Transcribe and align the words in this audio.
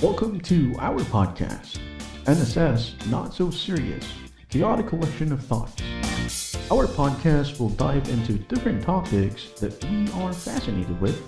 Welcome 0.00 0.38
to 0.42 0.76
our 0.78 1.00
podcast, 1.00 1.80
NSS 2.26 3.04
Not 3.10 3.34
So 3.34 3.50
Serious, 3.50 4.06
chaotic 4.48 4.86
collection 4.86 5.32
of 5.32 5.44
thoughts. 5.44 5.82
Our 6.70 6.86
podcast 6.86 7.58
will 7.58 7.70
dive 7.70 8.08
into 8.08 8.34
different 8.34 8.80
topics 8.84 9.50
that 9.58 9.84
we 9.84 10.08
are 10.12 10.32
fascinated 10.32 11.00
with, 11.00 11.20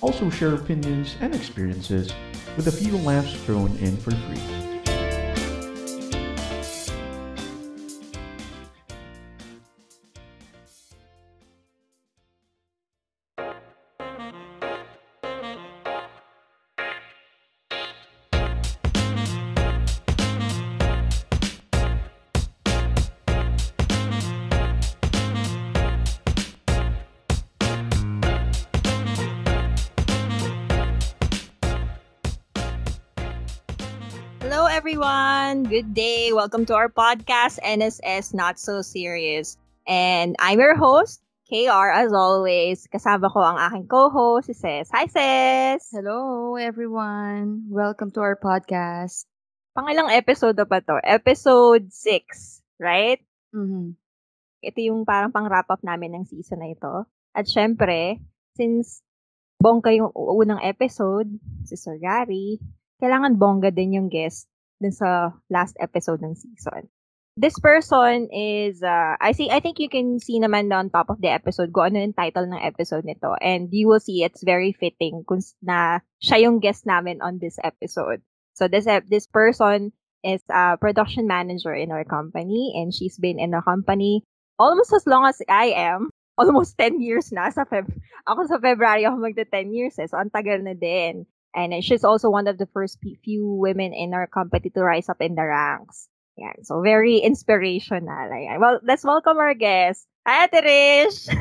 also 0.00 0.30
share 0.30 0.54
opinions 0.54 1.16
and 1.20 1.34
experiences, 1.34 2.12
with 2.56 2.68
a 2.68 2.72
few 2.72 2.96
laughs 2.98 3.34
thrown 3.42 3.76
in 3.78 3.96
for 3.96 4.12
free. 4.12 4.71
Good 35.82 35.98
day. 35.98 36.30
Welcome 36.30 36.62
to 36.70 36.78
our 36.78 36.86
podcast, 36.86 37.58
NSS 37.58 38.38
Not 38.38 38.54
So 38.62 38.86
Serious. 38.86 39.58
And 39.82 40.38
I'm 40.38 40.62
your 40.62 40.78
host, 40.78 41.18
KR, 41.50 41.90
as 41.90 42.14
always. 42.14 42.86
Kasama 42.86 43.26
ko 43.26 43.42
ang 43.42 43.58
aking 43.58 43.90
co-host, 43.90 44.46
si 44.46 44.54
Ses. 44.54 44.86
Hi, 44.94 45.10
Ses! 45.10 45.90
Hello, 45.90 46.54
everyone. 46.54 47.66
Welcome 47.66 48.14
to 48.14 48.22
our 48.22 48.38
podcast. 48.38 49.26
Pangilang 49.74 50.06
episode 50.14 50.54
na 50.54 50.70
pa 50.70 50.78
to? 50.86 51.02
Episode 51.02 51.90
6, 51.90 52.62
right? 52.78 53.18
Mm-hmm. 53.50 53.98
Ito 54.62 54.78
yung 54.86 55.02
parang 55.02 55.34
pang-wrap 55.34 55.66
up 55.66 55.82
namin 55.82 56.14
ng 56.14 56.30
season 56.30 56.62
na 56.62 56.70
ito. 56.70 57.10
At 57.34 57.50
syempre, 57.50 58.22
since 58.54 59.02
bongga 59.58 59.90
yung 59.98 60.14
unang 60.14 60.62
episode, 60.62 61.26
si 61.66 61.74
Sir 61.74 61.98
Gary, 61.98 62.62
kailangan 63.02 63.34
bongga 63.34 63.74
din 63.74 63.98
yung 63.98 64.06
guest 64.06 64.46
dun 64.82 64.92
sa 64.92 65.30
last 65.48 65.78
episode 65.78 66.20
ng 66.20 66.34
season. 66.34 66.90
This 67.32 67.56
person 67.56 68.28
is, 68.28 68.84
uh, 68.84 69.16
I 69.16 69.32
see, 69.32 69.48
I 69.48 69.64
think 69.64 69.80
you 69.80 69.88
can 69.88 70.20
see 70.20 70.36
naman 70.36 70.68
on 70.68 70.92
top 70.92 71.08
of 71.08 71.24
the 71.24 71.32
episode 71.32 71.72
kung 71.72 71.96
ano 71.96 72.04
yung 72.04 72.12
title 72.12 72.44
ng 72.44 72.60
episode 72.60 73.08
nito. 73.08 73.32
And 73.40 73.72
you 73.72 73.88
will 73.88 74.04
see 74.04 74.20
it's 74.20 74.44
very 74.44 74.76
fitting 74.76 75.24
kung 75.24 75.40
na 75.64 76.04
siya 76.20 76.44
yung 76.44 76.60
guest 76.60 76.84
namin 76.84 77.24
on 77.24 77.40
this 77.40 77.56
episode. 77.64 78.20
So 78.52 78.68
this, 78.68 78.84
this 79.08 79.24
person 79.24 79.96
is 80.20 80.44
a 80.52 80.76
production 80.76 81.24
manager 81.24 81.72
in 81.72 81.88
our 81.88 82.04
company 82.04 82.76
and 82.76 82.92
she's 82.92 83.16
been 83.16 83.40
in 83.40 83.56
the 83.56 83.64
company 83.64 84.28
almost 84.58 84.92
as 84.92 85.06
long 85.06 85.26
as 85.26 85.40
I 85.48 85.74
am. 85.74 86.10
Almost 86.38 86.80
10 86.80 87.00
years 87.04 87.28
na. 87.28 87.52
Sa 87.52 87.68
Feb 87.68 87.92
ako 88.24 88.48
sa 88.48 88.56
February 88.56 89.04
ako 89.04 89.20
magta 89.20 89.44
10 89.44 89.76
years 89.76 90.00
eh. 90.00 90.08
So, 90.08 90.16
ang 90.16 90.32
tagal 90.32 90.64
na 90.64 90.72
din. 90.72 91.28
And 91.54 91.84
she's 91.84 92.04
also 92.04 92.30
one 92.30 92.48
of 92.48 92.58
the 92.58 92.68
first 92.72 92.98
few 93.24 93.46
women 93.46 93.92
in 93.92 94.14
our 94.14 94.26
company 94.26 94.70
to 94.70 94.82
rise 94.82 95.08
up 95.08 95.20
in 95.20 95.34
the 95.34 95.44
ranks. 95.44 96.08
Yeah, 96.36 96.52
so 96.62 96.80
very 96.80 97.18
inspirational. 97.18 98.08
Ayan. 98.08 98.58
Well, 98.58 98.80
let's 98.82 99.04
welcome 99.04 99.36
our 99.36 99.52
guest. 99.52 100.08
Hi, 100.26 100.48
Ate 100.48 100.64
Rish! 100.64 101.28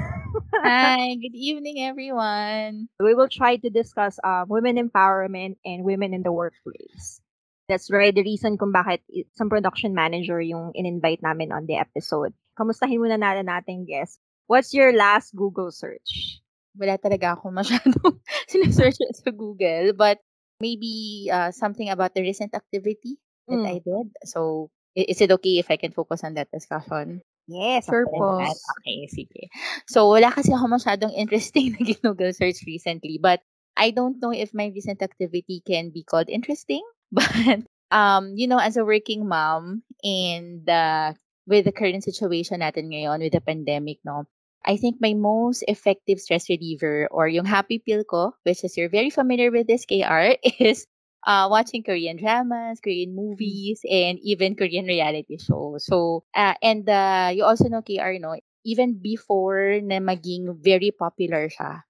Hi, 0.54 1.16
good 1.16 1.36
evening, 1.36 1.80
everyone. 1.84 2.90
We 3.00 3.16
will 3.16 3.30
try 3.30 3.56
to 3.56 3.70
discuss 3.70 4.20
uh, 4.24 4.44
women 4.48 4.76
empowerment 4.76 5.56
and 5.64 5.84
women 5.84 6.14
in 6.14 6.24
the 6.24 6.32
workplace. 6.32 7.22
That's 7.70 7.88
very 7.88 8.12
the 8.12 8.24
reason 8.24 8.58
kung 8.58 8.76
bakit 8.76 9.00
some 9.32 9.48
production 9.48 9.96
manager 9.96 10.42
yung 10.42 10.76
in-invite 10.76 11.24
namin 11.24 11.56
on 11.56 11.68
the 11.68 11.80
episode. 11.80 12.36
Kamustahin 12.60 13.00
muna 13.00 13.16
natin 13.16 13.48
natin 13.48 13.88
guest. 13.88 14.20
What's 14.52 14.76
your 14.76 14.92
last 14.92 15.32
Google 15.32 15.72
search? 15.72 16.44
Wala 16.76 16.96
talaga 16.98 17.36
ako 17.36 17.52
masyadong 17.52 18.16
sinesearch 18.52 18.98
sa 19.22 19.32
Google. 19.32 19.94
But 19.94 20.20
maybe 20.62 21.28
uh, 21.32 21.52
something 21.52 21.90
about 21.90 22.14
the 22.14 22.22
recent 22.22 22.54
activity 22.54 23.18
that 23.48 23.62
mm. 23.62 23.68
I 23.68 23.78
did. 23.82 24.08
So, 24.24 24.70
is 24.96 25.20
it 25.22 25.32
okay 25.32 25.60
if 25.60 25.72
I 25.72 25.78
can 25.78 25.92
focus 25.92 26.24
on 26.24 26.36
that 26.36 26.52
discussion? 26.54 27.22
Yes, 27.50 27.90
sure 27.90 28.08
po. 28.08 28.40
Okay, 28.40 29.10
sige. 29.12 29.50
So, 29.90 30.08
wala 30.08 30.32
kasi 30.32 30.54
ako 30.54 30.72
masyadong 30.72 31.12
interesting 31.18 31.74
na 31.76 31.98
Google 32.00 32.32
search 32.32 32.64
recently. 32.64 33.20
But 33.20 33.42
I 33.76 33.92
don't 33.92 34.22
know 34.22 34.32
if 34.32 34.54
my 34.54 34.72
recent 34.72 35.02
activity 35.02 35.64
can 35.66 35.90
be 35.90 36.04
called 36.04 36.30
interesting. 36.30 36.84
But, 37.12 37.68
um, 37.92 38.40
you 38.40 38.48
know, 38.48 38.56
as 38.56 38.80
a 38.80 38.88
working 38.88 39.28
mom 39.28 39.84
and 40.00 40.64
uh, 40.64 41.12
with 41.44 41.68
the 41.68 41.76
current 41.76 42.08
situation 42.08 42.64
natin 42.64 42.88
ngayon 42.88 43.20
with 43.20 43.36
the 43.36 43.44
pandemic, 43.44 44.00
no, 44.08 44.32
I 44.66 44.78
think 44.78 44.98
my 45.02 45.14
most 45.14 45.64
effective 45.68 46.20
stress 46.20 46.50
reliever 46.50 47.08
or 47.10 47.28
yung 47.28 47.46
happy 47.46 47.80
pill 47.80 48.04
ko, 48.04 48.34
which 48.44 48.64
is 48.64 48.78
you're 48.78 48.94
very 48.94 49.10
familiar 49.10 49.50
with 49.50 49.68
this, 49.68 49.86
KR, 49.86 50.38
is 50.60 50.86
uh, 51.26 51.48
watching 51.50 51.84
Korean 51.84 52.18
dramas, 52.18 52.80
Korean 52.80 53.16
movies, 53.16 53.82
and 53.90 54.20
even 54.22 54.56
Korean 54.56 54.86
reality 54.86 55.38
shows. 55.38 55.86
So, 55.86 56.24
uh, 56.36 56.54
and 56.62 56.88
uh, 56.88 57.32
you 57.34 57.44
also 57.44 57.70
know, 57.70 57.82
KR, 57.82 58.18
no, 58.20 58.38
even 58.66 59.02
before 59.02 59.82
na 59.82 59.98
maging 59.98 60.62
very 60.62 60.92
popular 60.92 61.50
siya 61.50 61.82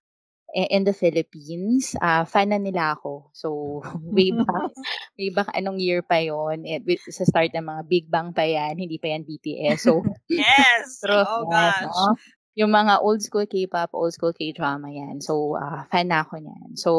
in 0.51 0.83
the 0.83 0.91
Philippines, 0.91 1.95
uh, 2.03 2.27
fan 2.27 2.51
na 2.51 2.59
nila 2.59 2.95
ako. 2.99 3.31
So, 3.31 3.79
way 4.15 4.31
back, 4.35 4.71
way 5.15 5.29
back 5.31 5.51
anong 5.55 5.79
year 5.79 6.03
pa 6.03 6.19
yon 6.19 6.67
eh, 6.67 6.83
sa 7.07 7.23
start 7.23 7.55
ng 7.55 7.63
mga 7.63 7.81
Big 7.87 8.05
Bang 8.11 8.35
pa 8.35 8.43
yan, 8.43 8.75
hindi 8.75 8.99
pa 8.99 9.15
yan 9.15 9.23
BTS. 9.23 9.79
So, 9.79 10.03
yes! 10.27 10.99
Pero, 10.99 11.23
oh, 11.23 11.47
gosh! 11.47 11.87
No? 11.87 12.15
Yung 12.59 12.71
mga 12.71 12.99
old 12.99 13.23
school 13.23 13.47
K-pop, 13.47 13.95
old 13.95 14.11
school 14.11 14.35
K-drama 14.35 14.91
yan. 14.91 15.23
So, 15.23 15.55
uh, 15.55 15.87
fan 15.87 16.11
na 16.11 16.27
ako 16.27 16.43
niyan. 16.43 16.75
So, 16.75 16.91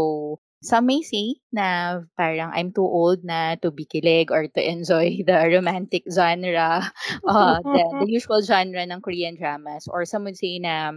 some 0.62 0.86
may 0.86 1.02
say 1.02 1.42
na 1.52 2.00
parang 2.16 2.54
I'm 2.54 2.70
too 2.72 2.86
old 2.86 3.26
na 3.26 3.58
to 3.60 3.74
be 3.74 3.84
kilig 3.84 4.30
or 4.30 4.46
to 4.46 4.60
enjoy 4.62 5.20
the 5.28 5.50
romantic 5.52 6.08
genre, 6.08 6.88
uh, 7.28 7.58
the, 7.60 7.82
the 8.00 8.08
usual 8.08 8.40
genre 8.40 8.80
ng 8.80 9.02
Korean 9.02 9.36
dramas. 9.36 9.90
Or 9.90 10.06
some 10.06 10.24
would 10.24 10.38
say 10.38 10.56
na 10.62 10.92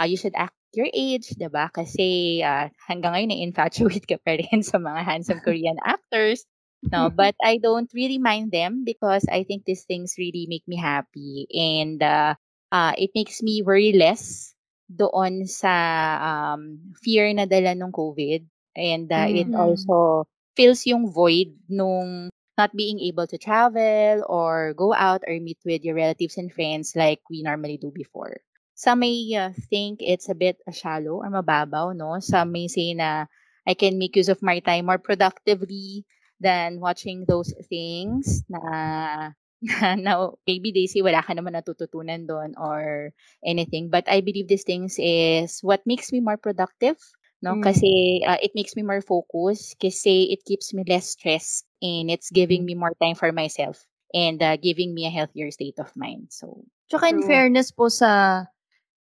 uh, 0.00 0.06
you 0.08 0.16
should 0.16 0.34
act 0.34 0.56
your 0.74 0.88
age, 0.92 1.30
di 1.38 1.48
ba? 1.48 1.70
Kasi 1.72 2.40
uh, 2.42 2.68
hanggang 2.90 3.14
ngayon 3.14 3.30
na-infatuate 3.32 4.04
ka 4.04 4.18
pa 4.20 4.36
rin 4.36 4.60
sa 4.66 4.82
mga 4.82 5.00
handsome 5.04 5.40
Korean 5.40 5.78
actors. 5.84 6.44
No, 6.92 7.10
but 7.10 7.34
I 7.42 7.58
don't 7.58 7.90
really 7.96 8.20
mind 8.20 8.52
them 8.52 8.84
because 8.84 9.24
I 9.26 9.42
think 9.42 9.64
these 9.64 9.88
things 9.88 10.14
really 10.20 10.46
make 10.46 10.62
me 10.68 10.76
happy. 10.76 11.48
And 11.50 11.98
uh, 11.98 12.36
uh, 12.76 12.92
it 12.98 13.10
makes 13.16 13.40
me 13.40 13.64
worry 13.64 13.96
less 13.96 14.52
doon 14.92 15.48
sa 15.48 15.72
um, 16.20 16.78
fear 17.00 17.32
na 17.32 17.48
dala 17.48 17.72
ng 17.72 17.88
COVID. 17.88 18.44
And 18.76 19.08
uh, 19.08 19.24
mm-hmm. 19.24 19.40
it 19.40 19.50
also 19.56 20.28
fills 20.52 20.84
yung 20.84 21.08
void 21.08 21.56
nung 21.72 22.28
not 22.60 22.72
being 22.76 23.00
able 23.00 23.26
to 23.28 23.40
travel 23.40 24.24
or 24.28 24.72
go 24.76 24.92
out 24.92 25.24
or 25.28 25.36
meet 25.40 25.60
with 25.64 25.84
your 25.84 25.96
relatives 25.96 26.36
and 26.36 26.52
friends 26.52 26.96
like 26.96 27.20
we 27.28 27.40
normally 27.40 27.80
do 27.80 27.92
before. 27.92 28.36
Some 28.76 29.00
may 29.00 29.16
uh, 29.32 29.56
think 29.72 30.04
it's 30.04 30.28
a 30.28 30.36
bit 30.36 30.60
shallow 30.72 31.24
or 31.24 31.28
mababaw, 31.32 31.96
no? 31.96 32.20
Some 32.20 32.52
may 32.52 32.68
say 32.68 32.92
na 32.92 33.24
I 33.64 33.72
can 33.72 33.96
make 33.96 34.16
use 34.16 34.28
of 34.28 34.44
my 34.44 34.60
time 34.60 34.86
more 34.86 35.00
productively 35.00 36.04
than 36.40 36.80
watching 36.80 37.24
those 37.24 37.56
things 37.72 38.44
na 38.52 39.32
now, 39.98 40.36
maybe 40.46 40.72
they 40.72 40.86
say 40.86 41.00
wala 41.00 41.22
ka 41.22 41.32
naman 41.32 41.56
natututunan 41.56 42.28
doon 42.28 42.52
or 42.60 43.12
anything. 43.44 43.88
But 43.88 44.04
I 44.08 44.20
believe 44.20 44.48
these 44.48 44.64
things 44.64 44.96
is 45.00 45.60
what 45.60 45.84
makes 45.86 46.12
me 46.12 46.20
more 46.20 46.36
productive. 46.36 46.96
No? 47.40 47.56
Mm. 47.56 47.62
Kasi 47.64 48.22
uh, 48.24 48.40
it 48.42 48.52
makes 48.54 48.76
me 48.76 48.82
more 48.82 49.00
focused. 49.00 49.76
Kasi 49.80 50.32
it 50.32 50.44
keeps 50.44 50.72
me 50.74 50.84
less 50.84 51.16
stressed. 51.16 51.64
And 51.80 52.10
it's 52.10 52.30
giving 52.30 52.62
mm. 52.62 52.72
me 52.72 52.74
more 52.74 52.92
time 53.00 53.16
for 53.16 53.32
myself. 53.32 53.84
And 54.14 54.42
uh, 54.42 54.56
giving 54.56 54.94
me 54.94 55.06
a 55.06 55.12
healthier 55.12 55.50
state 55.50 55.76
of 55.78 55.92
mind. 55.96 56.28
So, 56.30 56.64
Tsaka 56.86 57.10
in 57.10 57.26
fairness 57.26 57.74
po 57.74 57.90
sa 57.90 58.46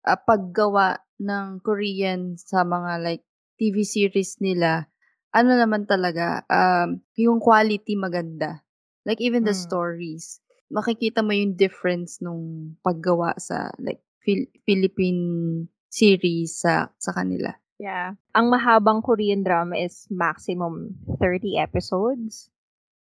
uh, 0.06 0.18
paggawa 0.24 0.98
ng 1.20 1.60
Korean 1.60 2.40
sa 2.40 2.64
mga 2.64 3.04
like 3.04 3.24
TV 3.60 3.84
series 3.84 4.40
nila, 4.40 4.88
ano 5.34 5.54
naman 5.54 5.84
talaga, 5.86 6.42
um, 6.48 7.02
yung 7.14 7.38
quality 7.38 7.94
maganda. 7.94 8.64
Like 9.04 9.20
even 9.20 9.44
the 9.44 9.52
mm. 9.52 9.60
stories 9.60 10.40
makikita 10.72 11.20
mo 11.20 11.32
yung 11.32 11.56
difference 11.58 12.20
nung 12.24 12.74
paggawa 12.80 13.36
sa 13.36 13.72
like 13.80 14.00
Phil- 14.24 14.50
Philippine 14.64 15.66
series 15.92 16.64
sa 16.64 16.88
sa 16.96 17.12
kanila. 17.12 17.52
Yeah. 17.78 18.16
Ang 18.32 18.54
mahabang 18.54 19.02
Korean 19.02 19.42
drama 19.42 19.76
is 19.76 20.06
maximum 20.08 20.94
30 21.20 21.58
episodes. 21.58 22.48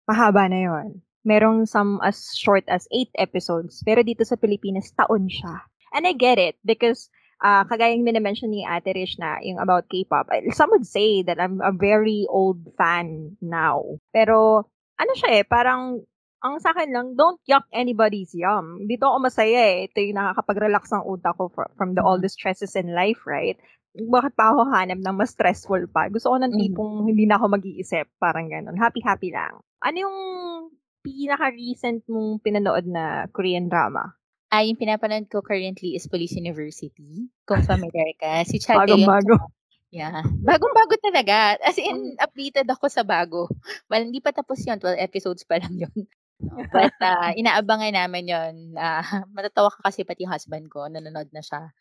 Mahaba 0.06 0.48
na 0.48 0.60
yon. 0.70 0.88
Merong 1.28 1.68
some 1.68 2.00
as 2.04 2.32
short 2.36 2.64
as 2.72 2.88
8 2.92 3.12
episodes. 3.20 3.84
Pero 3.84 4.04
dito 4.04 4.24
sa 4.24 4.40
Pilipinas, 4.40 4.92
taon 4.96 5.28
siya. 5.28 5.68
And 5.92 6.08
I 6.08 6.16
get 6.16 6.40
it 6.40 6.56
because 6.64 7.12
uh, 7.44 7.64
kagaya 7.68 7.96
yung 7.96 8.08
mention 8.22 8.52
ni 8.52 8.64
Ate 8.64 8.94
Rich 8.96 9.20
na 9.20 9.40
yung 9.44 9.60
about 9.60 9.90
K-pop, 9.90 10.30
some 10.54 10.72
would 10.72 10.88
say 10.88 11.22
that 11.24 11.40
I'm 11.40 11.60
a 11.62 11.74
very 11.74 12.26
old 12.30 12.64
fan 12.78 13.38
now. 13.42 13.84
Pero, 14.14 14.68
ano 14.98 15.12
siya 15.18 15.42
eh, 15.42 15.46
parang, 15.46 16.04
ang 16.46 16.62
sa 16.62 16.70
akin 16.74 16.94
lang, 16.94 17.08
don't 17.18 17.42
yuck 17.50 17.66
anybody's 17.74 18.34
yum. 18.38 18.86
Dito 18.86 19.10
ako 19.10 19.18
masaya 19.26 19.62
eh. 19.74 19.90
Ito 19.90 19.98
yung 20.06 20.18
nakakapag-relax 20.22 20.94
ng 20.94 21.06
utak 21.06 21.34
ko 21.38 21.50
from, 21.50 21.70
from 21.74 21.90
the, 21.98 22.02
all 22.06 22.22
the 22.22 22.30
stresses 22.30 22.78
in 22.78 22.94
life, 22.94 23.26
right? 23.26 23.58
Bakit 23.98 24.38
pa 24.38 24.54
ako 24.54 24.70
hanap 24.70 25.02
ng 25.02 25.18
mas 25.18 25.34
stressful 25.34 25.90
pa? 25.90 26.06
Gusto 26.14 26.30
ko 26.30 26.38
ng 26.38 26.54
tipong 26.54 26.94
mm-hmm. 27.02 27.10
hindi 27.10 27.26
na 27.26 27.42
ako 27.42 27.46
mag-iisip. 27.58 28.06
Parang 28.22 28.46
ganun. 28.54 28.78
Happy-happy 28.78 29.34
lang. 29.34 29.58
Ano 29.82 29.98
yung 29.98 30.18
pinaka-recent 31.02 32.06
mong 32.06 32.46
pinanood 32.46 32.86
na 32.86 33.26
Korean 33.34 33.66
drama? 33.66 34.14
Ah, 34.54 34.64
yung 34.64 34.80
pinapanood 34.80 35.28
ko 35.28 35.42
currently 35.42 35.98
is 35.98 36.08
Police 36.08 36.38
University. 36.38 37.28
Kung 37.44 37.66
familiar 37.66 38.14
ka. 38.16 38.46
Si 38.46 38.62
Chad 38.62 38.78
Bagong-bago. 38.86 39.50
Yeah. 39.90 40.22
Bagong-bago 40.24 40.96
talaga. 41.02 41.58
As 41.66 41.82
in, 41.82 42.14
updated 42.22 42.70
ako 42.70 42.88
sa 42.92 43.02
bago. 43.02 43.50
Well, 43.90 44.06
hindi 44.06 44.22
pa 44.22 44.30
tapos 44.30 44.62
yun. 44.62 44.78
12 44.78 45.02
episodes 45.02 45.42
pa 45.48 45.58
lang 45.58 45.74
yun. 45.74 45.98
But 46.42 46.94
uh, 47.02 47.34
inaabangan 47.34 47.94
namin 47.98 48.26
yun. 48.30 48.56
Uh, 48.78 49.02
matatawa 49.36 49.74
ka 49.74 49.90
kasi 49.90 50.06
pati 50.06 50.24
husband 50.26 50.70
ko, 50.70 50.86
nanonood 50.86 51.34
na 51.34 51.42
siya. 51.42 51.74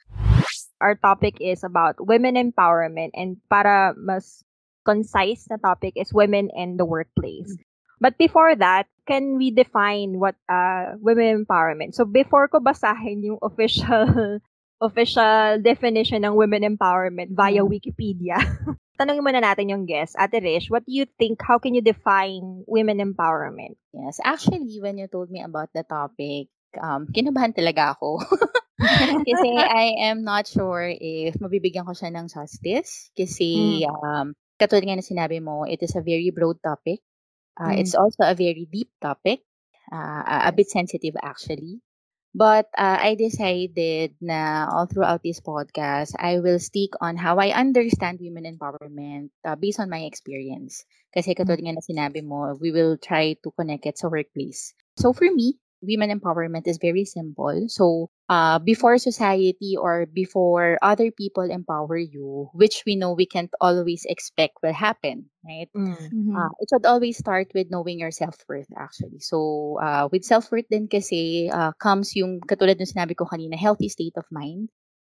Our 0.80 0.96
topic 0.96 1.40
is 1.40 1.64
about 1.64 2.00
women 2.00 2.36
empowerment 2.36 3.16
and 3.16 3.40
para 3.48 3.96
mas 3.96 4.44
concise 4.84 5.48
na 5.48 5.56
topic 5.56 5.96
is 5.96 6.12
women 6.12 6.52
in 6.52 6.76
the 6.76 6.84
workplace. 6.84 7.56
But 7.96 8.20
before 8.20 8.52
that, 8.60 8.86
can 9.08 9.40
we 9.40 9.50
define 9.50 10.20
what 10.20 10.36
uh, 10.48 11.00
women 11.00 11.44
empowerment? 11.44 11.96
So 11.96 12.04
before 12.04 12.48
ko 12.48 12.60
basahin 12.60 13.24
yung 13.24 13.40
official 13.40 14.38
official 14.86 15.56
definition 15.64 16.20
ng 16.28 16.36
women 16.36 16.76
empowerment 16.76 17.32
via 17.32 17.64
mm. 17.64 17.72
Wikipedia, 17.72 18.36
tanongin 18.96 19.24
muna 19.24 19.44
natin 19.44 19.70
yung 19.70 19.84
guest. 19.84 20.16
Ate 20.18 20.40
Rish, 20.40 20.72
what 20.72 20.84
do 20.84 20.92
you 20.92 21.06
think, 21.20 21.40
how 21.44 21.60
can 21.60 21.76
you 21.76 21.84
define 21.84 22.64
women 22.66 22.98
empowerment? 22.98 23.76
Yes, 23.92 24.18
actually, 24.24 24.80
when 24.80 24.98
you 24.98 25.06
told 25.06 25.30
me 25.30 25.44
about 25.44 25.70
the 25.76 25.84
topic, 25.84 26.48
um, 26.80 27.06
kinabahan 27.12 27.54
talaga 27.54 27.96
ako. 27.96 28.20
kasi 29.28 29.50
I 29.56 30.10
am 30.12 30.24
not 30.24 30.48
sure 30.48 30.88
if 30.88 31.36
mabibigyan 31.40 31.88
ko 31.88 31.96
siya 31.96 32.12
ng 32.12 32.28
justice. 32.28 33.12
Kasi, 33.16 33.84
mm. 33.84 33.92
um, 33.92 34.26
katulad 34.60 34.84
nga 34.84 34.96
na 35.00 35.04
sinabi 35.04 35.40
mo, 35.40 35.64
it 35.64 35.80
is 35.84 35.96
a 35.96 36.04
very 36.04 36.32
broad 36.32 36.60
topic. 36.60 37.00
Uh, 37.56 37.72
mm. 37.72 37.80
It's 37.80 37.96
also 37.96 38.24
a 38.24 38.36
very 38.36 38.68
deep 38.68 38.92
topic, 39.00 39.44
uh, 39.92 40.48
a 40.48 40.52
bit 40.52 40.68
sensitive 40.68 41.16
actually. 41.20 41.80
But 42.36 42.68
uh, 42.76 43.00
I 43.00 43.16
decided 43.16 44.12
na 44.20 44.68
all 44.68 44.84
throughout 44.84 45.24
this 45.24 45.40
podcast, 45.40 46.12
I 46.20 46.36
will 46.44 46.60
stick 46.60 46.92
on 47.00 47.16
how 47.16 47.40
I 47.40 47.56
understand 47.56 48.20
women 48.20 48.44
empowerment 48.44 49.32
uh, 49.40 49.56
based 49.56 49.80
on 49.80 49.88
my 49.88 50.04
experience. 50.04 50.84
Kasi 51.16 51.32
katulad 51.32 51.64
nga 51.64 51.80
na 51.80 51.80
sinabi 51.80 52.20
mo, 52.20 52.52
we 52.60 52.76
will 52.76 53.00
try 53.00 53.40
to 53.40 53.48
connect 53.56 53.88
it 53.88 53.96
sa 53.96 54.12
workplace. 54.12 54.76
So 55.00 55.16
for 55.16 55.32
me, 55.32 55.56
women 55.82 56.10
empowerment 56.10 56.66
is 56.66 56.78
very 56.78 57.04
simple. 57.04 57.66
So, 57.68 58.10
uh, 58.28 58.58
before 58.58 58.98
society 58.98 59.76
or 59.78 60.06
before 60.06 60.78
other 60.82 61.10
people 61.10 61.50
empower 61.50 61.96
you, 61.96 62.50
which 62.52 62.82
we 62.86 62.96
know 62.96 63.12
we 63.12 63.26
can't 63.26 63.52
always 63.60 64.04
expect 64.08 64.58
will 64.62 64.72
happen, 64.72 65.30
right? 65.44 65.68
Mm-hmm. 65.76 66.36
Uh, 66.36 66.50
it 66.60 66.68
should 66.72 66.86
always 66.86 67.18
start 67.18 67.48
with 67.54 67.70
knowing 67.70 67.98
your 68.00 68.10
self-worth 68.10 68.68
actually. 68.76 69.20
So, 69.20 69.78
uh, 69.82 70.08
with 70.10 70.24
self-worth 70.24 70.68
din 70.70 70.88
kasi 70.88 71.50
uh, 71.52 71.72
comes 71.78 72.16
yung, 72.16 72.40
katulad 72.40 72.80
ng 72.80 72.90
sinabi 72.90 73.16
ko 73.16 73.26
kanina, 73.26 73.56
healthy 73.56 73.88
state 73.88 74.16
of 74.16 74.24
mind. 74.30 74.70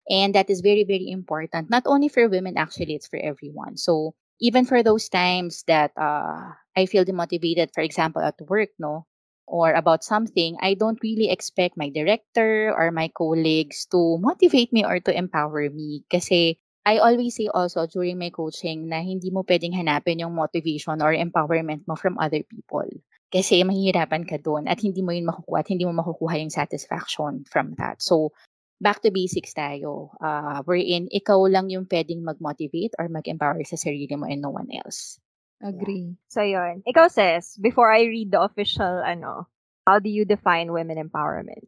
And 0.09 0.35
that 0.35 0.49
is 0.49 0.59
very, 0.59 0.83
very 0.83 1.07
important. 1.07 1.69
Not 1.69 1.83
only 1.85 2.09
for 2.09 2.27
women, 2.27 2.57
actually, 2.57 2.95
it's 2.95 3.07
for 3.07 3.19
everyone. 3.19 3.77
So, 3.77 4.15
even 4.41 4.65
for 4.65 4.83
those 4.83 5.07
times 5.07 5.63
that 5.67 5.91
uh, 5.95 6.51
I 6.75 6.85
feel 6.85 7.05
demotivated, 7.05 7.71
for 7.73 7.79
example, 7.79 8.21
at 8.21 8.35
work, 8.49 8.69
no, 8.79 9.05
or 9.47 9.73
about 9.73 10.03
something, 10.03 10.57
I 10.61 10.73
don't 10.73 10.99
really 11.03 11.29
expect 11.29 11.77
my 11.77 11.89
director 11.89 12.73
or 12.73 12.91
my 12.91 13.09
colleagues 13.11 13.85
to 13.91 14.17
motivate 14.19 14.71
me 14.73 14.85
or 14.85 14.99
to 14.99 15.11
empower 15.11 15.69
me. 15.69 16.03
Kasi 16.09 16.57
I 16.83 16.99
always 16.99 17.35
say 17.39 17.47
also 17.47 17.87
during 17.87 18.19
my 18.19 18.29
coaching 18.29 18.91
na 18.91 18.99
hindi 18.99 19.31
mo 19.31 19.47
pwedeng 19.47 19.71
hanapin 19.71 20.19
yung 20.19 20.35
motivation 20.35 20.99
or 20.99 21.15
empowerment 21.15 21.87
mo 21.87 21.95
from 21.95 22.19
other 22.19 22.43
people. 22.43 22.87
Kasi 23.31 23.63
mahihirapan 23.63 24.27
ka 24.27 24.37
doon 24.37 24.67
at 24.67 24.83
hindi 24.83 24.99
mo 25.01 25.15
yun 25.15 25.25
makukuha 25.25 25.63
at 25.63 25.69
hindi 25.71 25.87
mo 25.87 25.95
makukuha 25.95 26.43
yung 26.43 26.53
satisfaction 26.53 27.47
from 27.47 27.73
that. 27.79 28.03
So, 28.03 28.35
back 28.83 28.99
to 29.01 29.15
basics 29.15 29.55
tayo. 29.55 30.11
Uh, 30.19 30.59
wherein 30.67 31.07
ikaw 31.07 31.39
lang 31.47 31.71
yung 31.71 31.87
pwedeng 31.87 32.21
mag-motivate 32.21 32.93
or 32.99 33.07
mag-empower 33.07 33.63
sa 33.63 33.79
sarili 33.79 34.11
mo 34.19 34.27
and 34.27 34.43
no 34.43 34.51
one 34.51 34.69
else. 34.75 35.17
Agree. 35.63 36.19
So, 36.27 36.43
yun. 36.43 36.83
Ikaw, 36.83 37.07
sis, 37.07 37.55
before 37.55 37.87
I 37.87 38.03
read 38.03 38.35
the 38.35 38.43
official, 38.43 38.99
ano, 38.99 39.47
how 39.87 40.03
do 40.03 40.11
you 40.11 40.27
define 40.27 40.75
women 40.75 40.99
empowerment? 40.99 41.63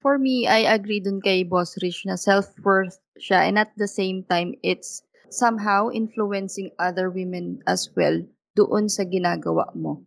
For 0.00 0.16
me, 0.16 0.46
I 0.46 0.70
agree 0.70 1.02
dun 1.02 1.20
kay 1.20 1.42
Boss 1.44 1.76
Rich 1.82 2.08
na 2.08 2.16
self-worth 2.16 2.96
siya 3.20 3.44
and 3.44 3.58
at 3.60 3.74
the 3.76 3.90
same 3.90 4.24
time, 4.24 4.56
it's 4.64 5.04
somehow 5.28 5.90
influencing 5.92 6.72
other 6.80 7.10
women 7.12 7.60
as 7.68 7.90
well 7.92 8.16
doon 8.56 8.88
sa 8.88 9.04
ginagawa 9.04 9.68
mo. 9.76 10.00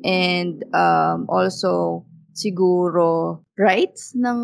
And 0.00 0.64
um, 0.72 1.28
also, 1.28 2.06
siguro, 2.32 3.42
rights 3.58 4.16
ng 4.16 4.40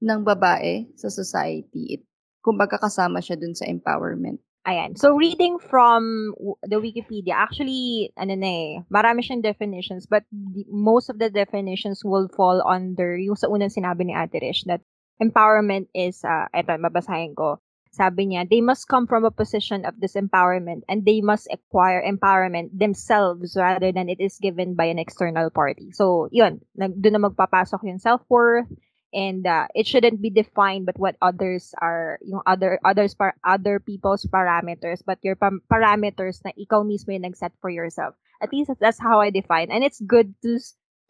ng 0.00 0.20
babae 0.24 0.90
sa 0.96 1.12
society. 1.12 2.00
It, 2.00 2.02
kumbaga 2.40 2.80
kasama 2.80 3.20
siya 3.20 3.36
dun 3.36 3.54
sa 3.54 3.68
empowerment. 3.68 4.40
Ayan. 4.68 4.92
So, 4.92 5.16
reading 5.16 5.56
from 5.56 6.34
the 6.68 6.76
Wikipedia, 6.76 7.32
actually, 7.32 8.12
ano 8.20 8.36
na 8.36 8.50
eh, 8.52 8.70
marami 8.92 9.24
siyang 9.24 9.40
definitions, 9.40 10.04
but 10.04 10.28
the, 10.28 10.68
most 10.68 11.08
of 11.08 11.16
the 11.16 11.32
definitions 11.32 12.04
will 12.04 12.28
fall 12.28 12.60
under 12.68 13.16
yung 13.16 13.40
sa 13.40 13.48
unang 13.48 13.72
sinabi 13.72 14.04
ni 14.04 14.12
Ate 14.12 14.36
Rish 14.36 14.68
that 14.68 14.84
empowerment 15.16 15.88
is, 15.96 16.20
uh, 16.28 16.44
eto, 16.52 16.76
mabasahin 16.76 17.32
ko. 17.32 17.56
Sabi 17.88 18.30
niya, 18.30 18.44
they 18.44 18.60
must 18.60 18.84
come 18.84 19.08
from 19.08 19.24
a 19.24 19.32
position 19.32 19.88
of 19.88 19.96
disempowerment 19.96 20.84
and 20.92 21.08
they 21.08 21.24
must 21.24 21.48
acquire 21.48 22.04
empowerment 22.04 22.68
themselves 22.76 23.56
rather 23.56 23.90
than 23.90 24.12
it 24.12 24.20
is 24.20 24.36
given 24.38 24.76
by 24.76 24.92
an 24.92 25.00
external 25.00 25.48
party. 25.48 25.88
So, 25.96 26.28
yun, 26.30 26.60
doon 26.76 27.16
na 27.16 27.26
magpapasok 27.32 27.80
yung 27.88 27.98
self-worth, 27.98 28.68
and 29.12 29.46
uh, 29.46 29.66
it 29.74 29.86
shouldn't 29.86 30.22
be 30.22 30.30
defined 30.30 30.86
but 30.86 30.98
what 30.98 31.16
others 31.22 31.74
are 31.80 32.18
yung 32.22 32.42
other 32.46 32.78
others 32.84 33.14
par, 33.14 33.34
other 33.44 33.80
people's 33.80 34.24
parameters 34.26 35.02
but 35.04 35.18
your 35.22 35.34
pa- 35.34 35.62
parameters 35.70 36.40
na 36.44 36.52
ikaw 36.54 36.86
mismo 36.86 37.12
yung 37.12 37.26
nag-set 37.26 37.52
for 37.60 37.70
yourself. 37.70 38.14
At 38.40 38.52
least 38.52 38.70
that's 38.80 39.00
how 39.00 39.20
I 39.20 39.30
define. 39.30 39.70
And 39.70 39.84
it's 39.84 40.00
good 40.00 40.34
to 40.42 40.58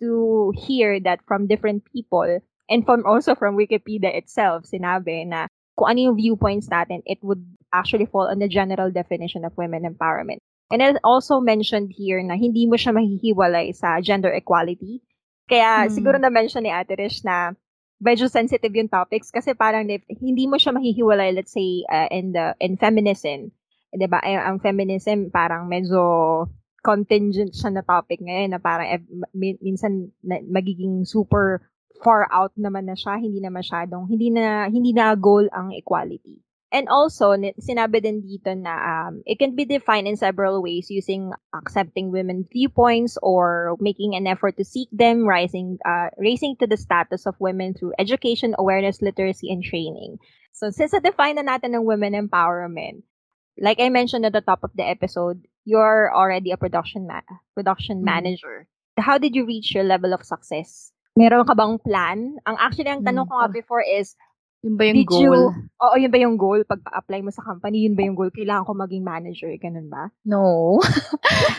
to 0.00 0.52
hear 0.56 0.98
that 1.00 1.20
from 1.28 1.46
different 1.46 1.84
people 1.92 2.40
and 2.68 2.84
from 2.84 3.04
also 3.04 3.34
from 3.36 3.56
Wikipedia 3.56 4.16
itself 4.16 4.64
sinabi 4.64 5.28
na 5.28 5.46
kung 5.76 5.92
ano 5.92 6.10
yung 6.10 6.16
viewpoints 6.16 6.72
natin 6.72 7.04
it 7.04 7.20
would 7.20 7.44
actually 7.72 8.08
fall 8.08 8.26
on 8.26 8.40
the 8.40 8.48
general 8.48 8.90
definition 8.90 9.44
of 9.44 9.56
women 9.56 9.84
empowerment. 9.84 10.40
And 10.70 10.82
it 10.82 11.02
also 11.02 11.42
mentioned 11.42 11.90
here 11.90 12.22
na 12.22 12.38
hindi 12.38 12.66
mo 12.66 12.78
siya 12.78 12.94
mahihiwalay 12.94 13.74
sa 13.74 13.98
gender 13.98 14.30
equality. 14.30 15.02
Kaya 15.50 15.86
hmm. 15.86 15.90
siguro 15.90 16.16
na 16.18 16.30
mention 16.30 16.62
ni 16.62 16.70
Ate 16.70 16.94
Rish 16.94 17.26
na 17.26 17.58
medyo 18.00 18.26
sensitive 18.26 18.72
yung 18.72 18.88
topics 18.88 19.28
kasi 19.28 19.52
parang 19.52 19.84
hindi 20.08 20.44
mo 20.48 20.56
siya 20.56 20.72
mahihiwalay 20.72 21.36
let's 21.36 21.52
say 21.52 21.84
uh, 21.92 22.08
in 22.08 22.32
the 22.32 22.56
in 22.58 22.80
feminism 22.80 23.52
'di 23.94 24.06
ba? 24.06 24.22
Eh, 24.22 24.38
ang 24.38 24.62
feminism 24.62 25.30
parang 25.30 25.66
medyo 25.66 26.00
contingent 26.80 27.52
siya 27.52 27.74
na 27.74 27.84
topic 27.84 28.22
ngayon 28.22 28.56
na 28.56 28.60
parang 28.62 28.88
eh, 28.88 29.02
minsan 29.36 30.08
na, 30.24 30.40
magiging 30.48 31.04
super 31.04 31.60
far 32.00 32.24
out 32.32 32.54
naman 32.56 32.88
na 32.88 32.96
siya 32.96 33.20
hindi 33.20 33.44
na 33.44 33.52
masyadong 33.52 34.08
hindi 34.08 34.32
na 34.32 34.64
hindi 34.72 34.96
na 34.96 35.12
goal 35.12 35.44
ang 35.52 35.76
equality 35.76 36.40
And 36.70 36.86
also, 36.86 37.34
sinabi 37.34 37.98
din 37.98 38.22
dito 38.22 38.54
na 38.54 38.78
um, 38.78 39.26
it 39.26 39.42
can 39.42 39.58
be 39.58 39.66
defined 39.66 40.06
in 40.06 40.14
several 40.14 40.62
ways 40.62 40.86
using 40.86 41.34
accepting 41.50 42.14
women's 42.14 42.46
viewpoints 42.46 43.18
or 43.26 43.74
making 43.82 44.14
an 44.14 44.30
effort 44.30 44.54
to 44.56 44.64
seek 44.64 44.86
them, 44.94 45.26
rising, 45.26 45.82
uh, 45.82 46.14
raising 46.14 46.54
to 46.62 46.70
the 46.70 46.78
status 46.78 47.26
of 47.26 47.34
women 47.42 47.74
through 47.74 47.98
education, 47.98 48.54
awareness, 48.54 49.02
literacy, 49.02 49.50
and 49.50 49.66
training. 49.66 50.22
So, 50.54 50.70
since 50.70 50.94
na-define 50.94 51.42
na 51.42 51.58
natin 51.58 51.74
ng 51.74 51.82
women 51.82 52.14
empowerment, 52.14 53.02
like 53.58 53.82
I 53.82 53.90
mentioned 53.90 54.22
at 54.22 54.32
the 54.32 54.40
top 54.40 54.62
of 54.62 54.70
the 54.78 54.86
episode, 54.86 55.42
you're 55.66 56.14
already 56.14 56.54
a 56.54 56.56
production 56.56 57.06
ma- 57.06 57.26
production 57.54 57.98
mm-hmm. 57.98 58.14
manager. 58.14 58.70
How 58.94 59.18
did 59.18 59.34
you 59.34 59.42
reach 59.42 59.74
your 59.74 59.84
level 59.84 60.14
of 60.14 60.22
success? 60.22 60.92
Meron 61.18 61.46
ka 61.46 61.54
bang 61.58 61.82
plan? 61.82 62.38
Ang 62.46 62.56
actually, 62.62 62.94
ang 62.94 63.02
tanong 63.02 63.26
mm-hmm. 63.26 63.42
ko 63.42 63.42
nga 63.42 63.50
before 63.50 63.82
is, 63.82 64.14
Yun 64.60 64.76
ba 64.76 64.84
yung 64.92 65.00
Did 65.00 65.08
goal? 65.08 65.24
you, 65.24 65.32
oo, 65.80 65.94
yun 65.96 66.12
ba 66.12 66.20
yung 66.20 66.36
goal? 66.36 66.60
Pag 66.68 66.84
apply 66.92 67.24
mo 67.24 67.32
sa 67.32 67.40
company, 67.40 67.88
yun 67.88 67.96
ba 67.96 68.04
yung 68.04 68.12
goal? 68.12 68.28
Kailangan 68.28 68.68
ko 68.68 68.72
maging 68.76 69.04
manager, 69.08 69.48
ganun 69.56 69.88
ba? 69.88 70.12
No. 70.20 70.76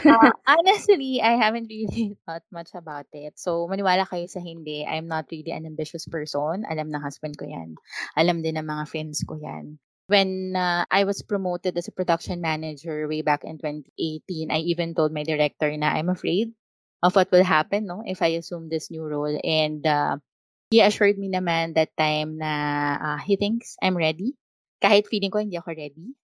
uh, 0.06 0.30
honestly, 0.54 1.18
I 1.18 1.34
haven't 1.34 1.66
really 1.66 2.14
thought 2.30 2.46
much 2.54 2.70
about 2.78 3.10
it. 3.10 3.42
So, 3.42 3.66
maniwala 3.66 4.06
kayo 4.06 4.30
sa 4.30 4.38
hindi. 4.38 4.86
I'm 4.86 5.10
not 5.10 5.26
really 5.34 5.50
an 5.50 5.66
ambitious 5.66 6.06
person. 6.06 6.62
Alam 6.70 6.94
ng 6.94 7.02
husband 7.02 7.42
ko 7.42 7.50
yan. 7.50 7.74
Alam 8.14 8.46
din 8.46 8.62
ng 8.62 8.70
mga 8.70 8.86
friends 8.86 9.26
ko 9.26 9.34
yan. 9.34 9.82
When 10.06 10.54
uh, 10.54 10.86
I 10.86 11.02
was 11.10 11.26
promoted 11.26 11.74
as 11.82 11.90
a 11.90 11.96
production 11.96 12.38
manager 12.38 13.10
way 13.10 13.26
back 13.26 13.42
in 13.42 13.58
2018, 13.58 14.54
I 14.54 14.62
even 14.70 14.94
told 14.94 15.10
my 15.10 15.26
director 15.26 15.74
na 15.74 15.98
I'm 15.98 16.14
afraid 16.14 16.54
of 17.02 17.16
what 17.18 17.34
will 17.34 17.48
happen 17.48 17.90
no 17.90 18.06
if 18.06 18.22
I 18.22 18.38
assume 18.38 18.70
this 18.70 18.92
new 18.94 19.02
role. 19.02 19.34
And 19.42 19.82
uh, 19.88 20.22
he 20.72 20.80
assured 20.80 21.20
me 21.20 21.28
naman 21.28 21.76
that 21.76 21.92
time 22.00 22.40
na 22.40 22.52
uh, 22.98 23.20
he 23.20 23.36
thinks 23.36 23.76
I'm 23.84 24.00
ready. 24.00 24.34
Kahit 24.82 25.06
feeling 25.12 25.30
ko 25.30 25.44
hindi 25.44 25.60
ako 25.60 25.76
ready. 25.76 26.16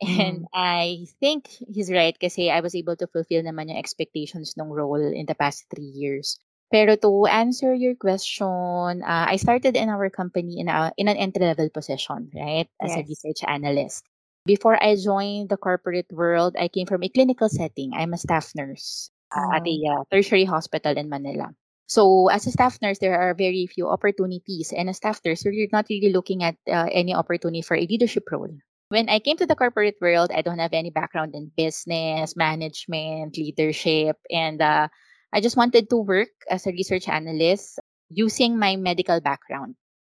And 0.00 0.46
Mm. 0.46 0.52
I 0.54 1.08
think 1.20 1.48
he's 1.48 1.90
right 1.90 2.14
kasi 2.14 2.52
I 2.52 2.60
was 2.60 2.76
able 2.76 2.94
to 3.00 3.08
fulfill 3.10 3.42
naman 3.42 3.68
yung 3.72 3.80
expectations 3.80 4.54
ng 4.54 4.70
role 4.70 5.02
in 5.02 5.26
the 5.26 5.34
past 5.34 5.66
three 5.72 5.88
years. 5.90 6.38
Pero 6.70 6.94
to 7.00 7.26
answer 7.26 7.74
your 7.74 7.94
question, 7.94 9.02
uh, 9.02 9.26
I 9.26 9.36
started 9.36 9.76
in 9.76 9.88
our 9.88 10.10
company 10.10 10.60
in, 10.60 10.68
a, 10.68 10.92
in 10.98 11.08
an 11.08 11.16
entry-level 11.16 11.70
position, 11.70 12.30
right? 12.34 12.68
As 12.82 12.96
a 12.96 13.02
Yes. 13.02 13.08
research 13.08 13.40
analyst. 13.46 14.04
Before 14.46 14.76
I 14.78 14.96
joined 14.96 15.48
the 15.48 15.56
corporate 15.56 16.10
world, 16.12 16.56
I 16.58 16.68
came 16.68 16.86
from 16.86 17.02
a 17.02 17.08
clinical 17.08 17.48
setting. 17.48 17.94
I'm 17.94 18.14
a 18.14 18.18
staff 18.18 18.52
nurse 18.54 19.10
uh, 19.34 19.56
at 19.56 19.66
a 19.66 19.76
Oh. 19.76 19.90
uh, 19.90 20.02
tertiary 20.10 20.44
hospital 20.44 20.94
in 20.96 21.08
Manila. 21.08 21.50
So, 21.86 22.28
as 22.28 22.46
a 22.46 22.50
staff 22.50 22.78
nurse, 22.82 22.98
there 22.98 23.18
are 23.18 23.34
very 23.34 23.66
few 23.66 23.88
opportunities. 23.88 24.72
And 24.76 24.90
as 24.90 24.98
staff 24.98 25.20
nurse, 25.24 25.44
you're 25.44 25.70
not 25.72 25.86
really 25.88 26.12
looking 26.12 26.42
at 26.42 26.56
uh, 26.66 26.90
any 26.90 27.14
opportunity 27.14 27.62
for 27.62 27.76
a 27.76 27.86
leadership 27.86 28.24
role. 28.30 28.50
When 28.88 29.08
I 29.08 29.18
came 29.18 29.36
to 29.38 29.46
the 29.46 29.54
corporate 29.54 29.96
world, 30.00 30.30
I 30.34 30.42
don't 30.42 30.58
have 30.58 30.72
any 30.72 30.90
background 30.90 31.34
in 31.34 31.50
business, 31.56 32.36
management, 32.36 33.36
leadership, 33.36 34.16
and 34.30 34.62
uh, 34.62 34.88
I 35.32 35.40
just 35.40 35.56
wanted 35.56 35.90
to 35.90 35.96
work 35.98 36.30
as 36.50 36.66
a 36.66 36.70
research 36.70 37.08
analyst 37.08 37.78
using 38.10 38.58
my 38.58 38.76
medical 38.76 39.20
background 39.20 39.74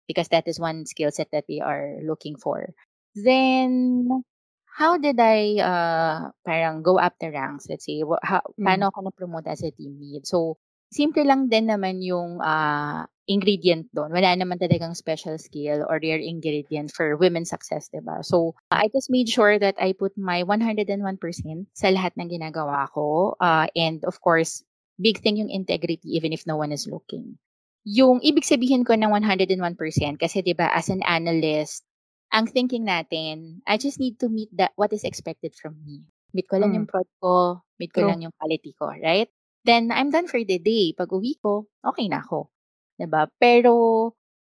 because 0.08 0.28
that 0.30 0.48
is 0.48 0.60
one 0.60 0.86
skill 0.86 1.12
set 1.12 1.32
that 1.32 1.46
we 1.48 1.62
are 1.62 2.00
looking 2.04 2.36
for. 2.36 2.74
Then, 3.16 4.24
how 4.78 4.98
did 4.98 5.20
I 5.20 5.58
uh, 5.60 6.32
parang 6.46 6.84
go 6.84 7.00
up 7.00 7.16
the 7.20 7.32
ranks? 7.32 7.68
Let's 7.70 7.86
say, 7.86 8.04
how, 8.24 8.42
Mm. 8.60 8.68
paano 8.68 8.84
ako 8.88 9.00
na-promote 9.08 9.48
as 9.48 9.64
a 9.64 9.72
team 9.72 9.98
lead? 10.00 10.28
So, 10.28 10.60
simple 10.92 11.24
lang 11.28 11.48
din 11.52 11.68
naman 11.70 12.00
yung 12.04 12.40
uh, 12.42 13.06
ingredient 13.28 13.88
doon. 13.92 14.12
Wala 14.16 14.34
naman 14.36 14.58
talagang 14.60 14.96
special 14.96 15.36
skill 15.38 15.84
or 15.88 16.00
rare 16.00 16.20
ingredient 16.22 16.92
for 16.96 17.16
women's 17.20 17.52
success, 17.52 17.92
di 17.92 18.00
ba? 18.00 18.24
So, 18.24 18.56
I 18.72 18.88
just 18.96 19.12
made 19.12 19.28
sure 19.28 19.60
that 19.60 19.76
I 19.80 19.92
put 19.94 20.16
my 20.16 20.44
101% 20.48 21.68
sa 21.76 21.92
lahat 21.92 22.16
ng 22.16 22.32
ginagawa 22.32 22.88
ko. 22.96 23.36
Uh, 23.40 23.68
and 23.76 24.04
of 24.08 24.20
course, 24.24 24.64
big 25.00 25.20
thing 25.20 25.38
yung 25.38 25.52
integrity 25.52 26.08
even 26.08 26.32
if 26.32 26.48
no 26.48 26.56
one 26.56 26.72
is 26.72 26.88
looking. 26.88 27.38
Yung 27.88 28.20
ibig 28.24 28.44
sabihin 28.48 28.84
ko 28.84 28.96
ng 28.96 29.12
101% 29.12 30.20
kasi 30.20 30.44
'di 30.44 30.56
ba 30.56 30.68
as 30.76 30.88
an 30.92 31.00
analyst, 31.08 31.84
ang 32.36 32.48
thinking 32.48 32.84
natin, 32.84 33.64
I 33.68 33.80
just 33.80 34.00
need 34.00 34.20
to 34.20 34.28
meet 34.28 34.52
that 34.60 34.76
what 34.76 34.92
is 34.92 35.08
expected 35.08 35.56
from 35.56 35.80
me. 35.88 36.04
Meet 36.36 36.48
ko 36.52 36.60
lang 36.60 36.76
Mm. 36.76 36.76
yung 36.76 36.88
prod 36.90 37.08
ko, 37.24 37.64
meet 37.80 37.96
ko 37.96 38.02
True. 38.02 38.08
lang 38.08 38.20
yung 38.20 38.36
quality 38.36 38.76
ko, 38.76 38.92
right? 38.92 39.32
Then 39.68 39.92
I'm 39.92 40.10
done 40.16 40.28
for 40.32 40.40
the 40.42 40.58
day. 40.64 40.96
Pag 40.98 41.12
uwi 41.12 41.36
ko, 41.44 41.68
okay 41.84 42.08
na 42.08 42.24
ako. 42.24 42.50
ba? 43.12 43.28
Pero 43.38 43.74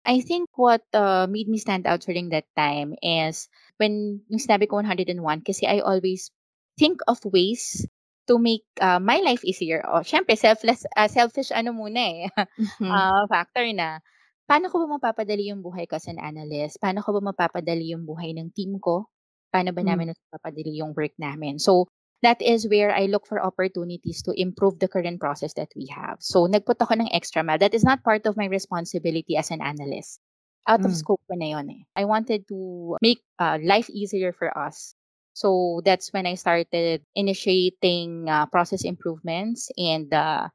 I 0.07 0.23
think 0.23 0.47
what 0.55 0.81
uh, 0.95 1.27
made 1.29 1.51
me 1.51 1.59
stand 1.59 1.83
out 1.85 2.01
during 2.07 2.31
that 2.31 2.47
time 2.55 2.95
is 3.03 3.51
when 3.77 4.23
yung 4.31 4.39
sinabi 4.41 4.65
ko 4.71 4.79
101 4.79 5.43
kasi 5.43 5.67
I 5.67 5.83
always 5.83 6.31
think 6.79 7.03
of 7.11 7.19
ways 7.27 7.83
to 8.31 8.39
make 8.39 8.63
uh, 8.79 8.99
my 9.03 9.19
life 9.23 9.43
easier. 9.43 9.83
O, 9.87 10.01
syempre, 10.03 10.39
selfless, 10.39 10.87
uh, 10.95 11.11
selfish 11.11 11.51
ano 11.51 11.75
muna 11.75 11.99
eh, 11.99 12.21
Mhm. 12.59 12.87
ah, 12.91 13.23
factor 13.27 13.67
na, 13.75 13.99
paano 14.47 14.71
ko 14.71 14.83
ba 14.87 14.97
mapapadali 14.99 15.51
yung 15.51 15.59
buhay 15.63 15.87
ko 15.91 15.99
as 15.99 16.07
an 16.07 16.19
analyst? 16.23 16.79
Paano 16.79 17.03
ko 17.03 17.11
ba 17.19 17.21
mapapadali 17.35 17.91
yung 17.91 18.07
buhay 18.07 18.31
ng 18.35 18.51
team 18.55 18.79
ko? 18.79 19.11
Paano 19.51 19.71
ba 19.75 19.83
Mm. 19.83 19.87
namin 19.87 20.11
mapapadali 20.15 20.79
yung 20.79 20.91
work 20.95 21.15
namin? 21.19 21.59
So, 21.59 21.87
that 22.23 22.41
is 22.41 22.67
where 22.67 22.93
I 22.93 23.05
look 23.05 23.27
for 23.27 23.41
opportunities 23.41 24.21
to 24.23 24.33
improve 24.33 24.79
the 24.79 24.87
current 24.87 25.19
process 25.19 25.53
that 25.53 25.69
we 25.75 25.87
have. 25.93 26.17
So, 26.19 26.45
nagput 26.47 26.81
ako 26.81 26.93
ng 26.97 27.13
extra 27.13 27.43
mile. 27.43 27.59
That 27.59 27.73
is 27.73 27.83
not 27.83 28.03
part 28.03 28.25
of 28.25 28.37
my 28.37 28.45
responsibility 28.45 29.37
as 29.37 29.51
an 29.51 29.61
analyst. 29.61 30.19
Out 30.67 30.83
of 30.83 30.91
Mm. 30.91 30.99
scope 30.99 31.21
ko 31.29 31.35
na 31.37 31.55
yun 31.55 31.69
eh. 31.71 31.81
I 31.95 32.03
wanted 32.05 32.47
to 32.49 32.97
make 33.01 33.23
uh, 33.39 33.57
life 33.63 33.89
easier 33.89 34.33
for 34.33 34.51
us. 34.51 34.95
So, 35.37 35.81
that's 35.85 36.11
when 36.11 36.25
I 36.25 36.35
started 36.35 37.05
initiating 37.13 38.27
uh, 38.27 38.49
process 38.49 38.83
improvements 38.83 39.69
and 39.77 40.09
uh, 40.09 40.49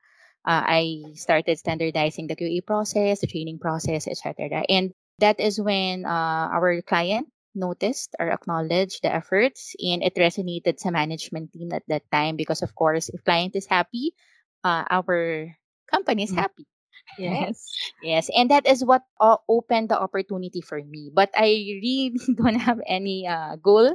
uh, 0.45 0.63
I 0.67 1.15
started 1.15 1.59
standardizing 1.59 2.27
the 2.27 2.37
QA 2.37 2.67
process, 2.67 3.21
the 3.23 3.31
training 3.31 3.59
process, 3.63 4.11
etc. 4.11 4.67
And 4.69 4.91
that 5.23 5.39
is 5.39 5.61
when 5.61 6.05
uh, 6.05 6.51
our 6.51 6.83
client 6.83 7.31
noticed 7.55 8.15
or 8.21 8.31
acknowledged 8.31 9.03
the 9.03 9.13
efforts 9.13 9.75
and 9.81 10.03
it 10.03 10.15
resonated 10.17 10.79
sa 10.79 10.91
management 10.91 11.53
team 11.53 11.73
at 11.73 11.85
that 11.89 12.05
time 12.11 12.37
because 12.37 12.63
of 12.63 12.75
course 12.75 13.09
if 13.11 13.25
client 13.25 13.55
is 13.57 13.67
happy 13.67 14.13
uh, 14.65 14.85
our 14.91 15.49
company 15.91 16.25
is 16.25 16.33
Mm. 16.33 16.37
happy 16.37 16.67
Yes. 17.17 17.83
yes 18.01 18.29
and 18.35 18.51
that 18.51 18.67
is 18.67 18.85
what 18.85 19.03
uh, 19.21 19.37
opened 19.49 19.89
the 19.91 19.99
opportunity 19.99 20.61
for 20.61 20.81
me 20.83 21.11
but 21.13 21.31
i 21.37 21.49
really 21.49 22.15
don't 22.39 22.59
have 22.61 22.81
any 22.87 23.27
uh, 23.27 23.57
goal 23.57 23.95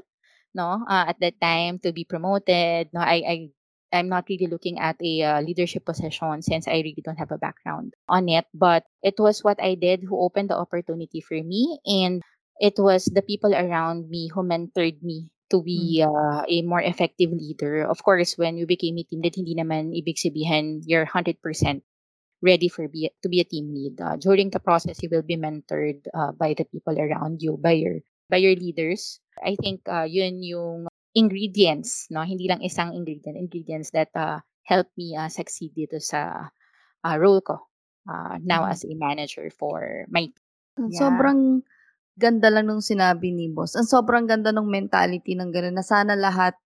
no 0.56 0.84
uh, 0.88 1.06
at 1.10 1.20
that 1.20 1.40
time 1.42 1.80
to 1.80 1.92
be 1.92 2.04
promoted 2.06 2.90
no 2.94 3.02
i 3.02 3.22
i 3.28 3.36
i'm 3.94 4.10
not 4.10 4.26
really 4.30 4.48
looking 4.48 4.80
at 4.80 4.96
a 5.02 5.24
uh, 5.24 5.42
leadership 5.42 5.86
position 5.86 6.42
since 6.42 6.68
i 6.68 6.80
really 6.84 7.02
don't 7.04 7.20
have 7.20 7.32
a 7.32 7.38
background 7.42 7.94
on 8.10 8.28
it 8.30 8.46
but 8.54 8.84
it 9.04 9.16
was 9.20 9.44
what 9.44 9.62
i 9.62 9.76
did 9.76 10.04
who 10.04 10.20
opened 10.20 10.50
the 10.50 10.58
opportunity 10.58 11.22
for 11.22 11.36
me 11.42 11.80
and 11.86 12.22
it 12.60 12.76
was 12.78 13.06
the 13.06 13.22
people 13.22 13.54
around 13.54 14.10
me 14.10 14.30
who 14.34 14.44
mentored 14.44 15.02
me 15.04 15.30
to 15.50 15.62
be 15.64 16.04
uh, 16.04 16.44
a 16.48 16.62
more 16.64 16.82
effective 16.82 17.32
leader. 17.32 17.84
Of 17.88 18.04
course, 18.04 18.38
when 18.38 18.58
you 18.58 18.66
became 18.68 18.98
a 18.98 19.04
team 19.04 19.22
lead, 19.22 19.36
hindi 19.36 19.56
naman 19.56 19.96
ibig 19.96 20.20
sabihin 20.20 20.84
you're 20.86 21.06
100% 21.08 21.40
ready 22.42 22.68
for 22.70 22.88
be, 22.88 23.10
to 23.24 23.30
be 23.30 23.40
a 23.42 23.48
team 23.48 23.74
lead. 23.74 24.00
Uh, 24.02 24.16
during 24.18 24.50
the 24.52 24.60
process, 24.60 25.02
you 25.02 25.10
will 25.12 25.24
be 25.26 25.38
mentored 25.38 26.06
uh, 26.14 26.32
by 26.34 26.54
the 26.54 26.66
people 26.66 26.98
around 27.00 27.42
you, 27.42 27.58
by 27.58 27.72
your 27.74 28.00
by 28.30 28.38
your 28.38 28.56
leaders. 28.56 29.20
I 29.44 29.56
think 29.56 29.82
uh, 29.88 30.04
yun 30.08 30.44
yung 30.44 30.88
ingredients, 31.16 32.08
no? 32.12 32.22
Hindi 32.22 32.48
lang 32.48 32.62
isang 32.62 32.94
ingredient, 32.94 33.38
ingredients 33.40 33.92
that 33.92 34.10
uh, 34.16 34.40
help 34.68 34.88
me 34.98 35.16
uh, 35.16 35.30
succeed 35.30 35.74
dito 35.74 35.98
sa 36.02 36.52
uh, 37.06 37.16
role 37.18 37.42
ko 37.42 37.58
uh, 38.10 38.38
now 38.44 38.66
Mhm. 38.66 38.72
as 38.72 38.84
a 38.86 38.94
manager 38.96 39.50
for 39.54 40.06
my 40.10 40.30
Ang 40.78 40.94
Yeah. 40.94 41.00
Sobrang 41.02 41.42
ganda 42.18 42.50
lang 42.52 42.68
nung 42.68 42.82
sinabi 42.84 43.32
ni 43.32 43.48
boss. 43.50 43.78
Ang 43.78 43.86
sobrang 43.88 44.26
ganda 44.28 44.50
ng 44.52 44.66
mentality 44.68 45.38
ng 45.38 45.50
gano'n 45.54 45.78
na 45.78 45.86
sana 45.86 46.18
lahat 46.18 46.58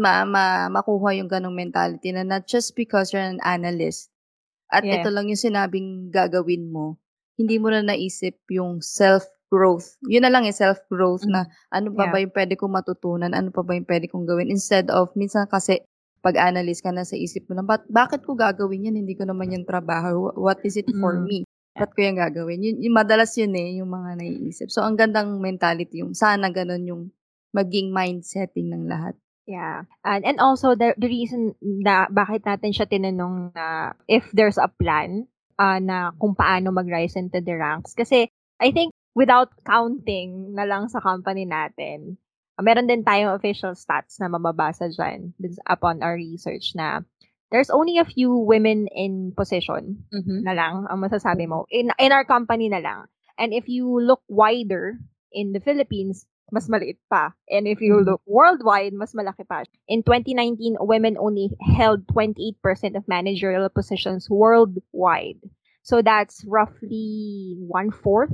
ma, 0.00 0.24
ma 0.28 0.68
makuha 0.72 1.14
yung 1.18 1.28
ganong 1.30 1.54
mentality 1.56 2.12
na 2.14 2.24
not 2.24 2.46
just 2.48 2.74
because 2.78 3.12
you're 3.12 3.22
an 3.24 3.40
analyst 3.44 4.10
at 4.72 4.84
Yeah. 4.84 5.00
ito 5.02 5.10
lang 5.12 5.28
yung 5.32 5.40
sinabing 5.40 6.10
gagawin 6.12 6.68
mo, 6.72 6.96
hindi 7.40 7.56
mo 7.60 7.70
na 7.72 7.82
naisip 7.84 8.36
yung 8.52 8.80
self-growth. 8.84 9.96
Yun 10.08 10.24
na 10.26 10.32
lang 10.32 10.44
eh, 10.48 10.54
self-growth 10.56 11.24
Mm. 11.28 11.32
na 11.34 11.40
ano 11.72 11.88
pa 11.96 12.06
Yeah. 12.08 12.12
ba 12.12 12.18
yung 12.24 12.34
pwede 12.36 12.54
kong 12.60 12.74
matutunan, 12.76 13.32
ano 13.36 13.50
pa 13.54 13.62
ba 13.64 13.74
yung 13.78 13.88
pwede 13.88 14.06
kong 14.12 14.26
gawin. 14.28 14.52
Instead 14.52 14.88
of, 14.92 15.12
minsan 15.16 15.48
kasi, 15.48 15.80
pag 16.24 16.36
analyst 16.36 16.82
ka 16.84 16.92
na 16.92 17.06
sa 17.08 17.16
isip 17.16 17.46
mo 17.48 17.56
lang, 17.56 17.66
"Ba't 17.68 17.86
bakit 17.88 18.22
ko 18.26 18.34
gagawin 18.36 18.90
yan? 18.92 18.98
Hindi 19.00 19.14
ko 19.16 19.24
naman 19.24 19.54
yung 19.54 19.64
trabaho. 19.68 20.30
What 20.36 20.60
is 20.68 20.76
it 20.76 20.90
for 21.00 21.16
Mm. 21.16 21.24
me? 21.24 21.38
Ba't 21.78 21.94
ko 21.94 22.00
yan 22.02 22.18
gagawin? 22.18 22.60
Yun, 22.60 22.76
yung 22.82 22.96
madalas 22.98 23.32
yun 23.38 23.54
eh, 23.54 23.78
yung 23.78 23.90
mga 23.90 24.18
naiisip. 24.18 24.68
So, 24.68 24.82
ang 24.82 24.98
gandang 24.98 25.38
mentality 25.38 26.02
yung, 26.02 26.12
sana 26.12 26.50
ganun 26.50 26.84
yung 26.84 27.02
maging 27.54 27.94
mindsetting 27.94 28.68
ng 28.68 28.90
lahat. 28.90 29.14
Yeah. 29.48 29.88
And 30.04 30.28
and 30.28 30.36
also 30.44 30.76
the 30.76 30.92
the 31.00 31.08
reason 31.08 31.56
na 31.64 32.04
bakit 32.12 32.44
natin 32.44 32.68
siya 32.68 32.84
tinanong 32.84 33.56
na 33.56 33.96
if 34.04 34.28
there's 34.36 34.60
a 34.60 34.68
plan 34.68 35.24
uh, 35.56 35.80
na 35.80 36.12
kung 36.20 36.36
paano 36.36 36.68
mag-rise 36.68 37.16
into 37.16 37.40
the 37.40 37.56
ranks 37.56 37.96
kasi 37.96 38.28
I 38.60 38.76
think 38.76 38.92
without 39.16 39.48
counting 39.64 40.52
na 40.52 40.68
lang 40.68 40.92
sa 40.92 41.00
company 41.00 41.48
natin, 41.48 42.20
uh, 42.60 42.62
meron 42.62 42.92
din 42.92 43.00
tayong 43.00 43.32
official 43.40 43.72
stats 43.72 44.20
na 44.20 44.28
mababasa 44.28 44.92
dyan 44.92 45.32
upon 45.64 46.04
our 46.04 46.20
research 46.20 46.76
na 46.76 47.00
there's 47.50 47.70
only 47.70 47.98
a 47.98 48.04
few 48.04 48.34
women 48.36 48.86
in 48.92 49.32
position 49.36 50.04
Mhm. 50.12 50.44
na 50.44 50.52
lang 50.52 50.86
ang 50.88 51.00
masasabi 51.00 51.48
mo. 51.48 51.64
In, 51.72 51.90
in 51.98 52.12
our 52.12 52.24
company 52.24 52.68
na 52.68 52.78
lang. 52.78 53.08
And 53.38 53.54
if 53.54 53.68
you 53.68 53.86
look 54.00 54.20
wider 54.28 54.98
in 55.32 55.52
the 55.52 55.60
Philippines, 55.60 56.26
mas 56.52 56.68
maliit 56.68 56.96
pa. 57.12 57.32
And 57.48 57.68
if 57.68 57.80
you 57.80 58.00
Mhm. 58.00 58.06
look 58.08 58.22
worldwide, 58.26 58.92
mas 58.96 59.12
malaki 59.12 59.44
pa. 59.46 59.64
In 59.88 60.02
2019, 60.02 60.76
women 60.80 61.16
only 61.20 61.52
held 61.60 62.08
28% 62.08 62.96
of 62.96 63.04
managerial 63.08 63.68
positions 63.68 64.28
worldwide. 64.32 65.40
So 65.84 66.02
that's 66.04 66.44
roughly 66.44 67.56
one-fourth 67.64 68.32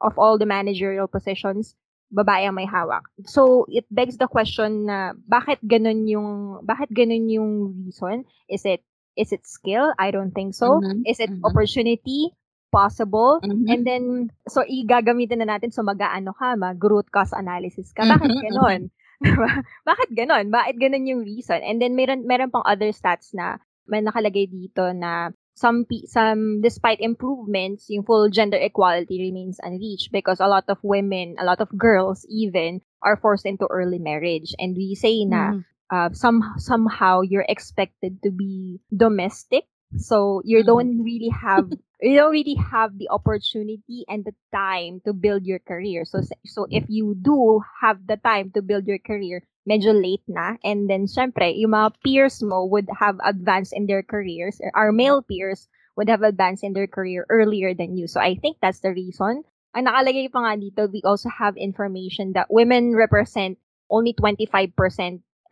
of 0.00 0.18
all 0.20 0.36
the 0.36 0.48
managerial 0.48 1.08
positions, 1.08 1.76
babae 2.10 2.46
ang 2.46 2.58
may 2.58 2.66
hawak. 2.66 3.06
So, 3.24 3.64
it 3.70 3.86
begs 3.88 4.18
the 4.18 4.26
question 4.26 4.90
na 4.90 5.14
bakit 5.30 5.62
ganun 5.62 6.10
yung, 6.10 6.60
bakit 6.66 6.90
ganun 6.90 7.30
yung 7.30 7.50
reason? 7.86 8.26
Is 8.50 8.66
it, 8.66 8.82
is 9.14 9.30
it 9.30 9.46
skill? 9.46 9.94
I 9.96 10.10
don't 10.10 10.34
think 10.34 10.54
so. 10.54 10.82
Mhm, 10.82 11.06
Is 11.06 11.22
it 11.22 11.30
mhm. 11.30 11.46
opportunity? 11.46 12.34
Possible. 12.70 13.42
Mhm. 13.42 13.66
And 13.66 13.82
then, 13.86 14.04
so, 14.46 14.62
igagamitin 14.62 15.42
na 15.42 15.58
natin, 15.58 15.74
so 15.74 15.82
mag-ano 15.82 16.34
ka, 16.34 16.54
mag-root 16.54 17.10
cause 17.10 17.34
analysis 17.34 17.90
ka. 17.94 18.06
Bakit 18.06 18.30
Mhm, 18.30 18.42
ganon? 18.46 18.80
Diba? 19.20 19.50
Bakit 19.86 20.08
ganon? 20.14 20.46
Bakit 20.50 20.74
ganon 20.78 21.06
yung 21.06 21.22
reason? 21.22 21.60
And 21.62 21.82
then, 21.82 21.94
meron, 21.98 22.26
meron 22.26 22.50
pang 22.50 22.66
other 22.66 22.90
stats 22.94 23.34
na 23.34 23.58
may 23.90 24.02
nakalagay 24.02 24.46
dito 24.46 24.86
na 24.94 25.34
some 25.60 25.84
some 26.08 26.62
despite 26.64 27.00
improvements 27.04 27.86
yung 27.92 28.04
full 28.08 28.30
gender 28.32 28.56
equality 28.56 29.20
remains 29.20 29.60
unreached 29.60 30.08
because 30.12 30.40
a 30.40 30.48
lot 30.48 30.64
of 30.72 30.78
women 30.82 31.36
a 31.36 31.44
lot 31.44 31.60
of 31.60 31.68
girls 31.76 32.24
even 32.32 32.80
are 33.04 33.16
forced 33.20 33.44
into 33.44 33.68
early 33.68 34.00
marriage 34.00 34.56
and 34.58 34.72
we 34.76 34.96
say 34.96 35.24
na 35.28 35.52
Mhm. 35.52 35.64
uh, 35.92 36.08
some 36.16 36.40
somehow 36.56 37.20
you're 37.20 37.48
expected 37.48 38.22
to 38.24 38.30
be 38.32 38.80
domestic 38.88 39.68
so 39.96 40.42
you 40.44 40.62
don't 40.62 41.02
mm-hmm. 41.02 41.02
really 41.02 41.32
have 41.34 41.70
you 42.02 42.16
don't 42.16 42.32
really 42.32 42.54
have 42.54 42.96
the 42.96 43.08
opportunity 43.10 44.04
and 44.08 44.24
the 44.24 44.34
time 44.54 45.00
to 45.04 45.12
build 45.12 45.44
your 45.44 45.58
career. 45.58 46.04
So 46.04 46.22
so 46.46 46.66
if 46.70 46.84
you 46.88 47.16
do 47.18 47.60
have 47.80 48.06
the 48.06 48.16
time 48.16 48.50
to 48.54 48.62
build 48.62 48.86
your 48.86 48.98
career 48.98 49.42
medyo 49.68 49.92
late 49.92 50.24
na. 50.26 50.56
And 50.64 50.88
then 50.88 51.06
syempre 51.06 51.52
yung 51.58 51.74
mga 51.74 52.00
peers 52.04 52.42
mo 52.42 52.64
would 52.66 52.88
have 52.98 53.18
advanced 53.24 53.74
in 53.74 53.86
their 53.86 54.02
careers 54.02 54.60
our 54.74 54.92
male 54.92 55.22
peers 55.22 55.68
would 55.98 56.08
have 56.08 56.22
advanced 56.22 56.64
in 56.64 56.72
their 56.72 56.86
career 56.86 57.26
earlier 57.28 57.74
than 57.74 57.96
you. 57.98 58.06
So 58.06 58.20
i 58.20 58.34
think 58.38 58.58
that's 58.62 58.80
the 58.80 58.94
reason. 58.94 59.42
Ang 59.74 59.86
nakalagay 59.86 60.30
pa 60.30 60.42
nga 60.42 60.54
dito 60.58 60.86
we 60.90 61.02
also 61.02 61.28
have 61.30 61.58
information 61.58 62.32
that 62.38 62.50
women 62.50 62.94
represent 62.94 63.58
only 63.90 64.14
25% 64.14 64.70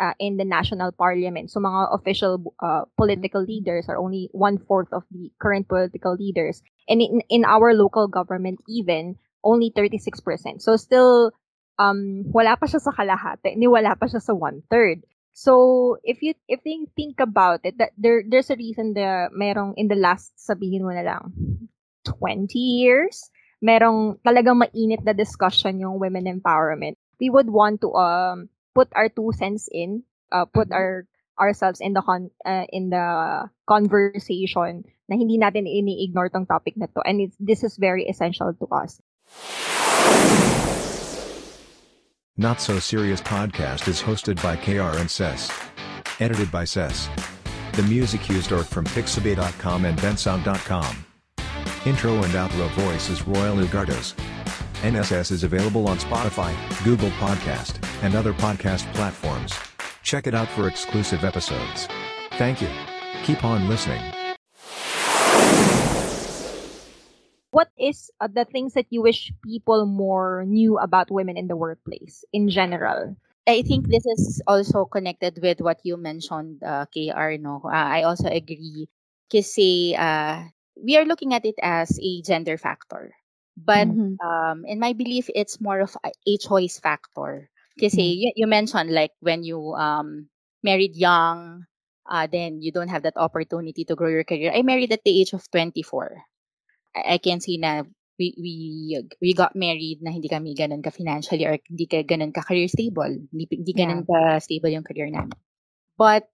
uh, 0.00 0.14
in 0.19 0.37
the 0.37 0.45
national 0.45 0.93
parliament. 0.93 1.50
So 1.50 1.61
mga 1.61 1.95
official 1.95 2.55
uh, 2.61 2.85
political 2.97 3.43
leaders 3.43 3.87
are 3.88 3.99
only 3.99 4.31
one-fourth 4.33 4.93
of 4.93 5.05
the 5.11 5.31
current 5.38 5.69
political 5.69 6.14
leaders. 6.14 6.62
And 6.88 7.02
in, 7.02 7.23
in 7.28 7.45
our 7.45 7.75
local 7.75 8.09
government 8.09 8.61
even, 8.69 9.17
only 9.45 9.71
36%. 9.71 10.62
So 10.62 10.76
still, 10.76 11.33
um, 11.78 12.25
wala 12.33 12.57
pa 12.57 12.67
siya 12.67 12.83
sa 12.83 12.90
kalahati, 12.90 13.55
ni 13.57 13.67
wala 13.71 13.95
pa 13.95 14.07
siya 14.07 14.23
sa 14.23 14.35
one-third. 14.35 15.07
So 15.38 16.02
if 16.02 16.19
you 16.19 16.35
if 16.50 16.67
you 16.67 16.90
think 16.99 17.23
about 17.23 17.62
it, 17.62 17.78
that 17.78 17.95
there 17.95 18.26
there's 18.26 18.50
a 18.50 18.59
reason 18.59 18.99
the 18.99 19.31
merong 19.31 19.78
in 19.78 19.87
the 19.87 19.95
last 19.95 20.35
sabihin 20.35 20.83
mo 20.83 20.90
na 20.90 21.07
lang 21.07 21.31
20 22.02 22.50
years, 22.59 23.31
merong 23.62 24.19
talagang 24.26 24.59
mainit 24.59 25.07
na 25.07 25.14
discussion 25.14 25.78
yung 25.78 26.02
women 26.02 26.26
empowerment. 26.26 26.99
We 27.23 27.31
would 27.31 27.47
want 27.47 27.87
to 27.87 27.95
um 27.95 28.50
put 28.78 28.87
our 28.94 29.11
two 29.11 29.35
cents 29.35 29.66
in, 29.66 30.06
uh, 30.30 30.47
put 30.47 30.70
Mhm. 30.70 30.78
our 30.78 30.92
ourselves 31.35 31.82
in 31.82 31.94
the 31.99 32.02
con 32.02 32.30
uh, 32.47 32.66
in 32.70 32.90
the 32.94 33.06
conversation 33.66 34.82
na 35.11 35.14
hindi 35.18 35.35
natin 35.38 35.66
ini-ignore 35.66 36.30
tong 36.30 36.47
topic 36.47 36.78
na 36.78 36.87
to 36.94 37.02
and 37.02 37.18
it's, 37.18 37.35
this 37.42 37.62
is 37.66 37.75
very 37.78 38.06
essential 38.06 38.54
to 38.54 38.66
us. 38.70 38.99
Not 42.37 42.61
So 42.61 42.78
Serious 42.78 43.20
Podcast 43.20 43.88
is 43.88 44.02
hosted 44.02 44.38
by 44.42 44.54
KR 44.54 44.94
and 44.99 45.11
Cess. 45.11 45.50
Edited 46.23 46.50
by 46.50 46.62
Cess. 46.64 47.11
The 47.75 47.82
music 47.82 48.28
used 48.30 48.50
are 48.54 48.62
from 48.62 48.87
Pixabay.com 48.94 49.85
and 49.87 49.99
Bensound.com. 49.99 50.92
Intro 51.87 52.14
and 52.14 52.35
outro 52.35 52.66
voice 52.78 53.11
is 53.11 53.26
Royal 53.26 53.56
Ugardos. 53.62 54.14
NSS 54.87 55.32
is 55.32 55.42
available 55.42 55.88
on 55.88 55.99
Spotify, 55.99 56.54
Google 56.85 57.11
Podcast, 57.18 57.82
and 58.06 58.14
other 58.14 58.32
podcast 58.32 58.87
platforms. 58.94 59.58
Check 60.04 60.28
it 60.30 60.35
out 60.38 60.47
for 60.54 60.68
exclusive 60.68 61.25
episodes. 61.25 61.88
Thank 62.38 62.62
you. 62.62 62.70
Keep 63.25 63.42
on 63.42 63.68
listening. 63.68 63.99
What 67.50 67.75
is 67.75 68.12
uh, 68.20 68.28
the 68.30 68.44
things 68.44 68.75
that 68.75 68.87
you 68.90 69.02
wish 69.02 69.32
people 69.42 69.85
more 69.85 70.44
knew 70.47 70.78
about 70.78 71.11
women 71.11 71.37
in 71.37 71.49
the 71.49 71.56
workplace 71.56 72.23
in 72.32 72.49
general? 72.49 73.16
I 73.49 73.62
think 73.62 73.88
this 73.88 74.06
is 74.06 74.41
also 74.47 74.84
connected 74.84 75.43
with 75.43 75.60
what 75.60 75.80
you 75.82 75.97
mentioned, 75.97 76.62
uh, 76.62 76.86
KR, 76.95 77.34
no? 77.34 77.62
Uh, 77.64 77.75
I 77.75 78.02
also 78.04 78.30
agree. 78.30 78.86
Kasi 79.26 79.97
uh, 79.99 80.47
we 80.78 80.97
are 80.97 81.04
looking 81.04 81.34
at 81.34 81.45
it 81.45 81.58
as 81.58 81.99
a 81.99 82.23
gender 82.23 82.56
factor. 82.56 83.19
But 83.58 83.90
Mhm. 83.90 84.18
um, 84.23 84.64
in 84.66 84.78
my 84.78 84.94
belief, 84.94 85.26
it's 85.34 85.60
more 85.60 85.80
of 85.82 85.97
a, 86.04 86.10
a 86.26 86.34
choice 86.38 86.78
factor. 86.78 87.50
Kasi 87.78 88.02
you, 88.18 88.30
you 88.34 88.47
mentioned 88.47 88.90
like 88.90 89.14
when 89.23 89.42
you 89.42 89.75
um, 89.75 90.26
married 90.62 90.94
young, 90.99 91.66
uh, 92.06 92.26
then 92.26 92.62
you 92.62 92.71
don't 92.75 92.90
have 92.90 93.02
that 93.06 93.18
opportunity 93.18 93.84
to 93.86 93.94
grow 93.94 94.10
your 94.10 94.26
career. 94.26 94.50
I 94.54 94.62
married 94.62 94.90
at 94.92 95.02
the 95.04 95.14
age 95.14 95.32
of 95.34 95.47
24. 95.50 96.18
I, 96.97 97.14
I 97.14 97.18
can 97.18 97.38
see 97.38 97.58
na 97.58 97.86
we, 98.18 98.34
we 98.34 98.54
we 99.23 99.30
got 99.30 99.54
married 99.54 100.02
na 100.02 100.10
hindi 100.10 100.26
kami 100.26 100.58
ganun 100.58 100.82
ka 100.82 100.90
financially 100.90 101.47
or 101.47 101.58
hindi 101.71 101.86
ka 101.86 102.02
ganun 102.02 102.34
ka 102.34 102.42
career 102.42 102.66
stable. 102.66 103.14
Hindi, 103.30 103.47
hindi 103.54 103.73
ganun 103.75 104.02
ka 104.02 104.42
stable 104.42 104.75
yung 104.75 104.86
career 104.86 105.06
namin. 105.06 105.38
But 105.94 106.26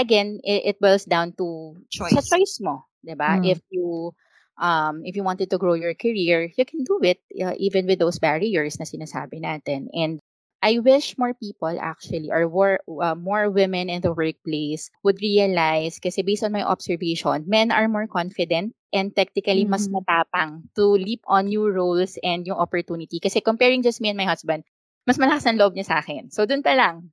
again, 0.00 0.40
it, 0.44 0.76
it 0.76 0.80
boils 0.80 1.04
down 1.04 1.36
to 1.36 1.76
Choice. 1.92 2.16
sa 2.16 2.24
choice 2.24 2.56
mo, 2.64 2.88
'di 3.04 3.16
ba? 3.16 3.36
Mm. 3.36 3.52
If 3.52 3.60
you 3.68 4.16
um 4.58 5.02
if 5.04 5.16
you 5.16 5.24
wanted 5.24 5.50
to 5.50 5.58
grow 5.58 5.74
your 5.74 5.94
career, 5.94 6.50
you 6.56 6.64
can 6.64 6.84
do 6.84 7.00
it 7.02 7.20
uh, 7.40 7.54
even 7.58 7.86
with 7.86 7.98
those 7.98 8.18
barriers 8.18 8.78
na 8.78 8.86
sinasabi 8.86 9.40
natin. 9.42 9.88
And 9.94 10.20
I 10.62 10.78
wish 10.80 11.18
more 11.18 11.34
people 11.34 11.76
actually 11.78 12.30
or 12.32 12.48
more 12.48 12.80
uh, 12.88 13.14
more 13.14 13.50
women 13.50 13.88
in 13.90 14.00
the 14.02 14.12
workplace 14.12 14.90
would 15.04 15.20
realize 15.22 16.00
kasi 16.00 16.22
based 16.22 16.42
on 16.42 16.52
my 16.52 16.64
observation, 16.64 17.44
men 17.46 17.70
are 17.70 17.86
more 17.88 18.08
confident 18.08 18.74
and 18.92 19.14
technically 19.14 19.64
mas 19.68 19.86
Mhm. 19.86 19.94
matapang 19.94 20.64
to 20.74 20.96
leap 20.98 21.22
on 21.28 21.46
new 21.52 21.68
roles 21.70 22.16
and 22.24 22.46
yung 22.46 22.58
opportunity. 22.58 23.20
Kasi 23.20 23.40
comparing 23.44 23.82
just 23.84 24.00
me 24.00 24.08
and 24.10 24.18
my 24.18 24.26
husband, 24.26 24.64
mas 25.06 25.18
malakas 25.20 25.46
ang 25.46 25.58
loob 25.60 25.76
niya 25.76 25.86
sa 25.86 25.98
akin. 26.02 26.30
So, 26.34 26.44
dun 26.48 26.62
pa 26.66 26.74
lang. 26.74 27.12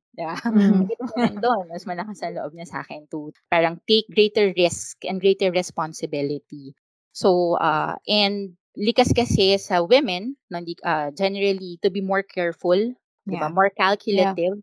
mo 1.13 1.15
yan 1.21 1.37
doon, 1.41 1.65
mas 1.69 1.85
malakas 1.85 2.19
ang 2.23 2.33
loob 2.37 2.53
niya 2.55 2.67
sa 2.69 2.79
akin 2.85 3.05
to 3.11 3.29
parang 3.51 3.77
take 3.85 4.07
greater 4.09 4.51
risk 4.55 5.01
and 5.05 5.21
greater 5.21 5.49
responsibility. 5.53 6.73
So, 7.13 7.55
uh, 7.61 7.95
and 8.09 8.57
likas 8.77 9.13
kasi 9.15 9.57
sa 9.61 9.83
women, 9.85 10.37
uh, 10.83 11.11
generally, 11.13 11.79
to 11.83 11.89
be 11.91 12.01
more 12.01 12.23
careful? 12.23 12.95
Yeah. 13.25 13.49
more 13.49 13.69
calculative, 13.71 14.59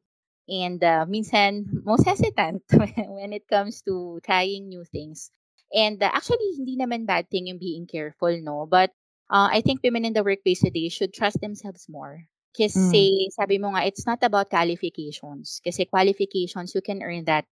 and 0.49 0.83
uh, 0.85 1.07
minsan, 1.09 1.67
most 1.85 2.05
hesitant 2.05 2.63
when 3.09 3.33
it 3.33 3.49
comes 3.49 3.83
to 3.83 4.21
trying 4.27 4.69
new 4.69 4.85
things. 4.85 5.31
And 5.73 6.03
uh, 6.03 6.11
actually, 6.13 6.59
hindi 6.59 6.77
naman 6.77 7.07
bad 7.07 7.31
thing 7.31 7.47
yung 7.49 7.59
being 7.59 7.87
careful, 7.87 8.35
no? 8.43 8.67
But 8.69 8.91
uh, 9.31 9.49
I 9.53 9.63
think 9.63 9.81
women 9.83 10.05
in 10.05 10.13
the 10.15 10.25
workplace 10.25 10.61
today 10.61 10.89
should 10.91 11.15
trust 11.15 11.41
themselves 11.41 11.87
more. 11.89 12.27
Kasi 12.57 13.31
sabi 13.33 13.59
mo 13.63 13.71
nga, 13.73 13.87
it's 13.87 14.07
not 14.07 14.21
about 14.27 14.51
qualifications. 14.51 15.63
Kasi 15.65 15.87
qualifications, 15.87 16.75
you 16.75 16.83
can 16.83 17.03
earn 17.03 17.25
that 17.31 17.47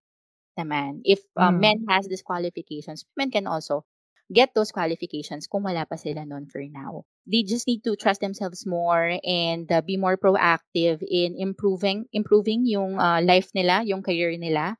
naman. 0.59 1.01
If 1.05 1.23
uh, 1.37 1.51
Mm. 1.51 1.55
men 1.55 1.85
has 1.89 2.07
these 2.07 2.23
qualifications, 2.23 3.05
women 3.17 3.31
can 3.31 3.47
also 3.47 3.85
get 4.31 4.53
those 4.53 4.71
qualifications 4.71 5.47
kung 5.49 5.63
wala 5.65 5.85
pa 5.85 5.97
sila 5.97 6.25
nun 6.25 6.45
for 6.45 6.61
now. 6.69 7.05
They 7.25 7.43
just 7.43 7.67
need 7.67 7.83
to 7.85 7.95
trust 7.97 8.21
themselves 8.21 8.65
more 8.65 9.19
and 9.25 9.69
uh, 9.71 9.81
be 9.81 9.97
more 9.97 10.17
proactive 10.17 11.01
in 11.05 11.35
improving 11.37 12.05
improving 12.13 12.65
yung 12.65 12.97
uh, 12.99 13.21
life 13.21 13.49
nila, 13.53 13.83
yung 13.85 14.01
career 14.01 14.33
nila. 14.37 14.77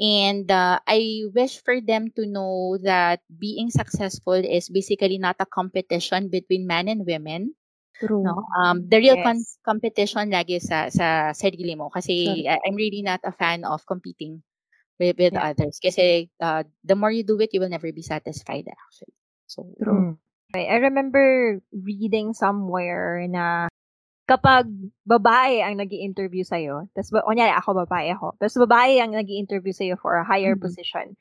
And 0.00 0.48
uh, 0.50 0.80
I 0.88 1.28
wish 1.34 1.60
for 1.62 1.80
them 1.80 2.10
to 2.16 2.26
know 2.26 2.78
that 2.82 3.20
being 3.28 3.70
successful 3.70 4.34
is 4.40 4.68
basically 4.70 5.18
not 5.18 5.36
a 5.40 5.46
competition 5.46 6.28
between 6.30 6.66
men 6.66 6.88
and 6.88 7.04
women. 7.06 7.54
True. 8.00 8.24
No? 8.24 8.44
Um, 8.58 8.88
the 8.88 8.98
real 8.98 9.16
con- 9.20 9.44
Yes. 9.44 9.58
competition 9.64 10.30
lagi 10.32 10.60
sa 10.60 10.88
sa 10.88 11.30
sarili 11.36 11.76
mo 11.76 11.90
kasi. 11.92 12.44
I- 12.48 12.60
I'm 12.64 12.76
really 12.76 13.02
not 13.02 13.20
a 13.24 13.32
fan 13.32 13.64
of 13.64 13.84
competing 13.86 14.42
with, 15.00 15.16
with 15.16 15.32
Yeah. 15.32 15.50
others 15.56 15.80
kasi 15.80 16.28
uh, 16.44 16.62
the 16.84 16.94
more 16.94 17.10
you 17.10 17.24
do 17.24 17.40
it, 17.40 17.50
you 17.56 17.60
will 17.64 17.72
never 17.72 17.88
be 17.90 18.04
satisfied 18.04 18.68
actually. 18.68 19.16
So, 19.48 19.64
Mm. 19.80 19.82
True. 19.82 20.04
Okay, 20.52 20.66
I 20.66 20.82
remember 20.82 21.58
reading 21.72 22.34
somewhere 22.34 23.22
na 23.30 23.70
kapag 24.30 24.66
babae 25.06 25.58
ang 25.62 25.78
nag 25.82 25.90
interview 25.90 26.42
sa'yo, 26.46 26.86
tapos, 26.94 27.10
kunyari 27.26 27.50
ako 27.50 27.82
babae 27.86 28.14
ako, 28.14 28.38
tapos 28.38 28.58
babae 28.62 29.02
ang 29.02 29.14
nag 29.14 29.26
interview 29.26 29.74
sa'yo 29.74 29.98
for 29.98 30.18
a 30.18 30.26
higher 30.26 30.54
Mhm. 30.54 30.62
position, 30.62 31.14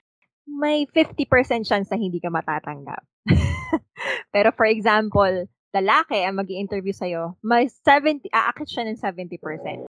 may 0.46 0.86
50% 0.94 1.66
chance 1.66 1.90
na 1.90 1.98
hindi 1.98 2.22
ka 2.22 2.30
matatanggap. 2.30 3.02
Pero 4.34 4.54
for 4.54 4.70
example, 4.70 5.50
lalaki 5.74 6.22
ang 6.22 6.38
mag 6.38 6.50
interview 6.54 6.94
sa'yo, 6.94 7.38
may 7.42 7.66
70, 7.70 8.30
aakit 8.30 8.70
siya 8.70 8.86
ng 8.86 8.98
70%. 9.02 9.89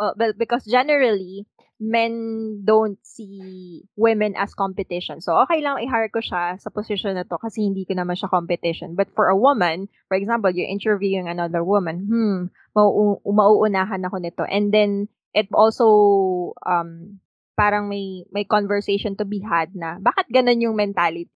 Well, 0.00 0.14
well, 0.16 0.32
because 0.32 0.64
generally, 0.64 1.44
men 1.80 2.60
don't 2.64 2.96
see 3.04 3.84
women 3.96 4.32
as 4.36 4.56
competition. 4.56 5.20
So, 5.20 5.36
okay 5.44 5.60
lang 5.60 5.80
i-hire 5.84 6.08
ko 6.08 6.24
siya 6.24 6.56
sa 6.56 6.72
position 6.72 7.16
na 7.16 7.28
to 7.28 7.36
kasi 7.36 7.68
hindi 7.68 7.84
ko 7.84 7.92
naman 7.92 8.16
siya 8.16 8.32
competition. 8.32 8.96
But 8.96 9.12
for 9.12 9.28
a 9.28 9.36
woman, 9.36 9.92
for 10.08 10.16
example, 10.16 10.48
you're 10.52 10.68
interviewing 10.68 11.28
another 11.28 11.60
woman, 11.64 12.08
hmm, 12.08 12.38
mau 12.72 13.20
mauunahan 13.24 14.04
ako 14.08 14.16
nito. 14.20 14.44
And 14.48 14.72
then, 14.72 15.12
it 15.36 15.48
also, 15.52 16.52
um, 16.64 17.20
parang 17.56 17.88
may, 17.88 18.24
may 18.32 18.44
conversation 18.44 19.16
to 19.20 19.28
be 19.28 19.44
had 19.44 19.76
na, 19.76 20.00
bakit 20.00 20.32
ganun 20.32 20.64
yung 20.64 20.76
mentality? 20.76 21.28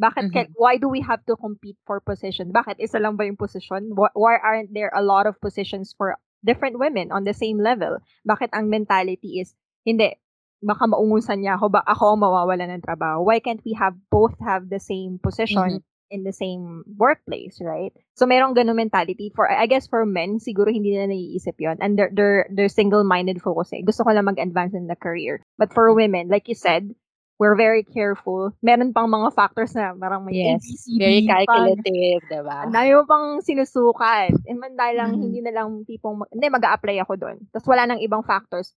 Bakit, 0.00 0.32
mm-hmm. 0.32 0.56
why 0.56 0.80
do 0.80 0.88
we 0.88 1.04
have 1.04 1.20
to 1.28 1.36
compete 1.36 1.76
for 1.84 2.00
position? 2.00 2.56
Bakit 2.56 2.80
isa 2.80 2.96
lang 2.96 3.20
ba 3.20 3.28
yung 3.28 3.36
position? 3.36 3.92
Why 3.92 4.40
aren't 4.40 4.72
there 4.72 4.88
a 4.96 5.04
lot 5.04 5.28
of 5.28 5.36
positions 5.44 5.92
for 5.92 6.16
different 6.44 6.78
women 6.78 7.12
on 7.12 7.24
the 7.24 7.34
same 7.36 7.60
level? 7.60 7.98
Bakit 8.26 8.52
ang 8.52 8.68
mentality 8.68 9.40
is, 9.40 9.54
hindi, 9.84 10.16
baka 10.60 10.84
maungusan 10.84 11.40
niya 11.40 11.56
ako, 11.56 11.72
ba 11.72 11.80
ako 11.84 12.16
mawawala 12.20 12.68
ng 12.68 12.84
trabaho. 12.84 13.24
Why 13.24 13.40
can't 13.40 13.64
we 13.64 13.72
have 13.76 13.96
both 14.12 14.36
have 14.44 14.68
the 14.68 14.80
same 14.80 15.16
position 15.16 15.80
mm-hmm. 15.80 16.12
in 16.12 16.20
the 16.24 16.36
same 16.36 16.84
workplace, 17.00 17.56
right? 17.64 17.92
So 18.14 18.28
merong 18.28 18.52
ganung 18.52 18.76
mentality 18.76 19.32
for 19.32 19.48
I 19.48 19.64
guess 19.64 19.88
for 19.88 20.04
men 20.04 20.36
siguro 20.36 20.68
hindi 20.68 20.92
na 20.92 21.08
naiisip 21.08 21.56
'yon 21.56 21.80
and 21.80 21.96
they're 21.96 22.12
they're, 22.12 22.44
they're 22.52 22.72
single-minded 22.72 23.40
focus. 23.40 23.72
Eh. 23.72 23.80
Gusto 23.80 24.04
ko 24.04 24.12
lang 24.12 24.28
mag-advance 24.28 24.76
in 24.76 24.84
the 24.84 24.98
career. 25.00 25.40
But 25.56 25.72
for 25.72 25.88
women, 25.96 26.28
like 26.28 26.44
you 26.52 26.58
said, 26.58 26.92
we're 27.40 27.56
very 27.56 27.80
careful. 27.80 28.52
Meron 28.60 28.92
pang 28.92 29.08
mga 29.08 29.32
factors 29.32 29.72
na 29.72 29.96
parang 29.96 30.28
may 30.28 30.36
yes, 30.36 30.60
ABCD. 30.60 31.00
Very 31.00 31.20
calculative, 31.24 32.20
di 32.28 32.40
ba? 32.44 32.68
Ang 32.68 32.74
dami 32.76 32.88
mo 32.92 33.02
pang 33.08 33.40
sinusukat. 33.40 34.36
And 34.44 34.60
man 34.60 34.76
dahil 34.76 35.00
lang, 35.00 35.10
mm-hmm. 35.16 35.24
hindi 35.24 35.40
na 35.40 35.52
lang 35.56 35.68
tipong, 35.88 36.28
hindi, 36.28 36.46
mag 36.52 36.68
apply 36.68 37.00
ako 37.00 37.16
doon. 37.16 37.40
Tapos 37.48 37.64
wala 37.64 37.88
nang 37.88 38.04
ibang 38.04 38.20
factors 38.20 38.76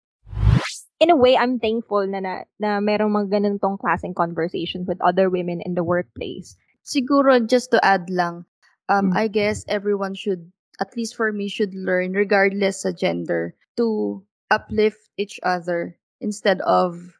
in 1.04 1.12
a 1.12 1.20
way, 1.20 1.36
I'm 1.36 1.60
thankful 1.60 2.08
na, 2.08 2.24
na, 2.24 2.48
na 2.64 2.80
merong 2.80 3.12
mga 3.12 3.44
ganitong 3.44 3.76
klaseng 3.76 4.16
conversations 4.16 4.88
with 4.88 5.04
other 5.04 5.30
women 5.30 5.60
in 5.60 5.76
the 5.76 5.84
workplace. 5.84 6.56
Siguro, 6.88 7.36
just 7.44 7.72
to 7.72 7.84
add 7.84 8.08
lang, 8.08 8.48
um, 8.88 9.12
mm. 9.12 9.18
I 9.18 9.28
guess 9.28 9.68
everyone 9.68 10.16
should, 10.16 10.48
at 10.80 10.96
least 10.96 11.20
for 11.20 11.36
me, 11.36 11.52
should 11.52 11.76
learn, 11.76 12.16
regardless 12.16 12.88
sa 12.88 12.96
gender, 12.96 13.56
to 13.76 14.24
uplift 14.48 15.12
each 15.20 15.44
other 15.44 16.00
instead 16.24 16.62
of 16.64 17.20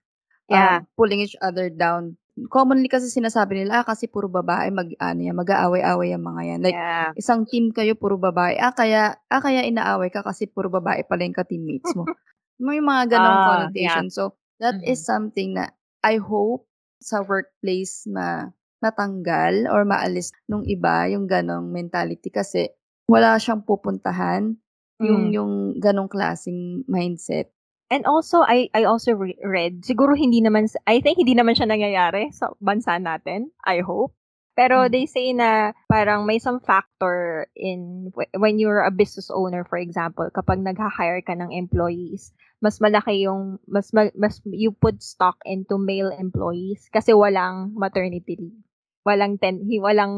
yeah. 0.50 0.84
um, 0.84 0.88
pulling 0.98 1.22
each 1.24 1.38
other 1.40 1.70
down. 1.70 2.18
Commonly 2.50 2.90
kasi 2.90 3.14
sinasabi 3.14 3.62
nila, 3.62 3.82
ah, 3.82 3.86
kasi 3.86 4.10
puro 4.10 4.26
babae, 4.26 4.74
mag, 4.74 4.90
ano 4.98 5.22
yan, 5.22 5.38
mag-aaway-away 5.38 6.18
yung 6.18 6.26
mga 6.26 6.42
yan. 6.50 6.60
Like, 6.66 6.78
yeah. 6.78 7.14
isang 7.14 7.46
team 7.46 7.70
kayo, 7.70 7.94
puro 7.94 8.18
babae. 8.18 8.58
Ah, 8.58 8.74
kaya, 8.74 9.14
ah, 9.30 9.42
kaya 9.42 9.62
inaaway 9.62 10.10
ka 10.10 10.26
kasi 10.26 10.50
puro 10.50 10.74
babae 10.74 11.06
pala 11.06 11.30
yung 11.30 11.38
ka-teammates 11.38 11.94
mo. 11.94 12.10
May 12.58 12.82
mga 12.82 13.18
ganong 13.18 13.38
ah, 13.38 13.46
connotation. 13.46 14.10
Yeah. 14.10 14.16
So, 14.18 14.34
that 14.58 14.82
mm-hmm. 14.82 14.92
is 14.92 15.06
something 15.06 15.54
na 15.54 15.70
I 16.02 16.18
hope 16.18 16.66
sa 17.04 17.22
workplace 17.22 18.08
na 18.10 18.56
matanggal 18.84 19.72
or 19.72 19.88
maalis 19.88 20.36
nung 20.48 20.68
iba 20.68 21.08
yung 21.08 21.28
ganong 21.28 21.72
mentality 21.72 22.28
kasi 22.28 22.68
wala 23.08 23.40
siyang 23.40 23.64
pupuntahan 23.64 24.60
mm. 25.00 25.08
yung 25.08 25.24
yung 25.32 25.54
ganong 25.80 26.12
klasing 26.12 26.84
mindset. 26.92 27.52
And 27.94 28.10
also 28.10 28.42
I 28.42 28.74
I 28.74 28.90
also 28.90 29.14
re- 29.14 29.38
read 29.46 29.86
siguro 29.86 30.18
hindi 30.18 30.42
naman 30.42 30.66
I 30.90 30.98
think 30.98 31.22
hindi 31.22 31.38
naman 31.38 31.54
siya 31.54 31.70
nangyayari 31.70 32.34
sa 32.34 32.50
bansa 32.58 32.98
natin. 32.98 33.54
I 33.62 33.86
hope. 33.86 34.18
Pero 34.58 34.86
mm. 34.86 34.90
they 34.90 35.06
say 35.06 35.30
na 35.30 35.78
parang 35.86 36.26
may 36.26 36.42
some 36.42 36.58
factor 36.58 37.46
in 37.54 38.10
when 38.34 38.58
you're 38.58 38.82
a 38.82 38.90
business 38.90 39.30
owner 39.30 39.62
for 39.62 39.78
example 39.78 40.26
kapag 40.34 40.66
nagha-hire 40.66 41.22
ka 41.22 41.38
ng 41.38 41.54
employees 41.54 42.34
mas 42.64 42.80
malaki 42.80 43.28
yung 43.28 43.60
mas 43.68 43.92
mas 43.94 44.40
you 44.48 44.72
put 44.72 45.04
stock 45.04 45.36
into 45.44 45.76
male 45.76 46.16
employees 46.16 46.88
kasi 46.90 47.12
walang 47.12 47.76
maternity 47.78 48.40
leave. 48.40 48.64
Walang 49.04 49.36
ten, 49.36 49.68
walang 49.84 50.16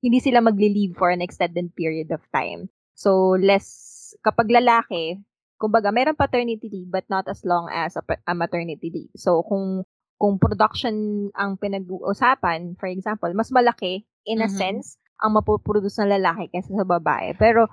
hindi 0.00 0.16
sila 0.16 0.40
magli-leave 0.40 0.96
for 0.96 1.12
an 1.12 1.20
extended 1.20 1.68
period 1.76 2.08
of 2.08 2.24
time. 2.32 2.72
So 2.96 3.36
less 3.36 4.16
kapag 4.24 4.48
lalaki, 4.48 5.20
kumbaga 5.58 5.94
meron 5.94 6.18
paternity 6.18 6.66
leave 6.70 6.90
but 6.90 7.06
not 7.08 7.24
as 7.30 7.42
long 7.46 7.70
as 7.70 7.94
a, 7.96 8.02
a 8.26 8.34
maternity 8.34 8.90
leave. 8.90 9.14
So 9.14 9.42
kung 9.46 9.86
kung 10.18 10.38
production 10.38 11.28
ang 11.34 11.58
pinag-uusapan, 11.58 12.78
for 12.78 12.88
example, 12.88 13.30
mas 13.34 13.50
malaki 13.50 14.06
in 14.24 14.40
a 14.40 14.48
mm-hmm. 14.48 14.56
sense 14.56 14.96
ang 15.20 15.36
mapoproduce 15.36 16.00
ng 16.00 16.10
lalaki 16.10 16.50
kaysa 16.50 16.74
sa 16.74 16.86
babae. 16.86 17.34
Pero 17.38 17.68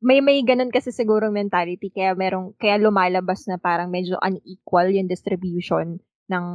may 0.00 0.24
may 0.24 0.40
ganun 0.40 0.72
kasi 0.72 0.92
siguro 0.96 1.28
mentality 1.28 1.92
kaya 1.92 2.16
merong 2.16 2.56
kaya 2.56 2.80
lumalabas 2.80 3.44
na 3.44 3.60
parang 3.60 3.92
medyo 3.92 4.16
unequal 4.24 4.88
yung 4.88 5.08
distribution 5.08 6.00
ng 6.30 6.46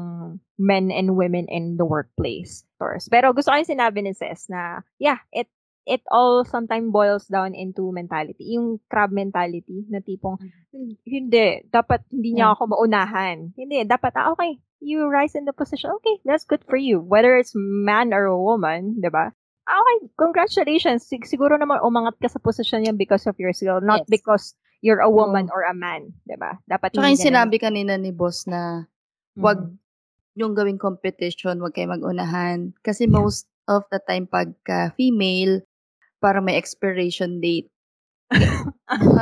men 0.58 0.90
and 0.90 1.14
women 1.14 1.46
in 1.52 1.76
the 1.78 1.86
workplace. 1.86 2.64
Pero 3.12 3.36
gusto 3.36 3.52
ko 3.52 3.60
yung 3.60 3.70
sinabi 3.70 4.02
ni 4.02 4.16
Ses 4.16 4.48
na 4.50 4.82
yeah, 4.98 5.20
it 5.36 5.52
it 5.86 6.02
all 6.10 6.44
sometimes 6.44 6.90
boils 6.90 7.30
down 7.30 7.54
into 7.54 7.94
mentality. 7.94 8.58
Yung 8.58 8.82
crab 8.90 9.14
mentality 9.14 9.86
na 9.88 10.02
tipong 10.02 10.42
hindi, 11.06 11.62
dapat 11.70 12.02
hindi 12.10 12.36
niya 12.36 12.58
ako 12.58 12.74
maunahan. 12.74 13.54
Hindi, 13.54 13.86
dapat 13.86 14.18
ah, 14.18 14.34
okay, 14.34 14.60
you 14.82 15.06
rise 15.08 15.38
in 15.38 15.46
the 15.46 15.54
position. 15.54 15.94
Okay, 16.02 16.20
that's 16.26 16.44
good 16.44 16.66
for 16.66 16.76
you. 16.76 17.00
Whether 17.00 17.38
it's 17.38 17.54
man 17.56 18.12
or 18.12 18.26
a 18.26 18.36
woman, 18.36 19.00
'di 19.00 19.10
ba? 19.14 19.32
Ah, 19.66 19.78
okay, 19.82 20.14
congratulations. 20.18 21.06
Sig- 21.06 21.26
siguro 21.26 21.58
naman 21.58 21.82
umangat 21.82 22.18
ka 22.22 22.30
sa 22.30 22.42
posisyon 22.42 22.86
yan 22.86 22.98
because 22.98 23.26
of 23.26 23.38
your 23.42 23.54
skill, 23.54 23.82
not 23.82 24.06
yes. 24.06 24.10
because 24.10 24.46
you're 24.86 25.02
a 25.02 25.10
woman 25.10 25.50
oh. 25.50 25.56
or 25.58 25.62
a 25.66 25.74
man, 25.74 26.14
'di 26.26 26.38
ba? 26.38 26.62
Dapat 26.70 26.94
Tsaka 26.94 27.14
yung 27.14 27.22
sinabi 27.22 27.58
kanina 27.62 27.98
ni 27.98 28.14
boss 28.14 28.46
na 28.46 28.90
wag 29.38 29.62
mm. 29.62 29.78
yung 30.38 30.54
gawing 30.54 30.82
competition, 30.82 31.62
wag 31.64 31.74
kayo 31.74 31.90
mag-unahan 31.90 32.76
kasi 32.86 33.08
yeah. 33.08 33.16
most 33.16 33.50
of 33.66 33.82
the 33.90 33.98
time 34.06 34.30
pagka 34.30 34.94
female 34.94 35.66
para 36.26 36.42
may 36.42 36.58
expiration 36.58 37.38
date. 37.38 37.70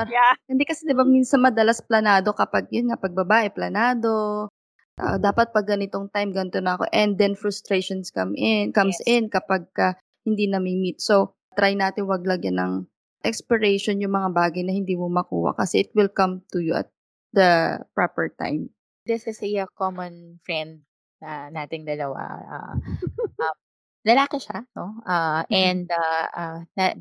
yeah. 0.07 0.33
Hindi 0.47 0.63
kasi 0.63 0.87
'di 0.87 0.95
ba 0.95 1.03
minsan 1.03 1.43
madalas 1.43 1.83
planado 1.83 2.31
kapag 2.31 2.71
yun 2.71 2.87
nga 2.87 2.95
pag 2.95 3.11
babae 3.11 3.51
planado, 3.51 4.47
uh, 4.95 5.17
dapat 5.19 5.51
pag 5.51 5.67
ganitong 5.67 6.07
time 6.07 6.31
ganito 6.31 6.63
na 6.63 6.79
ako 6.79 6.87
and 6.95 7.19
then 7.19 7.35
frustrations 7.35 8.07
come 8.07 8.31
in 8.39 8.71
comes 8.71 8.95
yes. 9.03 9.19
in 9.19 9.23
kapag 9.27 9.67
ka 9.75 9.99
hindi 10.23 10.47
nami-meet. 10.47 11.03
So, 11.03 11.35
try 11.59 11.75
natin 11.75 12.07
wag 12.07 12.23
lagyan 12.23 12.55
ng 12.55 12.73
expiration 13.27 13.99
yung 13.99 14.15
mga 14.15 14.31
bagay 14.31 14.63
na 14.63 14.71
hindi 14.71 14.95
mo 14.95 15.11
makuha 15.11 15.51
kasi 15.55 15.83
it 15.83 15.91
will 15.91 16.07
come 16.07 16.39
to 16.55 16.63
you 16.63 16.71
at 16.79 16.87
the 17.35 17.83
proper 17.91 18.31
time. 18.31 18.71
This 19.03 19.27
is 19.27 19.43
a 19.43 19.67
common 19.75 20.39
friend 20.47 20.87
na 21.19 21.51
nating 21.51 21.83
dalawa. 21.83 22.19
Uh, 22.23 22.51
uh, 22.51 22.75
lalaki 24.03 24.37
siya, 24.39 24.67
no? 24.75 24.99
Uh, 25.03 25.43
and 25.47 25.87
uh, 25.91 26.27
uh, 26.31 26.59
na, 26.75 26.95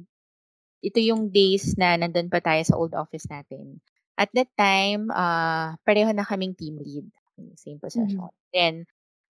ito 0.82 0.98
yung 0.98 1.30
days 1.30 1.78
na 1.78 1.94
nandun 1.94 2.30
pa 2.30 2.42
tayo 2.42 2.62
sa 2.66 2.74
old 2.74 2.94
office 2.94 3.26
natin. 3.30 3.78
At 4.18 4.30
that 4.34 4.50
time, 4.58 5.10
uh, 5.10 5.78
pareho 5.86 6.10
na 6.10 6.26
kaming 6.26 6.58
team 6.58 6.78
lead. 6.78 7.06
Same 7.58 7.78
position. 7.82 8.22
Mm-hmm. 8.22 8.50
Then, 8.54 8.74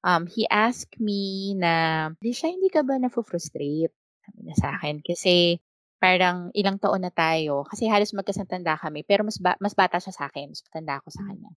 um, 0.05 0.29
he 0.29 0.45
asked 0.49 1.01
me 1.01 1.55
na, 1.57 2.09
"Di 2.21 2.37
siya, 2.37 2.53
hindi 2.53 2.69
ka 2.69 2.85
ba 2.85 3.01
na-frustrate?" 3.01 3.93
Sabi 4.21 4.39
niya 4.45 4.57
sa 4.59 4.69
akin. 4.77 5.01
Kasi 5.01 5.61
parang 6.03 6.51
ilang 6.53 6.83
taon 6.83 7.07
na 7.07 7.15
tayo, 7.15 7.63
kasi 7.71 7.87
halos 7.87 8.11
magkasantanda 8.11 8.75
kami, 8.75 9.07
pero 9.07 9.23
mas 9.23 9.39
ba- 9.39 9.57
mas 9.63 9.71
bata 9.71 10.03
siya 10.03 10.11
sa 10.11 10.27
akin, 10.27 10.51
mas 10.51 10.61
matanda 10.67 10.99
ako 10.99 11.09
sa 11.15 11.23
hmm. 11.23 11.29
kanya. 11.31 11.51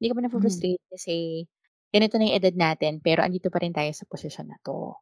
Hindi 0.00 0.06
ka 0.08 0.14
ba 0.16 0.22
na-frustrate 0.26 0.82
mm. 0.84 0.90
kasi 0.90 1.16
ganito 1.94 2.18
na 2.18 2.24
yung 2.26 2.36
edad 2.36 2.56
natin, 2.58 2.98
pero 2.98 3.22
andito 3.22 3.48
pa 3.48 3.62
rin 3.62 3.70
tayo 3.70 3.88
sa 3.94 4.08
posisyon 4.10 4.50
na 4.50 4.58
to. 4.60 4.98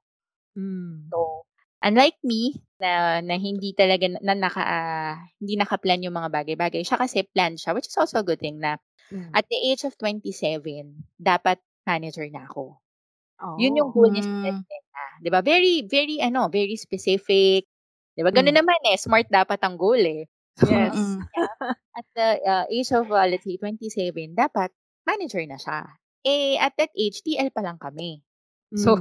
Mm. 0.59 1.09
So, 1.09 1.47
unlike 1.83 2.19
me, 2.23 2.63
na, 2.79 3.23
na 3.23 3.37
hindi 3.39 3.75
talaga, 3.75 4.11
na 4.21 4.35
naka, 4.35 4.63
uh, 4.63 5.15
hindi 5.39 5.55
naka-plan 5.59 6.03
yung 6.03 6.17
mga 6.17 6.31
bagay-bagay, 6.31 6.83
siya 6.83 6.99
kasi 6.99 7.27
plan 7.31 7.55
siya, 7.59 7.75
which 7.75 7.89
is 7.89 7.99
also 7.99 8.21
a 8.21 8.27
good 8.27 8.41
thing 8.43 8.59
na 8.59 8.79
mm. 9.11 9.31
at 9.35 9.47
the 9.49 9.59
age 9.59 9.83
of 9.87 9.95
27, 9.99 10.33
dapat 11.19 11.59
manager 11.87 12.27
na 12.31 12.47
ako. 12.47 12.79
Oh. 13.43 13.59
Yun 13.59 13.75
yung 13.75 13.91
goal 13.91 14.11
niya 14.15 14.23
mm. 14.23 14.63
niya. 14.63 15.05
'Di 15.19 15.29
ba? 15.35 15.43
Very, 15.43 15.83
very, 15.83 16.23
ano, 16.23 16.47
very 16.47 16.79
specific. 16.79 17.67
'Di 18.15 18.23
ba? 18.23 18.31
Ganun 18.31 18.55
mm. 18.55 18.61
naman 18.63 18.81
eh. 18.87 18.95
Smart 18.95 19.27
dapat 19.27 19.59
ang 19.67 19.75
goal 19.75 19.99
eh. 19.99 20.31
Yes. 20.69 20.95
yeah, 21.33 21.73
at 21.97 22.07
the 22.13 22.29
uh, 22.45 22.65
age 22.69 22.93
of, 22.93 23.09
uh, 23.09 23.25
let's 23.25 23.41
say, 23.41 23.57
27, 23.57 24.37
dapat 24.37 24.69
manager 25.09 25.41
na 25.49 25.57
siya. 25.57 25.89
Eh, 26.29 26.61
at 26.61 26.77
that 26.77 26.93
age, 26.93 27.25
TL 27.25 27.49
pa 27.57 27.65
lang 27.65 27.81
kami. 27.81 28.21
Mm. 28.69 28.79
So, 28.79 29.01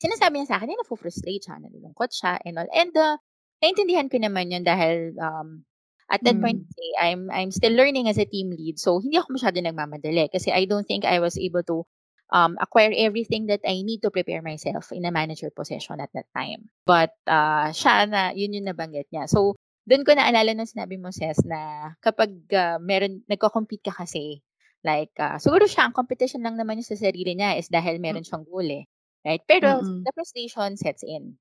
sinasabi 0.00 0.40
niya 0.40 0.48
sa 0.50 0.56
akin, 0.58 0.72
eh, 0.72 0.78
na-frustrate 0.80 1.44
siya, 1.44 1.60
nalulungkot 1.60 2.10
siya, 2.10 2.40
and 2.42 2.56
all. 2.56 2.70
And, 2.72 2.92
uh, 2.96 3.20
naintindihan 3.60 4.08
ko 4.08 4.16
naman 4.16 4.48
yun 4.48 4.64
dahil, 4.64 5.12
um, 5.20 5.68
at 6.10 6.24
that 6.26 6.40
mm. 6.40 6.42
point, 6.42 6.60
I'm, 6.98 7.28
I'm 7.30 7.52
still 7.54 7.76
learning 7.76 8.08
as 8.08 8.18
a 8.18 8.26
team 8.26 8.50
lead. 8.50 8.80
So, 8.80 8.98
hindi 8.98 9.20
ako 9.20 9.36
masyado 9.36 9.60
nagmamadali 9.62 10.32
kasi 10.32 10.50
I 10.50 10.66
don't 10.66 10.88
think 10.88 11.04
I 11.04 11.20
was 11.22 11.38
able 11.38 11.62
to 11.70 11.86
um, 12.32 12.58
acquire 12.58 12.90
everything 12.96 13.46
that 13.46 13.60
I 13.62 13.84
need 13.86 14.02
to 14.02 14.10
prepare 14.10 14.42
myself 14.42 14.90
in 14.90 15.06
a 15.06 15.14
manager 15.14 15.54
position 15.54 16.00
at 16.00 16.10
that 16.16 16.26
time. 16.34 16.72
But 16.82 17.14
uh, 17.30 17.70
siya 17.70 18.10
na, 18.10 18.34
yun 18.34 18.58
yung 18.58 18.66
nabanggit 18.66 19.06
niya. 19.14 19.30
So, 19.30 19.54
doon 19.86 20.02
ko 20.02 20.16
naalala 20.18 20.54
nung 20.54 20.66
sinabi 20.66 20.98
mo, 20.98 21.14
Ses, 21.14 21.46
na 21.46 21.92
kapag 22.02 22.32
uh, 22.54 22.78
meron, 22.82 23.22
nagko-compete 23.30 23.90
ka 23.90 24.02
kasi, 24.02 24.42
like, 24.82 25.14
uh, 25.20 25.38
siguro 25.38 25.70
siya, 25.70 25.86
ang 25.86 25.94
competition 25.94 26.42
lang 26.42 26.58
naman 26.58 26.80
yung 26.80 26.88
sa 26.90 26.98
sarili 26.98 27.36
niya 27.38 27.54
is 27.54 27.70
dahil 27.70 28.02
meron 28.02 28.26
siyang 28.26 28.46
goal 28.48 28.66
eh. 28.66 28.88
Right? 29.20 29.42
Pero 29.44 29.84
Mm. 29.84 30.04
the 30.04 30.12
frustration 30.16 30.80
sets 30.80 31.04
in. 31.04 31.36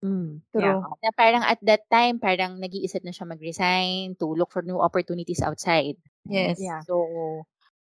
Mm. 0.00 0.40
True. 0.56 0.64
Yeah. 0.64 0.80
Na 0.80 1.12
parang 1.12 1.44
at 1.44 1.60
that 1.60 1.84
time, 1.92 2.16
parang 2.16 2.56
nag-iisip 2.56 3.04
na 3.04 3.12
siya 3.12 3.28
mag-resign 3.28 4.16
to 4.16 4.32
look 4.32 4.48
for 4.48 4.64
new 4.64 4.80
opportunities 4.80 5.44
outside. 5.44 6.00
Yes. 6.24 6.56
Yeah. 6.56 6.80
So, 6.88 7.04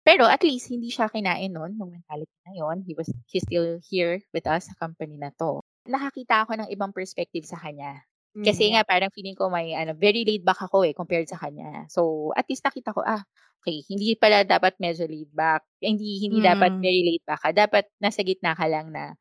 pero 0.04 0.28
at 0.28 0.44
least 0.44 0.67
hindi 0.67 0.91
siya 0.91 1.08
kinain 1.08 1.56
nun, 1.56 1.80
nung 1.80 1.96
mentality 1.96 2.36
na 2.44 2.60
yon. 2.60 2.84
He 2.84 2.91
was, 2.98 3.08
he's 3.32 3.48
still 3.48 3.80
here 3.88 4.20
with 4.36 4.44
us 4.50 4.67
sa 4.67 4.76
company 4.76 5.15
na 5.15 5.32
to. 5.39 5.63
Nakakita 5.88 6.44
ako 6.44 6.60
ng 6.60 6.70
ibang 6.74 6.91
perspective 6.91 7.48
sa 7.48 7.56
kanya. 7.56 8.04
Kasi 8.32 8.72
Mm. 8.72 8.80
nga 8.80 8.82
parang 8.88 9.12
feeling 9.12 9.36
ko 9.36 9.52
may 9.52 9.76
ano, 9.76 9.91
very 9.91 10.24
laid 10.24 10.48
back 10.48 10.63
ako 10.63 10.88
eh 10.88 10.96
compared 10.96 11.28
sa 11.28 11.36
kanya. 11.36 11.84
So, 11.91 12.32
at 12.32 12.48
least 12.48 12.63
nakita 12.63 12.96
ko, 12.96 13.04
ah, 13.04 13.20
okay, 13.60 13.84
hindi 13.91 14.15
pala 14.15 14.48
dapat 14.48 14.80
medyo 14.80 15.04
laid 15.04 15.28
back. 15.36 15.67
Hindi 15.84 16.24
hindi 16.24 16.39
dapat 16.39 16.80
Mm. 16.80 16.82
very 16.82 17.02
laid 17.04 17.24
back 17.28 17.44
ka. 17.44 17.50
Dapat 17.52 17.91
nasa 18.00 18.24
gitna 18.24 18.56
ka 18.56 18.65
lang 18.72 18.96
na 18.96 19.13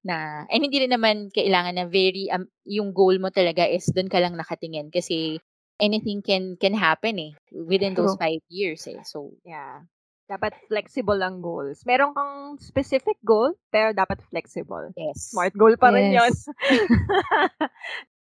na 0.00 0.48
and 0.48 0.64
hindi 0.64 0.80
rin 0.80 0.92
naman 0.96 1.28
kailangan 1.28 1.76
na 1.76 1.84
very 1.84 2.28
um, 2.32 2.48
yung 2.64 2.96
goal 2.96 3.20
mo 3.20 3.28
talaga 3.28 3.68
is 3.68 3.84
doon 3.92 4.08
ka 4.08 4.16
lang 4.16 4.32
nakatingin 4.32 4.88
kasi 4.88 5.36
anything 5.76 6.24
can 6.24 6.56
can 6.56 6.72
happen 6.72 7.20
eh 7.20 7.32
within 7.52 7.92
those 7.92 8.16
True. 8.16 8.20
five 8.20 8.42
years 8.48 8.84
eh. 8.88 9.00
So, 9.04 9.36
Yeah. 9.44 9.84
Dapat 10.30 10.54
flexible 10.70 11.18
ang 11.26 11.42
goals. 11.42 11.82
Meron 11.82 12.14
kang 12.14 12.54
specific 12.62 13.18
goal, 13.26 13.50
pero 13.74 13.90
dapat 13.90 14.22
flexible. 14.30 14.94
yes. 14.94 15.34
Smart 15.34 15.50
goal 15.58 15.74
pa 15.74 15.90
rin 15.90 16.14
yun. 16.14 16.30
Yes. 16.30 16.46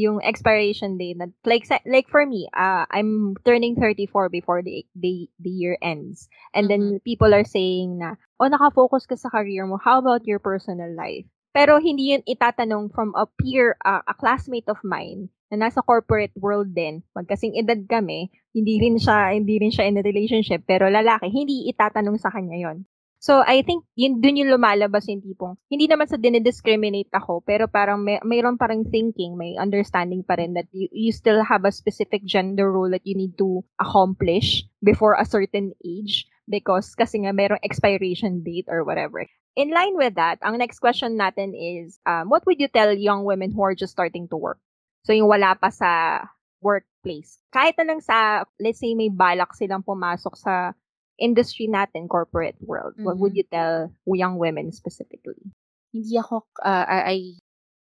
yung 0.00 0.22
expiration 0.24 0.96
date 0.96 1.18
na 1.18 1.26
like 1.44 1.68
like 1.84 2.08
for 2.08 2.24
me 2.24 2.48
uh 2.56 2.88
I'm 2.88 3.36
turning 3.44 3.76
34 3.76 4.32
before 4.32 4.62
the 4.62 4.86
the, 4.96 5.28
the 5.36 5.50
year 5.50 5.76
ends. 5.82 6.28
And 6.54 6.70
then 6.70 7.00
people 7.04 7.34
are 7.34 7.44
saying 7.44 7.98
na 7.98 8.16
oh 8.40 8.48
naka-focus 8.48 9.04
ka 9.04 9.20
sa 9.20 9.28
career 9.28 9.66
mo. 9.68 9.76
How 9.76 10.00
about 10.00 10.24
your 10.24 10.40
personal 10.40 10.88
life 10.96 11.28
pero 11.50 11.82
hindi 11.82 12.14
yun 12.14 12.22
itatanong 12.26 12.94
from 12.94 13.10
a 13.18 13.26
peer 13.26 13.74
uh, 13.82 14.02
a 14.06 14.14
classmate 14.14 14.66
of 14.70 14.78
mine 14.86 15.30
na 15.50 15.66
nasa 15.66 15.82
corporate 15.82 16.30
world 16.38 16.70
din. 16.70 17.02
Magkasing 17.18 17.58
edad 17.58 17.82
kami 17.90 18.30
hindi 18.54 18.78
rin 18.78 18.96
siya 18.98 19.34
hindi 19.34 19.58
rin 19.58 19.74
siya 19.74 19.90
in 19.90 19.98
a 19.98 20.06
relationship 20.06 20.62
pero 20.66 20.86
lalaki 20.86 21.26
hindi 21.30 21.66
itatanong 21.70 22.18
sa 22.22 22.30
kanya 22.30 22.58
yon 22.58 22.86
So, 23.20 23.44
I 23.44 23.60
think, 23.60 23.84
yun, 24.00 24.24
dun 24.24 24.40
yung 24.40 24.48
lumalabas 24.48 25.04
yung 25.04 25.20
tipong, 25.20 25.60
hindi 25.68 25.84
naman 25.84 26.08
sa 26.08 26.16
dinidiscriminate 26.16 27.12
ako, 27.12 27.44
pero 27.44 27.68
parang 27.68 28.00
may, 28.00 28.16
mayroon 28.24 28.56
parang 28.56 28.88
thinking, 28.88 29.36
may 29.36 29.60
understanding 29.60 30.24
pa 30.24 30.40
rin 30.40 30.56
that 30.56 30.64
you, 30.72 30.88
you 30.88 31.12
still 31.12 31.44
have 31.44 31.68
a 31.68 31.76
specific 31.76 32.24
gender 32.24 32.72
role 32.72 32.88
that 32.88 33.04
you 33.04 33.12
need 33.12 33.36
to 33.36 33.60
accomplish 33.76 34.64
before 34.80 35.20
a 35.20 35.28
certain 35.28 35.76
age 35.84 36.24
because 36.50 36.92
kasi 36.98 37.22
nga 37.22 37.30
mayroong 37.30 37.62
expiration 37.62 38.42
date 38.42 38.66
or 38.66 38.82
whatever. 38.82 39.24
In 39.54 39.70
line 39.70 39.94
with 39.94 40.14
that, 40.18 40.38
ang 40.42 40.58
next 40.58 40.82
question 40.82 41.14
natin 41.18 41.54
is, 41.54 41.98
um, 42.06 42.28
what 42.30 42.44
would 42.46 42.58
you 42.58 42.68
tell 42.68 42.90
young 42.92 43.24
women 43.24 43.50
who 43.54 43.62
are 43.62 43.74
just 43.74 43.94
starting 43.94 44.26
to 44.30 44.36
work? 44.36 44.58
So, 45.06 45.14
yung 45.14 45.30
wala 45.30 45.54
pa 45.54 45.70
sa 45.70 46.22
workplace. 46.60 47.40
Kahit 47.54 47.78
na 47.78 47.94
lang 47.94 48.00
sa, 48.02 48.44
let's 48.60 48.82
say, 48.82 48.94
may 48.94 49.08
balak 49.08 49.54
silang 49.56 49.86
pumasok 49.86 50.36
sa 50.36 50.74
industry 51.18 51.70
natin, 51.70 52.08
corporate 52.10 52.58
world, 52.60 52.98
what 53.00 53.16
would 53.18 53.32
Mhm. 53.32 53.40
you 53.40 53.46
tell 53.48 53.90
young 54.10 54.36
women 54.36 54.74
specifically? 54.74 55.50
hindi 55.92 56.16
ako, 56.18 56.46
uh, 56.62 56.86
I 56.86 57.38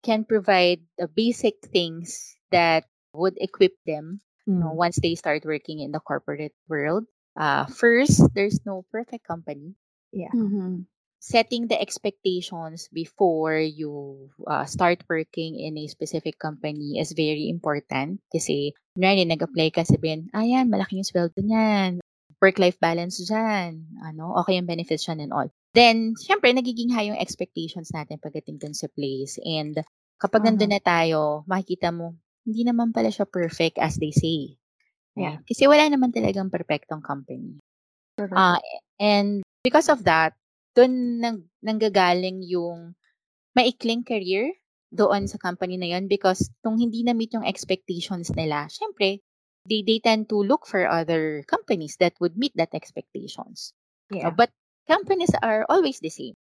can 0.03 0.25
provide 0.25 0.81
the 0.99 1.09
basic 1.09 1.61
things 1.61 2.37
that 2.51 2.89
would 3.15 3.37
equip 3.39 3.77
them 3.87 4.21
you 4.47 4.55
know, 4.59 4.73
once 4.73 4.99
they 4.99 5.15
start 5.15 5.45
working 5.45 5.81
in 5.81 5.93
the 5.93 6.01
corporate 6.01 6.55
world. 6.69 7.07
Uh, 7.37 7.65
first, 7.67 8.21
there's 8.35 8.61
no 8.67 8.85
perfect 8.93 9.25
company. 9.25 9.75
Mhm. 10.33 10.85
Setting 11.23 11.71
the 11.71 11.79
expectations 11.79 12.91
before 12.91 13.55
you 13.57 14.29
uh, 14.43 14.67
start 14.67 15.07
working 15.09 15.55
in 15.55 15.79
a 15.79 15.87
specific 15.87 16.35
company 16.37 16.99
is 16.99 17.15
very 17.15 17.47
important. 17.49 18.19
Kasi, 18.27 18.75
kunwari, 18.99 19.23
nag-apply 19.25 19.71
ka, 19.71 19.87
sabihin, 19.87 20.29
ayan, 20.35 20.67
malaki 20.67 20.99
yung 20.99 21.07
sweldo 21.07 21.39
niyan. 21.39 22.03
Work-life 22.43 22.77
balance 22.83 23.23
dyan. 23.23 23.87
Ano, 24.03 24.35
okay 24.43 24.59
yung 24.59 24.67
benefits 24.67 25.07
dyan 25.07 25.23
and 25.23 25.33
all. 25.33 25.47
Then, 25.79 26.19
syempre, 26.19 26.51
nagiging 26.51 26.91
high 26.91 27.15
yung 27.15 27.23
expectations 27.23 27.95
natin 27.95 28.19
pagdating 28.19 28.59
dun 28.59 28.75
sa 28.75 28.91
place. 28.91 29.39
And 29.47 29.79
kapag 30.19 30.43
Mhm. 30.43 30.47
nandun 30.59 30.73
na 30.75 30.83
tayo, 30.83 31.47
makikita 31.47 31.95
mo, 31.95 32.19
hindi 32.43 32.67
naman 32.67 32.91
pala 32.91 33.15
siya 33.15 33.31
perfect 33.31 33.79
as 33.79 33.95
they 34.03 34.11
say. 34.11 34.59
Yeah. 35.17 35.39
Right? 35.39 35.45
Kasi 35.45 35.69
wala 35.69 35.85
naman 35.89 36.13
talagang 36.15 36.49
perfectong 36.49 37.05
company. 37.05 37.61
Correct. 38.17 38.37
Ah, 38.37 38.61
and 39.01 39.45
because 39.65 39.89
of 39.89 40.05
that, 40.05 40.37
doon 40.73 41.21
nang, 41.21 41.39
nanggagaling 41.61 42.45
yung 42.49 42.97
maikling 43.53 44.05
career 44.05 44.53
doon 44.93 45.29
sa 45.29 45.41
company 45.41 45.77
na 45.77 45.97
yun 45.97 46.09
because 46.09 46.53
nung 46.65 46.77
hindi 46.77 47.05
na-meet 47.05 47.37
yung 47.37 47.49
expectations 47.49 48.33
nila, 48.33 48.69
syempre, 48.69 49.21
they, 49.69 49.81
they 49.85 50.01
tend 50.01 50.29
to 50.29 50.41
look 50.41 50.69
for 50.69 50.85
other 50.89 51.45
companies 51.49 51.97
that 52.01 52.13
would 52.21 52.37
meet 52.37 52.53
that 52.57 52.73
expectations. 52.77 53.73
Uh, 54.13 54.29
Yeah. 54.29 54.31
but 54.33 54.51
companies 54.89 55.33
are 55.41 55.65
always 55.69 56.01
the 56.01 56.13
same. 56.13 56.37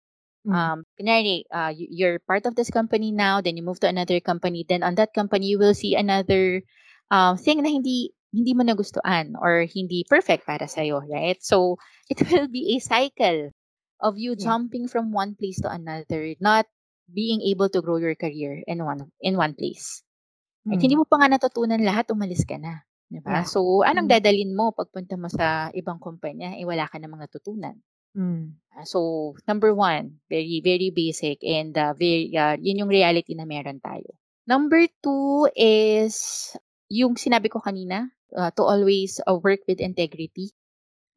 Mm. 0.47 0.53
Um, 0.55 0.77
kunyari, 0.97 1.45
uh, 1.51 1.73
y- 1.75 1.91
you're 1.91 2.17
part 2.25 2.45
of 2.45 2.55
this 2.55 2.71
company 2.71 3.11
now, 3.11 3.41
then 3.41 3.57
you 3.57 3.63
move 3.65 3.81
to 3.81 3.91
another 3.91 4.17
company, 4.21 4.65
then 4.65 4.81
on 4.81 4.95
that 4.95 5.13
company, 5.13 5.45
you 5.51 5.59
will 5.59 5.75
see 5.75 5.93
another 5.93 6.63
uh, 7.11 7.35
thing 7.35 7.61
na 7.61 7.69
hindi 7.69 8.13
hindi 8.29 8.53
mo 8.53 8.61
nagustuhan 8.61 9.33
or 9.37 9.65
hindi 9.65 10.05
perfect 10.05 10.45
para 10.45 10.69
sa'yo, 10.69 11.01
right? 11.09 11.39
So, 11.41 11.77
it 12.11 12.21
will 12.29 12.47
be 12.47 12.75
a 12.75 12.83
cycle 12.83 13.51
of 13.99 14.15
you 14.15 14.33
Yeah. 14.37 14.53
jumping 14.53 14.87
from 14.87 15.11
one 15.11 15.35
place 15.35 15.59
to 15.65 15.69
another, 15.69 16.33
not 16.39 16.69
being 17.09 17.41
able 17.41 17.67
to 17.73 17.81
grow 17.81 17.97
your 17.97 18.13
career 18.13 18.61
in 18.69 18.85
one 18.85 19.09
in 19.19 19.33
one 19.35 19.57
place. 19.57 20.05
At 20.69 20.77
Mm. 20.77 20.83
hindi 20.85 20.95
mo 20.95 21.05
pa 21.09 21.17
nga 21.17 21.31
natutunan 21.31 21.81
lahat, 21.81 22.11
umalis 22.13 22.45
ka 22.45 22.61
na. 22.61 22.85
Di 23.09 23.17
ba? 23.25 23.41
Yeah. 23.41 23.47
So, 23.49 23.81
anong 23.81 24.05
Mm. 24.05 24.13
dadalin 24.13 24.51
mo 24.53 24.69
pagpunta 24.77 25.17
mo 25.17 25.25
sa 25.25 25.73
ibang 25.73 25.97
kumpanya, 25.97 26.53
eh 26.53 26.63
wala 26.69 26.85
ka 26.85 27.01
namang 27.01 27.25
natutunan. 27.25 27.73
Mm. 28.13 28.53
So, 28.85 29.33
number 29.49 29.73
one, 29.73 30.21
very, 30.29 30.61
very 30.61 30.93
basic 30.93 31.41
and 31.41 31.73
uh, 31.73 31.97
very, 31.97 32.29
uh, 32.37 32.53
yun 32.61 32.85
yung 32.85 32.91
reality 32.93 33.33
na 33.33 33.49
meron 33.49 33.81
tayo. 33.81 34.13
Number 34.45 34.85
two 35.01 35.49
is 35.57 36.15
yung 36.89 37.17
sinabi 37.17 37.49
ko 37.49 37.61
kanina, 37.61 38.09
uh, 38.35 38.51
to 38.55 38.63
always 38.63 39.21
uh, 39.25 39.35
work 39.37 39.59
with 39.67 39.81
integrity. 39.81 40.53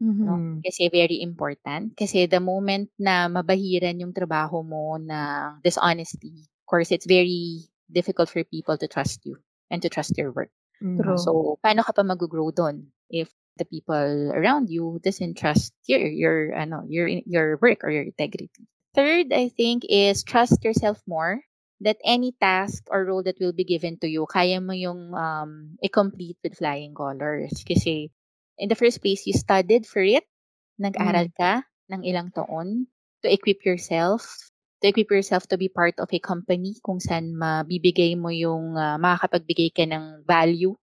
Mhm. 0.03 0.25
No? 0.27 0.35
Kasi 0.63 0.91
very 0.91 1.23
important. 1.23 1.95
Kasi 1.95 2.27
the 2.27 2.43
moment 2.43 2.91
na 2.99 3.27
mabahiran 3.31 4.03
yung 4.03 4.15
trabaho 4.15 4.63
mo 4.63 4.99
na 4.99 5.55
dishonesty, 5.63 6.47
of 6.47 6.65
course, 6.67 6.91
it's 6.91 7.07
very 7.07 7.67
difficult 7.91 8.31
for 8.31 8.43
people 8.47 8.79
to 8.79 8.89
trust 8.89 9.23
you 9.27 9.39
and 9.71 9.83
to 9.83 9.89
trust 9.91 10.17
your 10.19 10.31
work. 10.35 10.51
True. 10.83 11.19
So, 11.19 11.59
paano 11.63 11.87
ka 11.87 11.95
pa 11.95 12.03
mag-grow 12.03 12.51
doon 12.51 12.91
if 13.09 13.31
the 13.57 13.65
people 13.65 14.33
around 14.33 14.71
you 14.73 14.99
doesn't 15.05 15.37
trust 15.37 15.77
your 15.85 16.01
your 16.01 16.57
ano 16.57 16.83
your 16.89 17.07
your 17.09 17.61
work 17.61 17.85
or 17.85 17.91
your 17.93 18.05
integrity. 18.09 18.67
Third, 18.97 19.33
I 19.33 19.49
think 19.49 19.85
is 19.89 20.25
trust 20.25 20.65
yourself 20.65 21.01
more. 21.07 21.41
That 21.83 21.99
any 22.07 22.31
task 22.39 22.87
or 22.95 23.03
role 23.03 23.27
that 23.27 23.43
will 23.43 23.53
be 23.53 23.67
given 23.67 23.99
to 24.01 24.09
you, 24.09 24.23
kaya 24.31 24.63
mo 24.63 24.71
yung 24.71 25.11
um, 25.19 25.75
i-complete 25.83 26.39
with 26.47 26.55
flying 26.55 26.95
colors. 26.95 27.51
Kasi 27.67 28.07
in 28.55 28.71
the 28.71 28.79
first 28.79 29.03
place, 29.03 29.27
you 29.27 29.35
studied 29.35 29.83
for 29.83 30.03
it. 30.07 30.23
Nag-aral 30.79 31.27
ka 31.35 31.67
ng 31.91 32.07
ilang 32.07 32.31
taon 32.31 32.87
to 33.23 33.29
equip 33.29 33.67
yourself 33.67 34.27
to 34.83 34.91
equip 34.91 35.11
yourself 35.11 35.47
to 35.47 35.57
be 35.57 35.71
part 35.71 35.95
of 36.03 36.11
a 36.11 36.19
company 36.19 36.75
kung 36.83 36.99
saan 36.99 37.39
mabibigay 37.39 38.19
mo 38.19 38.35
yung 38.35 38.75
uh, 38.75 38.99
makakapagbigay 38.99 39.71
ka 39.71 39.87
ng 39.87 40.27
value 40.27 40.75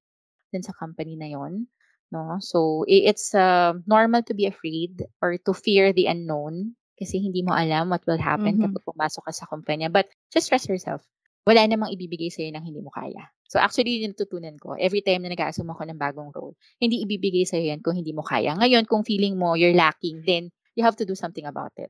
dun 0.55 0.63
sa 0.63 0.73
company 0.73 1.19
na 1.19 1.29
yon 1.29 1.67
no 2.09 2.39
so 2.41 2.87
it's 2.89 3.35
uh, 3.35 3.75
normal 3.85 4.23
to 4.23 4.33
be 4.33 4.47
afraid 4.47 5.03
or 5.21 5.37
to 5.37 5.51
fear 5.53 5.91
the 5.93 6.07
unknown 6.07 6.73
kasi 6.99 7.23
hindi 7.23 7.39
mo 7.41 7.55
alam 7.55 7.87
what 7.87 8.03
will 8.03 8.19
happen 8.19 8.59
Mhm. 8.59 8.67
kapag 8.67 8.83
pumasok 8.83 9.23
ka 9.23 9.31
sa 9.31 9.47
kumpanya 9.47 9.87
but 9.87 10.05
just 10.29 10.51
trust 10.51 10.67
yourself 10.67 11.01
wala 11.47 11.63
namang 11.65 11.89
ibibigay 11.89 12.29
sa'yo 12.29 12.53
ng 12.53 12.61
hindi 12.61 12.77
mo 12.77 12.93
kaya. 12.93 13.25
So 13.49 13.57
actually, 13.57 14.05
yun 14.05 14.13
natutunan 14.13 14.53
ko. 14.61 14.77
Every 14.77 15.01
time 15.01 15.25
na 15.25 15.33
nag-assume 15.33 15.73
ako 15.73 15.81
ng 15.89 15.97
bagong 15.97 16.29
role, 16.29 16.53
hindi 16.77 17.01
ibibigay 17.01 17.41
sa'yo 17.41 17.73
yan 17.73 17.81
kung 17.81 17.97
hindi 17.97 18.13
mo 18.13 18.21
kaya. 18.21 18.53
Ngayon, 18.53 18.85
kung 18.85 19.01
feeling 19.01 19.33
mo 19.33 19.57
you're 19.57 19.73
lacking, 19.73 20.21
then 20.29 20.53
you 20.77 20.85
have 20.85 20.93
to 20.93 21.09
do 21.09 21.17
something 21.17 21.49
about 21.49 21.73
it. 21.81 21.89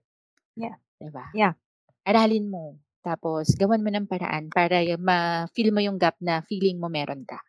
Yeah. 0.55 0.79
Diba? 0.95 1.27
Yeah. 1.35 1.59
Aralin 2.07 2.47
mo. 2.47 2.79
Tapos, 3.03 3.51
gawan 3.59 3.83
mo 3.83 3.91
ng 3.91 4.07
paraan 4.07 4.47
para 4.47 4.79
ma-feel 4.95 5.75
mo 5.75 5.83
yung 5.83 5.99
gap 5.99 6.15
na 6.23 6.39
feeling 6.47 6.79
mo 6.79 6.87
meron 6.87 7.27
ka. 7.27 7.43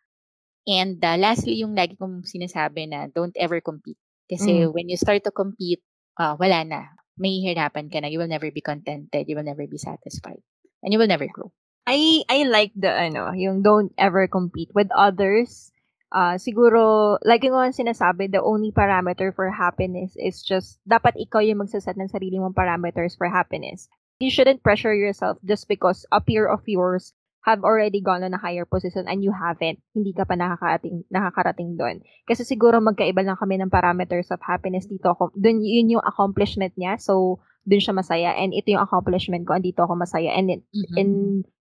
And 0.67 0.99
uh, 0.99 1.15
lastly, 1.15 1.63
yung 1.63 1.79
lagi 1.79 1.95
kong 1.95 2.27
sinasabi 2.27 2.91
na 2.91 3.07
don't 3.07 3.35
ever 3.39 3.63
compete. 3.63 3.99
Kasi 4.27 4.67
Mm. 4.67 4.75
when 4.75 4.91
you 4.91 4.99
start 4.99 5.23
to 5.23 5.31
compete, 5.31 5.79
uh, 6.19 6.35
wala 6.35 6.67
na. 6.67 6.81
Mahihirapan 7.21 7.93
ka 7.93 8.01
na. 8.01 8.09
You 8.09 8.17
will 8.17 8.31
never 8.31 8.49
be 8.49 8.65
contented. 8.65 9.29
You 9.29 9.37
will 9.37 9.45
never 9.45 9.69
be 9.69 9.77
satisfied. 9.77 10.41
And 10.81 10.89
you 10.89 10.97
will 10.97 11.07
never 11.11 11.29
grow. 11.29 11.53
I 11.85 12.25
I 12.29 12.49
like 12.49 12.73
the 12.73 12.89
ano, 12.89 13.33
yung 13.37 13.61
don't 13.61 13.93
ever 13.97 14.25
compete 14.25 14.73
with 14.73 14.89
others. 14.93 15.69
Uh, 16.11 16.35
siguro, 16.35 17.15
like 17.23 17.45
yung 17.45 17.55
sinasabi, 17.71 18.27
the 18.27 18.43
only 18.43 18.73
parameter 18.73 19.31
for 19.31 19.47
happiness 19.47 20.11
is 20.19 20.43
just, 20.43 20.75
dapat 20.83 21.15
ikaw 21.15 21.39
yung 21.39 21.63
magsaset 21.63 21.95
ng 21.95 22.11
sarili 22.11 22.35
mong 22.35 22.51
parameters 22.51 23.15
for 23.15 23.31
happiness. 23.31 23.87
You 24.19 24.27
shouldn't 24.27 24.61
pressure 24.61 24.93
yourself 24.93 25.39
just 25.47 25.71
because 25.71 26.03
a 26.11 26.19
peer 26.19 26.51
of 26.51 26.67
yours 26.67 27.15
have 27.41 27.65
already 27.65 28.01
gone 28.01 28.21
on 28.21 28.33
a 28.33 28.41
higher 28.41 28.65
position 28.65 29.09
and 29.09 29.25
you 29.25 29.33
haven't. 29.33 29.81
Hindi 29.97 30.13
ka 30.13 30.25
pa 30.29 30.37
nakakarating, 30.37 31.05
nakakarating 31.09 31.73
doon. 31.77 32.05
Kasi 32.29 32.45
siguro 32.45 32.77
magkaiba 32.77 33.25
lang 33.25 33.37
kami 33.37 33.57
ng 33.57 33.73
parameters 33.73 34.29
of 34.29 34.41
happiness 34.45 34.85
dito. 34.85 35.09
Ako, 35.13 35.33
dun, 35.33 35.61
yun 35.65 35.97
yung 35.97 36.05
accomplishment 36.05 36.73
niya. 36.77 37.01
So, 37.01 37.41
dun 37.65 37.81
siya 37.81 37.97
masaya. 37.97 38.37
And 38.37 38.53
ito 38.53 38.73
yung 38.73 38.85
accomplishment 38.85 39.49
ko. 39.49 39.57
Andito 39.57 39.81
ako 39.81 39.97
masaya. 39.97 40.37
And, 40.37 40.53
it, 40.53 40.61
Mhm. 40.69 40.95
and 40.97 41.13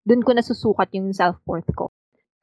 dun 0.05 0.21
ko 0.25 0.37
nasusukat 0.37 0.93
yung 0.97 1.17
self-worth 1.17 1.73
ko. 1.73 1.93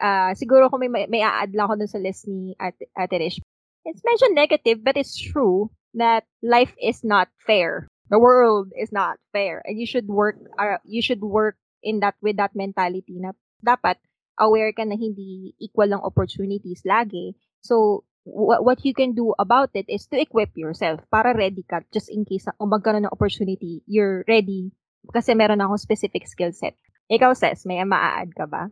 Ah, 0.02 0.34
siguro 0.34 0.69
kung 0.69 0.82
may, 0.86 1.10
may, 1.10 1.21
a-add 1.26 1.54
lang 1.54 1.69
ako 1.69 1.82
dun 1.82 1.89
sa 1.89 2.02
list 2.02 2.30
ni 2.30 2.54
Ate, 2.58 2.89
Ate 2.93 3.17
Rish. 3.17 3.41
It's 3.86 4.02
medyo 4.06 4.34
negative, 4.34 4.82
but 4.86 4.97
it's 4.97 5.17
true 5.17 5.69
that 5.97 6.26
life 6.41 6.73
is 6.82 7.02
not 7.02 7.30
fair. 7.45 7.89
The 8.10 8.21
world 8.21 8.73
is 8.78 8.93
not 8.93 9.17
fair. 9.34 9.62
And 9.65 9.78
you 9.78 9.89
should 9.89 10.08
work, 10.08 10.38
uh, 10.58 10.80
you 10.86 11.02
should 11.02 11.21
work 11.21 11.58
in 11.88 12.04
that, 12.04 12.19
with 12.19 12.36
that 12.36 12.52
mentality 12.52 13.15
na 13.23 13.32
dapat 13.63 13.95
aware 14.38 14.76
ka 14.76 14.84
na 14.84 15.00
hindi 15.00 15.56
equal 15.58 15.89
ang 15.95 16.04
opportunities 16.04 16.84
lagi. 16.84 17.34
So, 17.63 18.04
wh- 18.28 18.62
what 18.62 18.84
you 18.84 18.93
can 18.93 19.15
do 19.15 19.34
about 19.39 19.71
it 19.73 19.88
is 19.88 20.06
to 20.12 20.19
equip 20.19 20.54
yourself 20.60 21.02
para 21.10 21.32
ready 21.34 21.63
ka 21.63 21.82
just 21.95 22.12
in 22.12 22.28
case 22.28 22.45
kung 22.60 22.69
magkaroon 22.69 23.08
ng 23.08 23.15
opportunity, 23.15 23.82
you're 23.89 24.28
ready 24.28 24.76
kasi 25.15 25.32
meron 25.34 25.63
akong 25.63 25.80
specific 25.80 26.28
skill 26.28 26.52
set. 26.52 26.76
Ikaw, 27.08 27.32
Ses, 27.32 27.63
may 27.63 27.80
maa-add 27.88 28.36
ka 28.36 28.43
ba? 28.43 28.67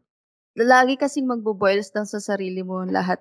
Lagi 0.56 0.96
kasing 0.96 1.28
magbo-boils 1.28 1.92
down 1.92 2.08
sa 2.08 2.20
sarili 2.24 2.64
mo 2.64 2.84
lahat 2.88 3.20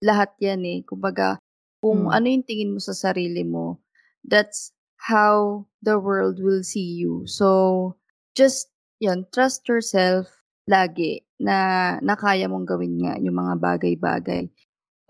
lahat 0.00 0.32
'yan 0.40 0.62
eh. 0.64 0.78
Kumbaga, 0.88 1.36
kung 1.84 2.08
Hmm. 2.08 2.14
ano 2.16 2.26
yung 2.32 2.46
tingin 2.48 2.72
mo 2.72 2.80
sa 2.80 2.96
sarili 2.96 3.44
mo, 3.44 3.80
that's 4.24 4.72
how 5.08 5.66
the 5.84 6.00
world 6.00 6.40
will 6.40 6.64
see 6.64 6.96
you. 6.96 7.28
So, 7.28 7.96
just 8.32 8.71
'yun, 9.02 9.26
trust 9.34 9.66
yourself 9.66 10.30
lagi 10.70 11.26
na 11.42 11.98
na 11.98 12.14
kaya 12.14 12.46
mong 12.46 12.70
gawin 12.70 13.02
nga 13.02 13.18
yung 13.18 13.34
mga 13.34 13.54
bagay-bagay. 13.58 14.46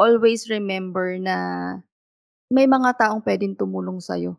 Always 0.01 0.49
remember 0.49 1.17
na 1.21 1.37
may 2.53 2.67
mga 2.69 2.97
taong 3.01 3.23
puwedeng 3.25 3.57
tumulong 3.59 4.01
sa'yo. 4.01 4.37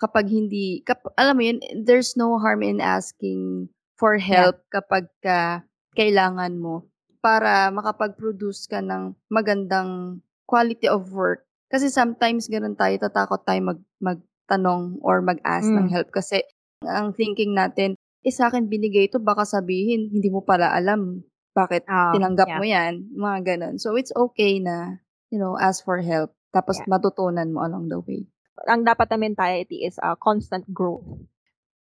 Kapag 0.00 0.28
hindi 0.28 0.82
kap 0.84 1.04
alam 1.16 1.36
mo 1.38 1.42
'yun, 1.46 1.58
there's 1.84 2.16
no 2.18 2.36
harm 2.40 2.64
in 2.64 2.80
asking 2.82 3.68
for 4.00 4.16
Yeah. 4.28 4.48
help 4.48 4.60
kapagka 4.72 5.64
kailangan 5.96 6.56
mo 6.60 6.88
para 7.24 7.68
makapag-produce 7.72 8.68
ka 8.70 8.80
ng 8.84 9.16
magandang 9.32 10.20
quality 10.48 10.86
of 10.88 11.10
work. 11.12 11.44
Kasi 11.72 11.90
sometimes 11.90 12.46
gano'n 12.50 12.76
tayo, 12.78 12.94
tatakot 13.00 13.42
tayo 13.48 13.60
mag 13.74 13.80
magtanong 14.00 15.00
or 15.02 15.20
mag-ask 15.24 15.74
ng 15.74 15.86
Hmm. 15.86 15.90
help 15.90 16.12
kasi 16.14 16.44
ang 16.86 17.12
thinking 17.16 17.56
natin, 17.56 17.96
"Eh, 18.26 18.34
sa'kin 18.34 18.66
binigay 18.66 19.06
ito 19.06 19.22
baka 19.22 19.46
sabihin 19.46 20.10
hindi 20.10 20.26
mo 20.26 20.42
pala 20.42 20.74
alam 20.74 21.22
bakit 21.54 21.86
Oo, 21.86 22.10
tinanggap 22.10 22.50
yeah. 22.50 22.58
mo 22.58 22.64
'yan." 22.66 22.94
Mga 23.14 23.38
gano'n. 23.54 23.74
So, 23.78 23.94
it's 23.94 24.10
okay 24.12 24.58
na, 24.58 24.98
you 25.30 25.38
know, 25.38 25.54
ask 25.54 25.86
for 25.86 26.02
help 26.02 26.34
tapos 26.50 26.82
Yeah. 26.82 26.90
matutunan 26.98 27.54
mo 27.54 27.62
along 27.62 27.86
the 27.86 28.02
way. 28.02 28.26
Ang 28.66 28.82
dapat 28.82 29.06
na 29.14 29.18
mentality 29.20 29.86
is, 29.86 30.00
ah, 30.02 30.18
constant 30.18 30.66
growth. 30.72 31.06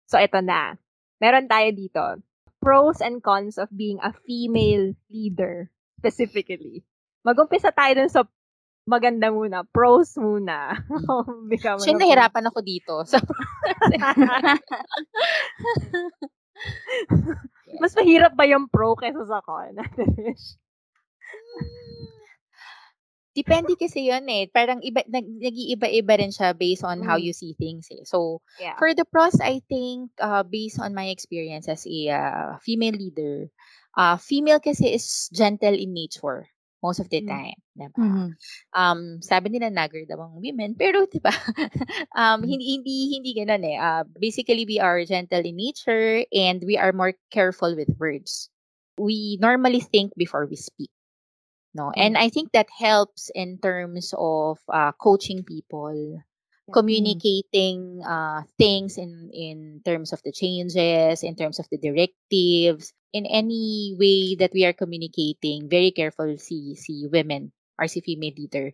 So, 0.08 0.16
eto 0.16 0.40
na. 0.40 0.80
Meron 1.20 1.50
tayo 1.50 1.68
dito, 1.76 2.02
pros 2.62 3.02
and 3.04 3.20
cons 3.20 3.60
of 3.60 3.68
being 3.74 4.00
a 4.00 4.14
female 4.24 4.96
leader 5.12 5.68
specifically. 6.00 6.80
Mag-umpisa 7.26 7.68
tayo 7.74 7.92
dun 8.00 8.08
sa 8.08 8.24
maganda 8.90 9.30
muna, 9.30 9.62
pros 9.70 10.18
muna. 10.18 10.74
Na 11.50 11.56
pros. 11.56 11.86
nahirapan 11.86 12.50
ako 12.50 12.58
dito. 12.60 12.94
So, 13.06 13.22
Mas 17.80 17.94
mahirap 17.96 18.36
ba 18.36 18.44
yung 18.44 18.68
pro 18.68 18.92
kaysa 18.98 19.24
sa 19.24 19.40
con? 19.40 19.78
Rish? 20.18 20.58
Depende 23.30 23.78
kasi 23.78 24.10
yun 24.10 24.26
eh. 24.26 24.50
Parang 24.50 24.82
iba, 24.82 25.06
nag, 25.06 25.22
nag-iiba-iba 25.22 26.18
rin 26.18 26.34
siya 26.34 26.50
based 26.52 26.82
on 26.82 27.06
how 27.06 27.14
Mm. 27.16 27.30
you 27.30 27.32
see 27.32 27.54
things 27.54 27.86
eh. 27.94 28.02
So, 28.02 28.42
Yeah. 28.58 28.74
for 28.76 28.90
the 28.92 29.06
pros, 29.06 29.38
I 29.38 29.62
think, 29.70 30.10
uh, 30.18 30.42
based 30.42 30.82
on 30.82 30.92
my 30.92 31.08
experience 31.08 31.70
as 31.70 31.86
a 31.86 31.98
uh, 32.10 32.50
female 32.60 32.98
leader, 32.98 33.48
uh, 33.96 34.18
female 34.18 34.58
kasi 34.58 34.92
is 34.92 35.30
gentle 35.32 35.72
in 35.72 35.94
nature 35.94 36.50
most 36.82 37.00
of 37.00 37.08
the 37.10 37.20
Mm. 37.20 37.28
time. 37.28 37.58
Diba? 37.78 37.98
Mhm. 37.98 38.28
Um, 38.74 39.00
sabi 39.20 39.50
nila 39.52 39.68
nagger 39.70 40.06
daw 40.08 40.20
ang 40.24 40.40
women, 40.40 40.74
pero 40.78 41.04
'di 41.06 41.20
ba? 41.20 41.32
um 42.16 42.42
Mm. 42.42 42.48
hindi 42.48 42.64
hindi 42.78 42.96
hindi 43.18 43.30
ganoon 43.36 43.64
eh. 43.66 43.76
Uh, 43.78 44.02
basically 44.18 44.64
we 44.64 44.78
are 44.80 45.02
gentle 45.04 45.42
in 45.44 45.56
nature 45.56 46.24
and 46.32 46.62
we 46.64 46.76
are 46.78 46.92
more 46.92 47.14
careful 47.30 47.74
with 47.76 47.90
words. 48.00 48.48
We 48.96 49.36
normally 49.40 49.80
think 49.80 50.12
before 50.16 50.46
we 50.46 50.56
speak. 50.56 50.90
No, 51.74 51.92
and 51.96 52.16
Mm. 52.16 52.20
I 52.20 52.28
think 52.30 52.52
that 52.52 52.68
helps 52.70 53.30
in 53.34 53.58
terms 53.58 54.14
of 54.18 54.58
uh, 54.68 54.92
coaching 54.98 55.44
people. 55.44 56.22
Communicating 56.72 58.02
uh, 58.06 58.42
things 58.58 58.98
in 58.98 59.30
in 59.34 59.82
terms 59.84 60.12
of 60.12 60.22
the 60.24 60.32
changes, 60.32 61.22
in 61.22 61.34
terms 61.36 61.58
of 61.58 61.66
the 61.70 61.78
directives, 61.78 62.92
in 63.12 63.26
any 63.26 63.94
way 63.98 64.34
that 64.38 64.52
we 64.54 64.64
are 64.64 64.74
communicating. 64.76 65.68
Very 65.68 65.90
careful 65.92 66.38
si 66.38 66.74
si 66.78 67.06
women 67.10 67.52
or 67.78 67.86
si 67.88 68.00
female 68.00 68.34
leader 68.36 68.72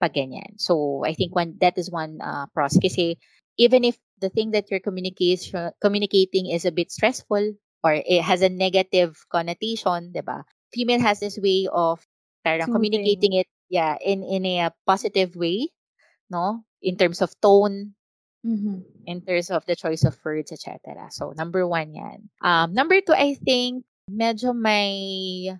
pag 0.00 0.14
ganyan. 0.14 0.56
So 0.60 1.04
I 1.04 1.14
think 1.14 1.34
one 1.34 1.56
that 1.60 1.76
is 1.78 1.90
one 1.90 2.18
uh, 2.20 2.46
pros 2.52 2.76
kasi 2.80 3.18
even 3.60 3.84
if 3.84 3.98
the 4.20 4.30
thing 4.30 4.52
that 4.52 4.70
you're 4.70 4.82
communication 4.82 5.72
communicating 5.80 6.48
is 6.50 6.64
a 6.64 6.74
bit 6.74 6.90
stressful 6.92 7.54
or 7.84 7.92
it 7.94 8.22
has 8.22 8.42
a 8.42 8.50
negative 8.52 9.16
connotation, 9.32 10.12
'di 10.12 10.22
ba? 10.24 10.44
Female 10.72 11.02
has 11.02 11.20
this 11.20 11.38
way 11.38 11.68
of 11.70 12.02
parang 12.44 12.68
Soothing. 12.68 12.72
communicating 12.72 13.34
it 13.36 13.48
yeah 13.68 13.96
in 14.00 14.24
in 14.24 14.44
a 14.46 14.72
positive 14.86 15.36
way, 15.36 15.70
no? 16.30 16.64
In 16.80 16.96
terms 16.96 17.20
of 17.20 17.36
tone, 17.40 17.94
Mhm. 18.40 18.84
in 19.04 19.20
terms 19.20 19.52
of 19.52 19.64
the 19.68 19.76
choice 19.76 20.04
of 20.04 20.16
words, 20.24 20.48
etc. 20.52 20.80
So, 21.12 21.36
number 21.36 21.68
one 21.68 21.92
yan. 21.92 22.32
Um, 22.40 22.72
number 22.72 23.00
two, 23.04 23.12
I 23.12 23.36
think, 23.36 23.84
medyo 24.08 24.56
may 24.56 25.52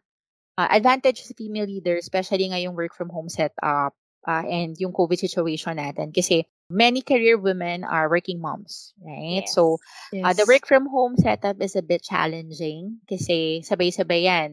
uh, 0.57 0.69
advantage 0.69 1.25
sa 1.25 1.37
female 1.37 1.69
leader, 1.69 1.97
especially 1.97 2.49
ngayong 2.49 2.77
work 2.77 2.97
from 2.97 3.09
home 3.13 3.29
setup 3.29 3.93
uh, 4.29 4.45
and 4.49 4.77
yung 4.81 4.93
COVID 4.93 5.17
situation 5.21 5.77
natin. 5.77 6.13
Kasi 6.13 6.45
many 6.69 7.01
career 7.05 7.37
women 7.37 7.85
are 7.85 8.09
working 8.09 8.41
moms, 8.41 8.93
right? 9.01 9.45
Yes. 9.45 9.53
So, 9.53 9.77
uh, 10.17 10.33
the 10.33 10.49
work 10.49 10.65
from 10.65 10.89
home 10.89 11.17
setup 11.21 11.61
is 11.61 11.77
a 11.77 11.85
bit 11.85 12.05
challenging 12.05 13.01
kasi 13.09 13.61
sabay-sabay 13.61 14.25
yan. 14.25 14.49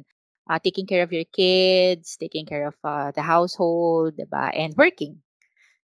Uh, 0.47 0.59
taking 0.63 0.87
care 0.87 1.03
of 1.03 1.11
your 1.11 1.27
kids, 1.27 2.15
taking 2.15 2.47
care 2.47 2.71
of 2.71 2.75
uh, 2.83 3.11
the 3.11 3.23
household, 3.23 4.15
diba? 4.15 4.51
And 4.55 4.71
working 4.79 5.19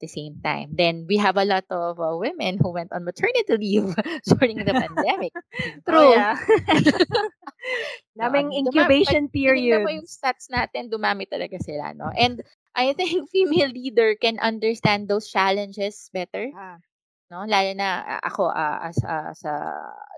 the 0.00 0.08
same 0.08 0.40
time. 0.42 0.72
Then 0.74 1.06
we 1.08 1.16
have 1.18 1.37
a 1.37 1.44
lot 1.44 1.64
of 1.70 1.98
uh, 2.00 2.16
women 2.16 2.58
who 2.58 2.72
went 2.72 2.92
on 2.92 3.04
maternity 3.04 3.56
leave 3.56 3.94
during 4.28 4.62
the 4.64 4.74
pandemic. 4.74 5.32
True. 5.88 6.11
Oh, 6.11 6.12
yeah. 6.14 6.37
Daming 8.18 8.50
Um, 8.50 8.66
incubation 8.66 9.26
pag 9.28 9.34
tinignan 9.34 9.82
mo 9.84 9.90
period. 9.90 10.02
yung 10.02 10.08
stats 10.11 10.50
natin, 10.50 10.90
dumami 10.90 11.26
talaga 11.28 11.58
sila, 11.62 11.94
no? 11.94 12.11
And 12.14 12.42
I 12.74 12.92
think 12.94 13.30
female 13.30 13.70
leader 13.70 14.14
can 14.18 14.38
understand 14.42 15.06
those 15.06 15.30
challenges 15.30 16.11
better, 16.14 16.50
Ah. 16.54 16.78
no? 17.30 17.46
Lalo 17.46 17.72
na 17.74 18.18
ako 18.22 18.50
uh, 18.50 18.78
as, 18.90 18.98
uh, 19.02 19.30
as 19.34 19.42
a 19.46 19.56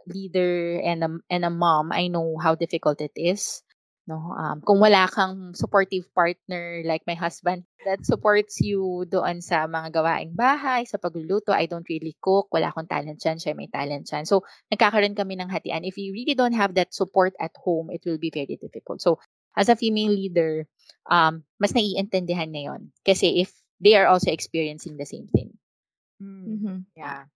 leader 0.08 0.80
and 0.80 1.00
a, 1.04 1.10
and 1.28 1.44
a 1.44 1.52
mom, 1.52 1.92
I 1.92 2.08
know 2.08 2.36
how 2.40 2.54
difficult 2.56 3.00
it 3.00 3.12
is. 3.16 3.60
No, 4.08 4.32
um, 4.32 4.64
kung 4.64 4.80
wala 4.80 5.04
kang 5.12 5.52
supportive 5.52 6.08
partner 6.16 6.80
like 6.88 7.04
my 7.04 7.12
husband 7.12 7.68
that 7.84 8.00
supports 8.02 8.56
you 8.64 9.04
doon 9.04 9.44
sa 9.44 9.68
mga 9.68 9.92
gawaing 9.92 10.32
bahay, 10.32 10.88
sa 10.88 10.96
pagluluto, 10.96 11.52
I 11.52 11.68
don't 11.68 11.84
really 11.86 12.16
cook, 12.16 12.48
wala 12.48 12.72
akong 12.72 12.88
talent 12.88 13.20
dyan, 13.20 13.36
siya 13.36 13.52
may 13.52 13.68
talent 13.68 14.08
dyan. 14.08 14.24
So, 14.24 14.42
nagkakaroon 14.72 15.14
kami 15.14 15.36
ng 15.36 15.52
hatian. 15.52 15.84
If 15.84 16.00
you 16.00 16.16
really 16.16 16.32
don't 16.34 16.56
have 16.56 16.72
that 16.80 16.96
support 16.96 17.36
at 17.38 17.52
home, 17.60 17.92
it 17.92 18.00
will 18.08 18.18
be 18.18 18.32
very 18.32 18.56
difficult. 18.56 19.04
So, 19.04 19.20
as 19.54 19.68
a 19.68 19.76
female 19.76 20.16
leader, 20.16 20.64
um, 21.06 21.44
mas 21.60 21.76
naiintindihan 21.76 22.50
na 22.50 22.72
yun. 22.72 22.82
Kasi 23.04 23.44
if 23.44 23.52
they 23.84 23.94
are 24.00 24.08
also 24.08 24.32
experiencing 24.32 24.96
the 24.96 25.06
same 25.08 25.28
thing. 25.28 25.52
Mm. 26.22 26.46
Mhm. 26.60 26.76
Yeah. 26.96 27.28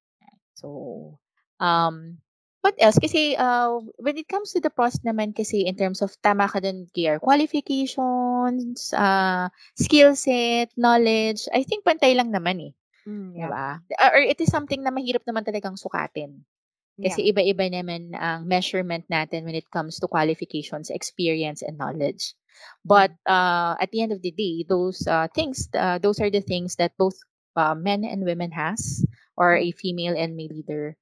So, 0.57 1.19
um, 1.61 2.19
what 2.65 2.75
else? 2.81 2.97
Kasi 2.97 3.37
uh, 3.37 3.85
when 4.01 4.17
it 4.17 4.25
comes 4.25 4.57
to 4.57 4.61
the 4.65 4.73
pros 4.73 4.97
naman 5.05 5.37
kasi 5.37 5.69
in 5.69 5.77
terms 5.77 6.01
of 6.01 6.17
tama 6.25 6.49
ka 6.49 6.65
dun, 6.65 6.89
Kier, 6.97 7.21
qualifications, 7.21 8.89
uh, 8.97 9.53
skill 9.77 10.17
set, 10.17 10.73
knowledge, 10.73 11.45
I 11.53 11.69
think 11.69 11.85
pantay 11.85 12.17
lang 12.17 12.33
naman 12.33 12.73
eh. 12.73 12.73
Mm, 13.05 13.37
yeah. 13.37 13.53
ba? 13.53 13.69
Or 14.01 14.25
it 14.25 14.41
is 14.41 14.49
something 14.49 14.81
na 14.81 14.89
mahirap 14.89 15.29
naman 15.29 15.45
talagang 15.45 15.77
sukatin. 15.77 16.49
Yeah. 16.97 17.13
Kasi 17.13 17.29
iba-iba 17.29 17.69
naman 17.69 18.17
ang 18.17 18.49
measurement 18.49 19.05
natin 19.13 19.45
when 19.45 19.59
it 19.59 19.69
comes 19.69 20.01
to 20.01 20.09
qualifications, 20.09 20.89
experience, 20.89 21.61
and 21.61 21.77
knowledge. 21.77 22.33
But 22.81 23.13
uh, 23.29 23.77
at 23.77 23.93
the 23.93 24.01
end 24.01 24.17
of 24.17 24.25
the 24.25 24.33
day, 24.33 24.65
those 24.65 25.05
uh, 25.05 25.29
things, 25.37 25.69
uh, 25.77 26.01
those 26.01 26.17
are 26.23 26.33
the 26.33 26.41
things 26.41 26.81
that 26.81 26.97
both 26.97 27.19
uh, 27.61 27.75
men 27.75 28.09
and 28.09 28.25
women 28.25 28.57
has, 28.57 29.05
or 29.37 29.59
a 29.59 29.75
female 29.75 30.15
and 30.17 30.39
male 30.39 30.55
leader 30.55 30.97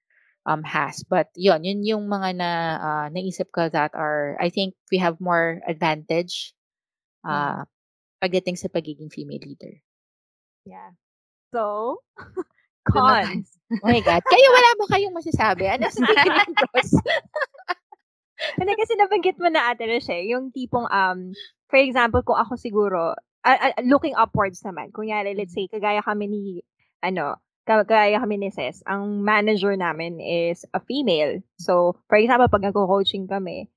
um, 0.47 0.63
has. 0.63 1.03
But 1.07 1.29
yun, 1.35 1.65
yun 1.65 1.85
yung 1.85 2.05
mga 2.09 2.29
na 2.37 2.51
uh, 2.79 3.07
naisip 3.11 3.51
ko 3.53 3.69
that 3.69 3.95
are, 3.95 4.37
I 4.41 4.51
think 4.51 4.75
we 4.91 4.99
have 4.99 5.21
more 5.21 5.61
advantage 5.67 6.55
uh, 7.27 7.65
pagdating 8.23 8.59
sa 8.59 8.69
pagiging 8.69 9.11
female 9.11 9.43
leader. 9.43 9.79
Yeah. 10.67 10.95
So, 11.55 11.99
cons. 12.91 13.51
Oh 13.83 13.89
my 13.89 14.03
God. 14.03 14.23
Kayo 14.27 14.47
wala 14.51 14.71
ba 14.79 14.85
kayong 14.95 15.17
masasabi? 15.17 15.65
Ano 15.71 15.87
sa 15.91 16.03
pros? 16.71 16.91
Hindi 18.59 18.75
kasi 18.75 18.99
nabanggit 18.99 19.39
mo 19.39 19.47
na 19.47 19.71
ate 19.71 19.87
Roche, 19.87 20.27
yung 20.27 20.51
tipong, 20.51 20.91
um, 20.91 21.31
for 21.71 21.79
example, 21.79 22.27
kung 22.27 22.35
ako 22.35 22.59
siguro, 22.59 23.15
ah, 23.47 23.71
ah, 23.71 23.75
looking 23.87 24.19
upwards 24.19 24.67
naman, 24.67 24.91
kunyari, 24.91 25.39
let's 25.39 25.55
say, 25.55 25.71
kagaya 25.71 26.03
kami 26.03 26.27
ni, 26.27 26.43
ano, 27.07 27.39
kagaya 27.63 28.19
kami 28.19 28.43
ni 28.43 28.51
Ses, 28.51 28.83
ang 28.87 29.23
manager 29.23 29.75
namin 29.79 30.19
is 30.19 30.67
a 30.75 30.81
female. 30.83 31.39
So, 31.59 31.99
for 32.11 32.19
example, 32.19 32.51
pag 32.51 32.67
nagko-coaching 32.67 33.31
kami, 33.31 33.71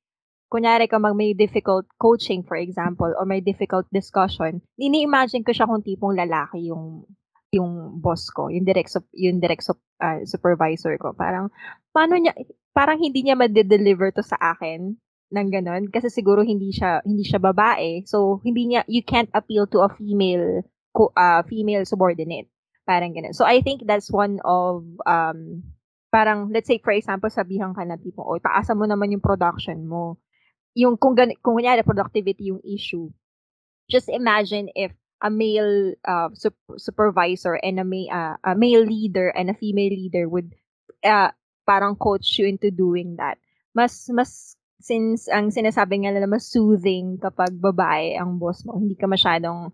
kunyari 0.49 0.89
ka 0.89 0.97
mag 0.97 1.17
may 1.17 1.33
difficult 1.33 1.86
coaching, 2.01 2.41
for 2.45 2.57
example, 2.57 3.11
or 3.13 3.25
may 3.25 3.41
difficult 3.41 3.86
discussion, 3.93 4.61
ini-imagine 4.77 5.45
ko 5.45 5.51
siya 5.53 5.69
kung 5.69 5.86
tipong 5.86 6.17
lalaki 6.17 6.69
yung 6.69 7.05
yung 7.53 8.03
boss 8.03 8.27
ko, 8.36 8.51
yung 8.51 8.67
direct 8.67 8.91
sup- 8.91 9.15
yung 9.15 9.39
direct 9.39 9.63
sup- 9.63 9.83
ah, 10.03 10.19
supervisor 10.27 10.97
ko. 10.99 11.15
Parang 11.15 11.47
paano 11.95 12.19
niya 12.19 12.36
parang 12.75 12.99
hindi 12.99 13.23
niya 13.23 13.39
ma-deliver 13.39 14.11
to 14.11 14.23
sa 14.25 14.36
akin 14.36 14.99
ng 15.31 15.47
ganun 15.49 15.88
kasi 15.88 16.11
siguro 16.11 16.43
hindi 16.43 16.75
siya 16.75 16.99
hindi 17.07 17.23
siya 17.23 17.39
babae. 17.39 18.03
So 18.03 18.43
hindi 18.43 18.75
niya 18.75 18.83
you 18.91 19.01
can't 19.07 19.31
appeal 19.31 19.67
to 19.71 19.88
a 19.88 19.89
female 19.95 20.63
uh, 20.95 21.41
female 21.47 21.88
subordinate. 21.88 22.51
Parang 22.86 23.11
ganun. 23.11 23.33
So 23.33 23.43
I 23.45 23.65
think 23.65 23.83
that's 23.89 24.13
one 24.13 24.38
of 24.45 24.86
um 25.09 25.65
parang 26.13 26.53
let's 26.53 26.69
say 26.69 26.79
for 26.79 26.93
example 26.93 27.27
sabihan 27.33 27.73
ka 27.73 27.83
na 27.83 27.97
tipo, 27.97 28.21
oh, 28.21 28.39
taasan 28.39 28.77
mo 28.77 28.86
naman 28.86 29.11
yung 29.11 29.25
production 29.25 29.83
mo. 29.89 30.21
Yung 30.77 30.95
kung 30.95 31.17
gan- 31.17 31.36
kung 31.41 31.57
kunyari 31.57 31.81
productivity 31.81 32.53
yung 32.53 32.61
issue. 32.63 33.09
Just 33.89 34.09
imagine 34.09 34.69
if 34.77 34.93
a 35.23 35.29
male 35.29 35.95
uh, 36.05 36.29
sup- 36.33 36.77
supervisor 36.77 37.57
and 37.57 37.79
a, 37.79 37.86
ma- 37.86 38.11
uh, 38.11 38.36
a 38.43 38.53
male 38.55 38.83
leader 38.83 39.29
and 39.31 39.49
a 39.49 39.57
female 39.57 39.89
leader 39.93 40.27
would 40.27 40.53
uh, 41.03 41.31
parang 41.65 41.95
coach 41.95 42.38
you 42.38 42.45
into 42.45 42.69
doing 42.69 43.15
that. 43.17 43.38
Mas, 43.73 44.07
mas, 44.11 44.55
since 44.79 45.25
ang 45.31 45.49
sinasabi 45.49 46.05
nga 46.05 46.13
nila, 46.13 46.29
mas 46.29 46.45
soothing 46.51 47.17
kapag 47.17 47.55
babae 47.57 48.13
ang 48.19 48.38
boss 48.38 48.61
mo. 48.67 48.77
Hindi 48.77 48.93
ka 48.93 49.09
masyadong, 49.09 49.73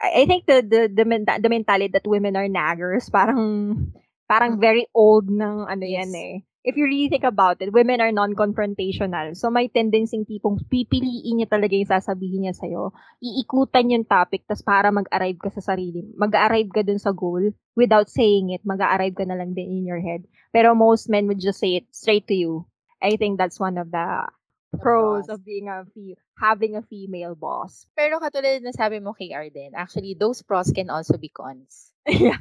I, 0.00 0.26
think 0.26 0.46
the, 0.46 0.62
the, 0.62 0.80
the, 0.90 1.04
menta- 1.04 1.42
the 1.42 1.48
mentality 1.48 1.90
that 1.92 2.06
women 2.06 2.36
are 2.36 2.46
naggers, 2.46 3.10
parang, 3.10 3.92
parang 4.28 4.60
very 4.60 4.86
old 4.94 5.26
ng 5.26 5.66
ano 5.66 5.84
yan 5.84 6.12
Yes. 6.12 6.14
eh. 6.14 6.34
If 6.68 6.76
you 6.76 6.84
really 6.84 7.08
think 7.08 7.24
about 7.24 7.62
it, 7.64 7.72
women 7.72 8.02
are 8.04 8.12
non-confrontational. 8.12 9.32
So 9.38 9.48
may 9.48 9.72
tendency 9.72 10.20
tipong 10.28 10.68
pipiliin 10.68 11.40
niya 11.40 11.48
talaga 11.48 11.72
yung 11.72 11.88
sasabihin 11.88 12.44
niya 12.44 12.52
sa'yo 12.52 12.92
iikutan 13.24 13.88
yung 13.88 14.04
topic 14.04 14.44
tas 14.44 14.60
para 14.60 14.92
mag-arrive 14.92 15.38
ka 15.38 15.48
sa 15.48 15.64
sarili. 15.72 16.12
Mag-arrive 16.18 16.68
ka 16.68 16.82
dun 16.84 17.00
sa 17.00 17.16
goal 17.16 17.56
without 17.72 18.12
saying 18.12 18.52
it. 18.52 18.60
Mag-arrive 18.68 19.16
ka 19.16 19.24
na 19.24 19.38
lang 19.38 19.56
din 19.56 19.80
in 19.80 19.88
your 19.88 20.02
head. 20.02 20.28
Pero 20.52 20.76
most 20.76 21.08
men 21.08 21.24
would 21.26 21.40
just 21.40 21.56
say 21.56 21.80
it 21.80 21.88
straight 21.88 22.28
to 22.28 22.36
you. 22.36 22.68
I 23.00 23.16
think 23.16 23.38
that's 23.38 23.56
one 23.56 23.78
of 23.78 23.88
the 23.88 24.28
pros 24.80 25.28
of 25.28 25.44
being 25.44 25.68
a 25.68 25.84
fe- 25.94 26.16
having 26.38 26.76
a 26.76 26.82
female 26.86 27.34
boss. 27.34 27.86
Pero 27.98 28.18
katulad 28.22 28.62
na 28.62 28.72
sabi 28.72 29.00
mo 29.02 29.12
kay 29.14 29.32
Arden, 29.34 29.74
actually, 29.74 30.14
those 30.14 30.42
pros 30.42 30.70
can 30.72 30.90
also 30.90 31.18
be 31.18 31.28
cons. 31.30 31.92
yeah. 32.06 32.40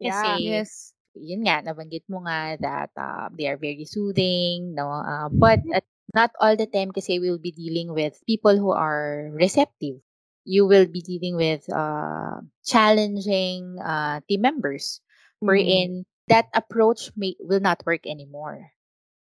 Kasi, 0.00 0.48
Yes. 0.48 0.94
yun 1.14 1.44
nga, 1.46 1.62
nabanggit 1.62 2.04
mo 2.08 2.24
nga 2.26 2.56
that 2.60 2.90
uh, 2.96 3.28
they 3.36 3.46
are 3.48 3.60
very 3.60 3.84
soothing, 3.84 4.74
no? 4.74 4.88
Uh, 4.90 5.28
but 5.30 5.60
at, 5.72 5.84
not 6.14 6.30
all 6.40 6.56
the 6.56 6.66
time 6.68 6.92
kasi 6.92 7.18
we'll 7.18 7.40
be 7.40 7.52
dealing 7.52 7.92
with 7.92 8.20
people 8.26 8.56
who 8.58 8.72
are 8.72 9.30
receptive. 9.32 10.00
You 10.44 10.66
will 10.66 10.86
be 10.86 11.00
dealing 11.00 11.36
with 11.36 11.64
uh, 11.72 12.42
challenging 12.66 13.78
uh, 13.80 14.20
team 14.28 14.42
members 14.42 15.00
wherein 15.40 16.04
that 16.28 16.48
approach 16.54 17.12
may 17.16 17.36
will 17.40 17.60
not 17.62 17.84
work 17.86 18.06
anymore. 18.06 18.72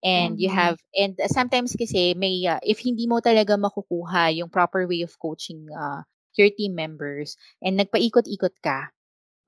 And 0.06 0.38
you 0.40 0.48
Mhm. 0.48 0.54
have 0.54 0.78
and 0.94 1.18
sometimes 1.28 1.74
kasi 1.74 2.14
may 2.14 2.46
uh, 2.46 2.62
if 2.62 2.80
hindi 2.86 3.10
mo 3.10 3.18
talaga 3.20 3.58
makukuha 3.58 4.36
yung 4.38 4.50
proper 4.54 4.86
way 4.86 5.02
of 5.02 5.18
coaching 5.18 5.66
uh, 5.74 6.06
your 6.38 6.50
team 6.54 6.78
members 6.78 7.36
and 7.66 7.82
nagpaikot-ikot 7.82 8.56
ka, 8.62 8.94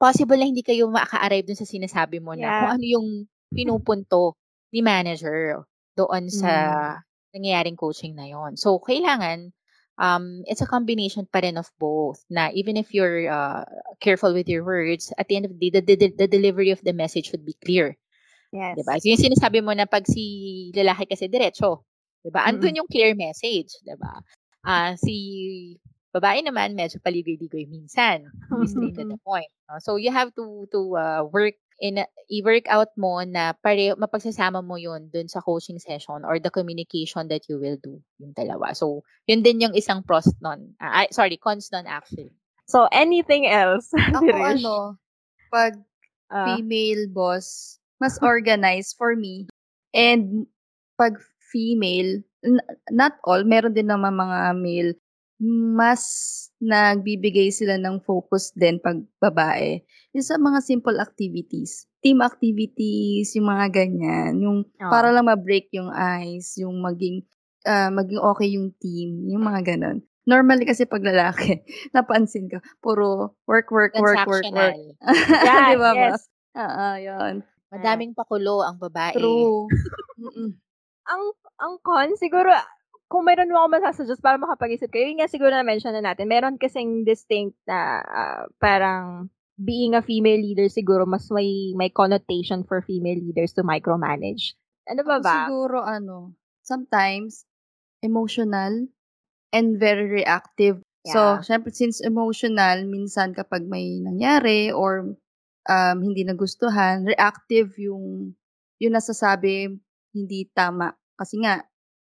possible 0.02 0.38
na 0.40 0.48
hindi 0.50 0.64
kayo 0.66 0.90
maka-arrive 0.90 1.46
dun 1.48 1.60
sa 1.60 1.68
sinasabi 1.70 2.20
mo 2.24 2.34
na 2.38 2.50
Yeah. 2.50 2.58
kung 2.58 2.72
ano 2.80 2.84
yung 2.86 3.08
pinupunto 3.56 4.36
ni 4.74 4.82
manager 4.84 5.66
doon 5.98 6.30
sa 6.34 6.52
nangyayaring 7.34 7.78
coaching 7.78 8.14
na 8.18 8.26
yon. 8.30 8.58
So 8.58 8.80
kailangan 8.82 9.54
um 10.00 10.42
it's 10.48 10.64
a 10.64 10.70
combination 10.70 11.28
pa 11.28 11.44
rin 11.44 11.60
of 11.60 11.68
both 11.78 12.24
na 12.32 12.50
even 12.56 12.78
if 12.80 12.94
you're 12.96 13.28
uh, 13.30 13.66
careful 14.00 14.32
with 14.34 14.48
your 14.48 14.64
words 14.64 15.12
at 15.20 15.28
the 15.28 15.36
end 15.36 15.46
of 15.46 15.52
the 15.54 15.60
day 15.60 15.72
the, 15.82 15.84
the, 15.96 16.08
the 16.26 16.28
delivery 16.30 16.72
of 16.72 16.80
the 16.88 16.94
message 16.96 17.28
should 17.30 17.44
be 17.46 17.56
clear 17.66 17.98
Yes. 18.50 18.76
'di 18.78 18.84
ba? 18.86 18.98
So 18.98 19.06
yung 19.10 19.22
sinasabi 19.22 19.60
mo 19.62 19.72
na 19.78 19.86
pag 19.86 20.06
si 20.10 20.24
lalaki 20.74 21.06
kasi 21.06 21.30
diretso, 21.30 21.86
'di 22.26 22.30
ba? 22.34 22.46
Andun 22.50 22.78
yung 22.82 22.90
clear 22.90 23.14
message, 23.14 23.78
'di 23.86 23.96
ba? 23.98 24.22
Ah, 24.66 24.94
si 24.98 25.78
babae 26.10 26.42
naman 26.42 26.74
medyo 26.74 26.98
paligoy-ligoy 27.00 27.70
minsan. 27.70 28.26
Be 28.50 28.66
straight 28.66 28.98
to 28.98 29.06
the 29.06 29.20
point. 29.22 29.50
no? 29.70 29.78
So 29.78 29.96
you 30.02 30.10
have 30.10 30.34
to 30.34 30.66
to 30.74 30.80
uh, 30.98 31.22
work 31.30 31.54
in 31.80 32.02
a- 32.02 32.12
i-work 32.28 32.66
out 32.68 32.92
mo 33.00 33.22
na 33.24 33.54
pare 33.56 33.94
mapagsasama 33.96 34.60
mo 34.66 34.76
'yun 34.76 35.08
dun 35.14 35.30
sa 35.30 35.40
coaching 35.46 35.78
session 35.80 36.26
or 36.26 36.42
the 36.42 36.50
communication 36.52 37.30
that 37.30 37.46
you 37.48 37.62
will 37.62 37.78
do 37.80 38.02
yung 38.18 38.34
dalawa. 38.34 38.74
So 38.74 39.06
yun 39.30 39.46
din 39.46 39.62
yung 39.62 39.78
isang 39.78 40.02
pros 40.02 40.28
nun. 40.42 40.74
Ah, 40.82 41.06
ay, 41.06 41.14
sorry, 41.14 41.38
cons 41.38 41.70
nun 41.70 41.86
actually. 41.86 42.34
So, 42.70 42.86
anything 42.94 43.50
else? 43.50 43.90
Ako 44.14 44.30
ano, 44.30 44.76
pag 45.50 45.74
Ah, 46.30 46.46
female 46.46 47.10
boss, 47.10 47.79
mas 48.00 48.18
organized 48.24 48.96
for 48.96 49.14
me. 49.14 49.46
And 49.92 50.48
pag 50.96 51.20
female, 51.52 52.24
n- 52.44 52.68
not 52.92 53.20
all, 53.28 53.44
meron 53.44 53.76
din 53.76 53.92
naman 53.92 54.16
mga 54.16 54.56
male, 54.56 54.94
mas 55.76 56.04
nagbibigay 56.60 57.48
sila 57.52 57.80
ng 57.80 58.04
focus 58.04 58.52
din 58.56 58.80
pag 58.84 59.00
babae. 59.24 59.80
Yung 60.12 60.26
sa 60.26 60.36
mga 60.36 60.60
simple 60.60 61.00
activities. 61.00 61.88
Team 62.04 62.20
activities, 62.20 63.36
yung 63.36 63.48
mga 63.48 63.72
ganyan. 63.72 64.40
Yung 64.44 64.58
Oo. 64.68 64.92
para 64.92 65.12
lang 65.16 65.28
ma-break 65.28 65.72
yung 65.72 65.92
ice, 66.28 66.60
yung 66.60 66.84
maging, 66.84 67.24
ah, 67.64 67.92
maging 67.92 68.20
okay 68.20 68.50
yung 68.56 68.76
team, 68.80 69.28
yung 69.32 69.44
mga 69.44 69.76
ganon. 69.76 70.04
Normally 70.28 70.68
kasi 70.68 70.84
pag 70.86 71.02
lalaki, 71.02 71.64
napansin 71.96 72.52
ko, 72.52 72.60
puro 72.84 73.40
work, 73.48 73.72
work, 73.72 73.96
work, 73.96 74.28
work, 74.28 74.46
work. 74.52 74.76
Yeah, 75.42 75.72
Di 75.74 75.76
ba 75.80 75.92
ba? 75.96 76.14
yes. 76.14 76.28
Oo, 76.60 76.88
yun. 77.00 77.36
Madaming 77.70 78.18
pakulo 78.18 78.66
ang 78.66 78.82
babae. 78.82 79.14
True. 79.18 79.70
Ang 81.10 81.24
ang 81.58 81.82
con 81.82 82.14
siguro 82.22 82.54
kung 83.10 83.26
mayroon 83.26 83.50
mo 83.50 83.66
ako 83.66 83.82
masasuggest 83.82 84.22
para 84.22 84.38
makapag-isip 84.38 84.94
kayo, 84.94 85.10
yun 85.10 85.18
nga 85.18 85.26
siguro 85.26 85.50
na 85.50 85.66
mention 85.66 85.90
na 85.90 86.06
natin. 86.06 86.30
Meron 86.30 86.62
kasing 86.62 87.02
distinct 87.02 87.58
na 87.66 88.06
ah, 88.06 88.46
parang 88.62 89.34
being 89.58 89.98
a 89.98 90.06
female 90.06 90.38
leader 90.40 90.70
siguro 90.70 91.04
mas 91.10 91.28
may 91.34 91.74
may 91.74 91.90
connotation 91.90 92.62
for 92.64 92.86
female 92.86 93.18
leaders 93.18 93.52
to 93.52 93.66
micromanage. 93.66 94.54
Ano 94.86 95.02
ba 95.02 95.18
ba? 95.18 95.50
siguro 95.50 95.82
ano, 95.82 96.38
sometimes 96.62 97.50
emotional 98.06 98.88
and 99.52 99.82
very 99.82 100.06
reactive. 100.08 100.80
So, 101.10 101.42
Yeah. 101.42 101.44
syempre 101.44 101.74
since 101.74 102.00
emotional, 102.06 102.86
minsan 102.86 103.34
kapag 103.34 103.66
may 103.66 104.00
nangyari 104.00 104.70
or 104.70 105.18
um, 105.70 106.02
hindi 106.02 106.26
nagustuhan, 106.26 107.06
reactive 107.06 107.78
yung 107.78 108.34
yung 108.82 108.94
nasasabi 108.96 109.78
hindi 110.12 110.50
tama 110.58 110.92
kasi 111.16 111.38
nga 111.40 111.62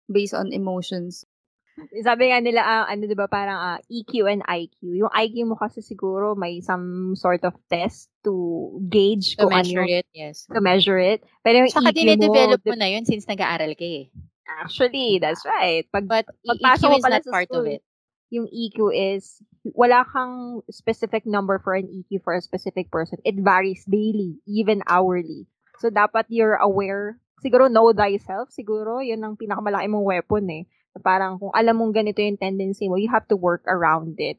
based 0.07 0.33
on 0.33 0.55
emotions. 0.55 1.27
Sabi 2.03 2.27
nga 2.27 2.43
nila, 2.43 2.61
ah, 2.61 2.83
ano 2.91 3.07
'di 3.07 3.15
ba 3.15 3.31
parang 3.31 3.55
ah, 3.57 3.79
EQ 3.87 4.27
and 4.27 4.43
IQ. 4.43 4.99
Yung 4.99 5.11
IQ 5.15 5.47
mo 5.47 5.55
kasi 5.55 5.79
siguro 5.79 6.35
may 6.35 6.59
some 6.59 7.15
sort 7.15 7.43
of 7.47 7.55
test 7.71 8.11
to 8.23 8.33
gauge 8.91 9.39
To 9.39 9.47
kung 9.47 9.55
measure 9.55 9.87
ano, 9.87 9.99
it, 9.99 10.05
yes. 10.11 10.43
to 10.51 10.59
measure 10.59 10.99
it. 10.99 11.23
Pero 11.39 11.63
yung 11.63 11.71
Saka 11.71 11.95
EQ 11.95 12.19
mo, 12.19 12.35
dinedevelop 12.35 12.61
mo 12.67 12.75
na 12.75 12.87
yun 12.91 13.07
since 13.07 13.23
nag-aaral 13.25 13.75
ka 13.75 13.87
eh. 13.87 14.11
actually, 14.59 15.19
that's 15.21 15.45
right. 15.45 15.87
Pag 15.91 16.07
But 16.07 16.25
E- 16.43 16.59
Pagpasok 16.59 16.87
EQ 16.87 16.91
mo 16.91 16.97
is 16.99 17.03
pala 17.03 17.19
not 17.19 17.25
part 17.31 17.49
of 17.53 17.63
school. 17.63 17.65
it. 17.65 17.81
Yung 18.29 18.47
EQ 18.49 18.93
is, 18.93 19.41
wala 19.73 20.05
kang 20.05 20.61
specific 20.69 21.25
number 21.25 21.59
for 21.59 21.73
an 21.73 21.89
EQ 21.89 22.23
for 22.23 22.33
a 22.33 22.41
specific 22.41 22.89
person. 22.89 23.17
It 23.25 23.37
varies 23.37 23.85
daily, 23.85 24.39
even 24.45 24.81
hourly. 24.85 25.49
So, 25.81 25.89
dapat 25.89 26.29
you're 26.29 26.57
aware. 26.57 27.17
Siguro 27.41 27.71
know 27.71 27.91
thyself. 27.93 28.53
Siguro, 28.53 29.01
yun 29.01 29.23
ang 29.23 29.37
pinakamalaki 29.37 29.87
mong 29.89 30.05
weapon 30.05 30.45
eh. 30.49 30.63
Parang 30.99 31.39
kung 31.39 31.55
alam 31.55 31.79
mong 31.79 31.95
ganito 31.95 32.19
yung 32.19 32.35
tendency 32.35 32.91
mo, 32.91 32.99
you 32.99 33.07
have 33.07 33.23
to 33.31 33.39
work 33.39 33.63
around 33.65 34.19
it. 34.19 34.35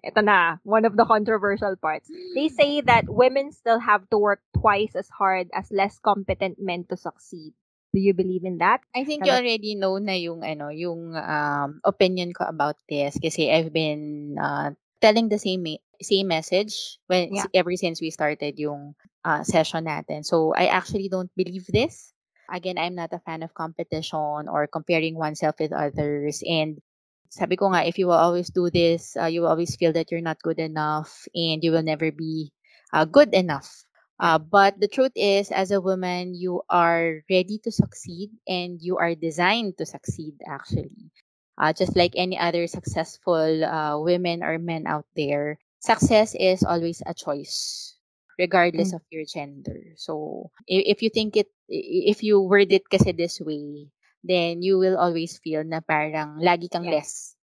Ito 0.00 0.22
na, 0.22 0.62
one 0.62 0.86
of 0.86 0.94
the 0.94 1.04
controversial 1.04 1.74
parts. 1.76 2.08
They 2.32 2.48
say 2.48 2.80
that 2.86 3.10
women 3.10 3.50
still 3.50 3.82
have 3.82 4.06
to 4.14 4.16
work 4.16 4.40
twice 4.54 4.94
as 4.94 5.10
hard 5.10 5.50
as 5.52 5.68
less 5.74 5.98
competent 5.98 6.56
men 6.56 6.86
to 6.88 6.96
succeed. 6.96 7.52
Do 7.94 8.00
you 8.00 8.12
believe 8.12 8.44
in 8.44 8.58
that? 8.58 8.80
I 8.94 9.04
think 9.04 9.24
you 9.24 9.32
already 9.32 9.74
know 9.74 9.96
na 9.98 10.12
yung 10.12 10.44
ano, 10.44 10.68
yung 10.68 11.16
um, 11.16 11.80
opinion 11.84 12.32
ko 12.36 12.44
about 12.44 12.76
this 12.88 13.16
kasi 13.16 13.48
I've 13.48 13.72
been 13.72 14.36
uh, 14.36 14.72
telling 15.00 15.28
the 15.28 15.38
same 15.40 15.62
me- 15.64 15.84
same 16.02 16.28
message 16.28 17.00
when 17.08 17.32
Yeah. 17.32 17.48
ever 17.54 17.72
since 17.76 18.00
we 18.00 18.10
started 18.12 18.58
yung 18.60 18.94
uh, 19.24 19.42
session 19.42 19.88
natin. 19.88 20.24
So 20.24 20.52
I 20.54 20.68
actually 20.68 21.08
don't 21.08 21.32
believe 21.36 21.66
this. 21.68 22.12
Again, 22.48 22.78
I'm 22.78 22.94
not 22.96 23.12
a 23.12 23.20
fan 23.24 23.42
of 23.44 23.52
competition 23.56 24.48
or 24.48 24.66
comparing 24.68 25.16
oneself 25.16 25.56
with 25.60 25.72
others 25.72 26.40
and 26.44 26.80
sabi 27.28 27.56
ko 27.60 27.68
nga 27.72 27.84
if 27.84 27.98
you 28.00 28.06
will 28.08 28.16
always 28.20 28.48
do 28.48 28.70
this, 28.72 29.16
uh, 29.20 29.28
you 29.28 29.42
will 29.44 29.52
always 29.52 29.76
feel 29.76 29.92
that 29.92 30.08
you're 30.10 30.24
not 30.24 30.40
good 30.40 30.58
enough 30.58 31.28
and 31.36 31.60
you 31.64 31.72
will 31.72 31.84
never 31.84 32.08
be 32.12 32.52
uh, 32.92 33.04
good 33.04 33.32
enough. 33.36 33.84
Uh, 34.20 34.38
but 34.38 34.78
the 34.80 34.88
truth 34.88 35.12
is, 35.16 35.50
as 35.50 35.70
a 35.70 35.80
woman, 35.80 36.34
you 36.34 36.62
are 36.68 37.22
ready 37.30 37.58
to 37.64 37.70
succeed 37.70 38.30
and 38.46 38.80
you 38.82 38.96
are 38.98 39.14
designed 39.14 39.76
to 39.78 39.86
succeed, 39.86 40.34
actually. 40.46 41.10
Uh, 41.58 41.72
just 41.72 41.96
like 41.96 42.12
any 42.16 42.38
other 42.38 42.66
successful 42.66 43.64
uh, 43.64 43.98
women 43.98 44.42
or 44.42 44.58
men 44.58 44.86
out 44.86 45.06
there, 45.16 45.58
success 45.80 46.34
is 46.38 46.62
always 46.62 47.02
a 47.06 47.14
choice, 47.14 47.96
regardless 48.38 48.92
of 48.92 49.02
your 49.10 49.24
gender. 49.24 49.94
So, 49.96 50.50
if, 50.66 50.98
if 50.98 51.02
you 51.02 51.10
think 51.10 51.36
it, 51.36 51.48
if 51.68 52.22
you 52.22 52.40
word 52.40 52.72
it 52.72 52.88
kasi 52.90 53.12
this 53.12 53.40
way, 53.40 53.90
then 54.24 54.62
you 54.62 54.78
will 54.78 54.96
always 54.98 55.38
feel 55.38 55.64
na 55.64 55.80
parang 55.80 56.40
lagi 56.42 56.70
kang 56.70 56.86
Yeah. 56.86 56.90
less 56.90 57.36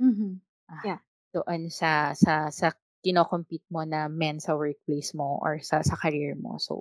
Mhm. 0.00 0.40
doon 1.34 1.62
sa 1.78 2.14
sa 2.14 2.48
sa 2.54 2.70
kino-compete 3.04 3.68
mo 3.68 3.84
na 3.84 4.08
men 4.08 4.40
sa 4.40 4.56
workplace 4.56 5.12
mo 5.12 5.36
or 5.44 5.60
sa 5.60 5.84
sa 5.84 5.94
career 6.00 6.32
mo. 6.34 6.56
So, 6.56 6.80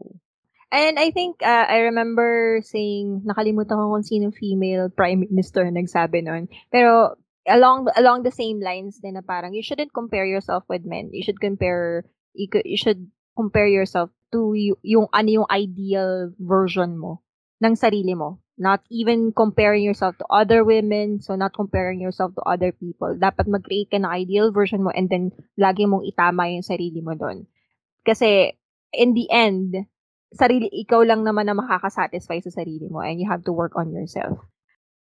And 0.74 0.98
I 0.98 1.14
think, 1.14 1.46
uh, 1.46 1.70
I 1.70 1.86
remember 1.94 2.58
saying, 2.66 3.22
nakalimutan 3.30 3.78
ko 3.78 3.94
kung 3.94 4.02
sino 4.02 4.34
female 4.34 4.90
prime 4.90 5.22
minister 5.30 5.62
nagsabi 5.70 6.26
nun. 6.26 6.50
Pero, 6.74 7.14
along 7.46 7.94
along 7.94 8.26
the 8.26 8.34
same 8.34 8.58
lines 8.58 8.98
din 8.98 9.14
na 9.14 9.22
parang, 9.22 9.54
you 9.54 9.62
shouldn't 9.62 9.94
compare 9.94 10.26
yourself 10.26 10.66
with 10.66 10.82
men. 10.82 11.14
You 11.14 11.22
should 11.22 11.38
compare, 11.38 12.10
you, 12.34 12.50
you 12.66 12.82
should 12.82 13.06
compare 13.38 13.70
yourself 13.70 14.10
to 14.34 14.58
y- 14.58 14.82
yung 14.82 15.14
ano 15.14 15.46
yung 15.46 15.50
ideal 15.54 16.34
version 16.42 16.98
mo 16.98 17.22
ng 17.62 17.78
sarili 17.78 18.18
mo. 18.18 18.43
Not 18.54 18.86
even 18.94 19.34
comparing 19.34 19.82
yourself 19.82 20.14
to 20.22 20.26
other 20.30 20.62
women, 20.62 21.26
so 21.26 21.34
not 21.34 21.58
comparing 21.58 21.98
yourself 21.98 22.38
to 22.38 22.44
other 22.46 22.70
people. 22.70 23.18
Dapat 23.18 23.50
mag-create 23.50 23.90
ka 23.90 23.98
ng 23.98 24.06
ideal 24.14 24.54
version 24.54 24.86
mo 24.86 24.94
and 24.94 25.10
then 25.10 25.34
lagi 25.58 25.90
mong 25.90 26.06
itama 26.06 26.46
yung 26.54 26.62
sarili 26.62 27.02
mo 27.02 27.18
doon. 27.18 27.50
Kasi, 28.06 28.54
in 28.94 29.18
the 29.18 29.26
end, 29.34 29.90
sarili, 30.38 30.70
ikaw 30.70 31.02
lang 31.02 31.26
naman 31.26 31.50
na 31.50 31.58
makakasatisfy 31.58 32.46
sa 32.46 32.54
sarili 32.54 32.86
mo 32.94 33.02
and 33.02 33.18
you 33.18 33.26
have 33.26 33.42
to 33.42 33.54
work 33.54 33.74
on 33.74 33.90
yourself. 33.90 34.38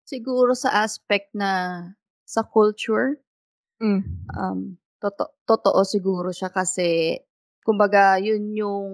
Siguro 0.07 0.55
sa 0.55 0.87
aspect 0.87 1.35
na 1.35 1.83
sa 2.23 2.47
culture, 2.47 3.19
Mm. 3.81 4.03
um, 4.37 4.77
toto- 5.01 5.41
totoo 5.49 5.83
siguro 5.89 6.31
siya 6.31 6.53
kasi, 6.53 7.17
kumbaga, 7.65 8.21
yun 8.21 8.53
yung 8.53 8.89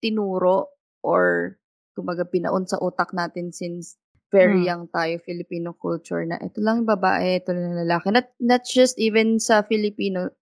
tinuro 0.00 0.72
or 1.04 1.54
kumbaga 1.92 2.24
pinaon 2.26 2.64
sa 2.68 2.80
utak 2.80 3.12
natin 3.16 3.52
since 3.52 3.96
very 4.32 4.64
Mm. 4.64 4.68
young 4.68 4.84
tayo, 4.88 5.20
Filipino 5.20 5.76
culture, 5.76 6.24
na 6.24 6.40
ito 6.40 6.64
lang 6.64 6.82
yung 6.82 6.90
babae, 6.90 7.38
ito 7.44 7.52
lang 7.52 7.76
yung 7.76 7.80
lalaki. 7.84 8.08
Not, 8.08 8.32
not 8.40 8.64
just 8.64 8.96
even 8.96 9.36
sa 9.36 9.60
Filipino, 9.60 10.32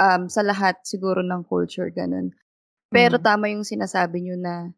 um, 0.00 0.32
sa 0.32 0.40
lahat 0.40 0.80
siguro 0.88 1.20
ng 1.20 1.44
culture, 1.44 1.92
ganun. 1.92 2.32
Pero 2.88 3.20
Mm. 3.20 3.24
tama 3.24 3.44
yung 3.52 3.68
sinasabi 3.68 4.24
nyo 4.24 4.36
na 4.40 4.72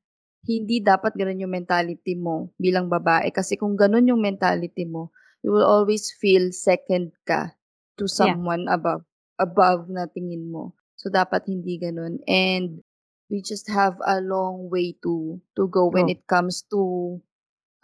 hindi 0.48 0.80
dapat 0.82 1.14
ganun 1.14 1.42
yung 1.46 1.52
mentality 1.54 2.16
mo 2.18 2.50
bilang 2.58 2.90
babae. 2.90 3.30
Kasi 3.30 3.54
kung 3.54 3.78
ganun 3.78 4.08
yung 4.10 4.18
mentality 4.24 4.82
mo, 4.88 5.14
you 5.46 5.52
will 5.54 5.64
always 5.64 6.10
feel 6.18 6.50
second 6.50 7.12
ka 7.28 7.54
to 8.00 8.08
Yeah. 8.08 8.34
someone 8.34 8.66
above 8.66 9.04
above 9.40 9.88
na 9.88 10.04
tingin 10.10 10.50
mo. 10.52 10.74
So 11.00 11.08
dapat 11.08 11.48
hindi 11.48 11.80
ganun. 11.80 12.20
And 12.28 12.82
we 13.30 13.40
just 13.40 13.70
have 13.70 13.96
a 14.04 14.20
long 14.20 14.68
way 14.68 14.98
to 15.06 15.38
to 15.56 15.70
go 15.70 15.86
when 15.88 16.10
Go. 16.10 16.12
it 16.12 16.26
comes 16.26 16.66
to 16.74 17.22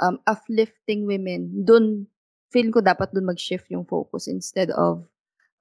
um 0.03 0.19
uplifting 0.27 1.07
women. 1.07 1.65
Dun 1.65 2.11
feel 2.51 2.69
ko 2.75 2.83
dapat 2.83 3.15
dun 3.15 3.27
mag-shift 3.31 3.71
yung 3.71 3.87
focus 3.87 4.27
instead 4.29 4.71
of 4.75 5.07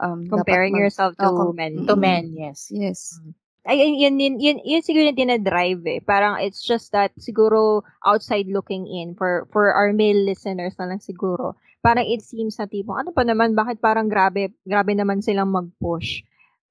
um 0.01 0.27
Comparing 0.27 0.73
mag- 0.75 0.89
yourself 0.89 1.15
to 1.21 1.29
Oh, 1.29 1.37
com- 1.37 1.55
men. 1.55 1.85
to 1.85 1.95
Mm-mm. 1.95 2.01
men, 2.01 2.23
yes. 2.35 2.67
Yes. 2.73 3.21
Ay, 3.65 3.81
yun, 3.97 4.21
yun, 4.21 4.37
yun, 4.37 4.57
yun, 4.61 4.85
siguro 4.85 5.09
yung 5.09 5.17
dinadrive 5.17 5.81
eh. 5.89 5.97
Parang 5.97 6.37
it's 6.37 6.61
just 6.61 6.93
that 6.93 7.09
siguro 7.17 7.81
outside 8.05 8.45
looking 8.45 8.85
in 8.85 9.17
for 9.17 9.49
for 9.49 9.73
our 9.73 9.89
male 9.89 10.21
listeners 10.21 10.77
na 10.77 10.85
lang 10.85 11.01
siguro. 11.01 11.57
Parang 11.81 12.05
it 12.05 12.21
seems 12.21 12.57
na 12.61 12.69
tipong, 12.69 13.01
ano 13.01 13.09
pa 13.09 13.25
naman, 13.25 13.57
bakit 13.57 13.81
parang 13.81 14.05
grabe, 14.05 14.53
grabe 14.65 14.93
naman 14.93 15.21
silang 15.25 15.49
mag-push 15.49 16.21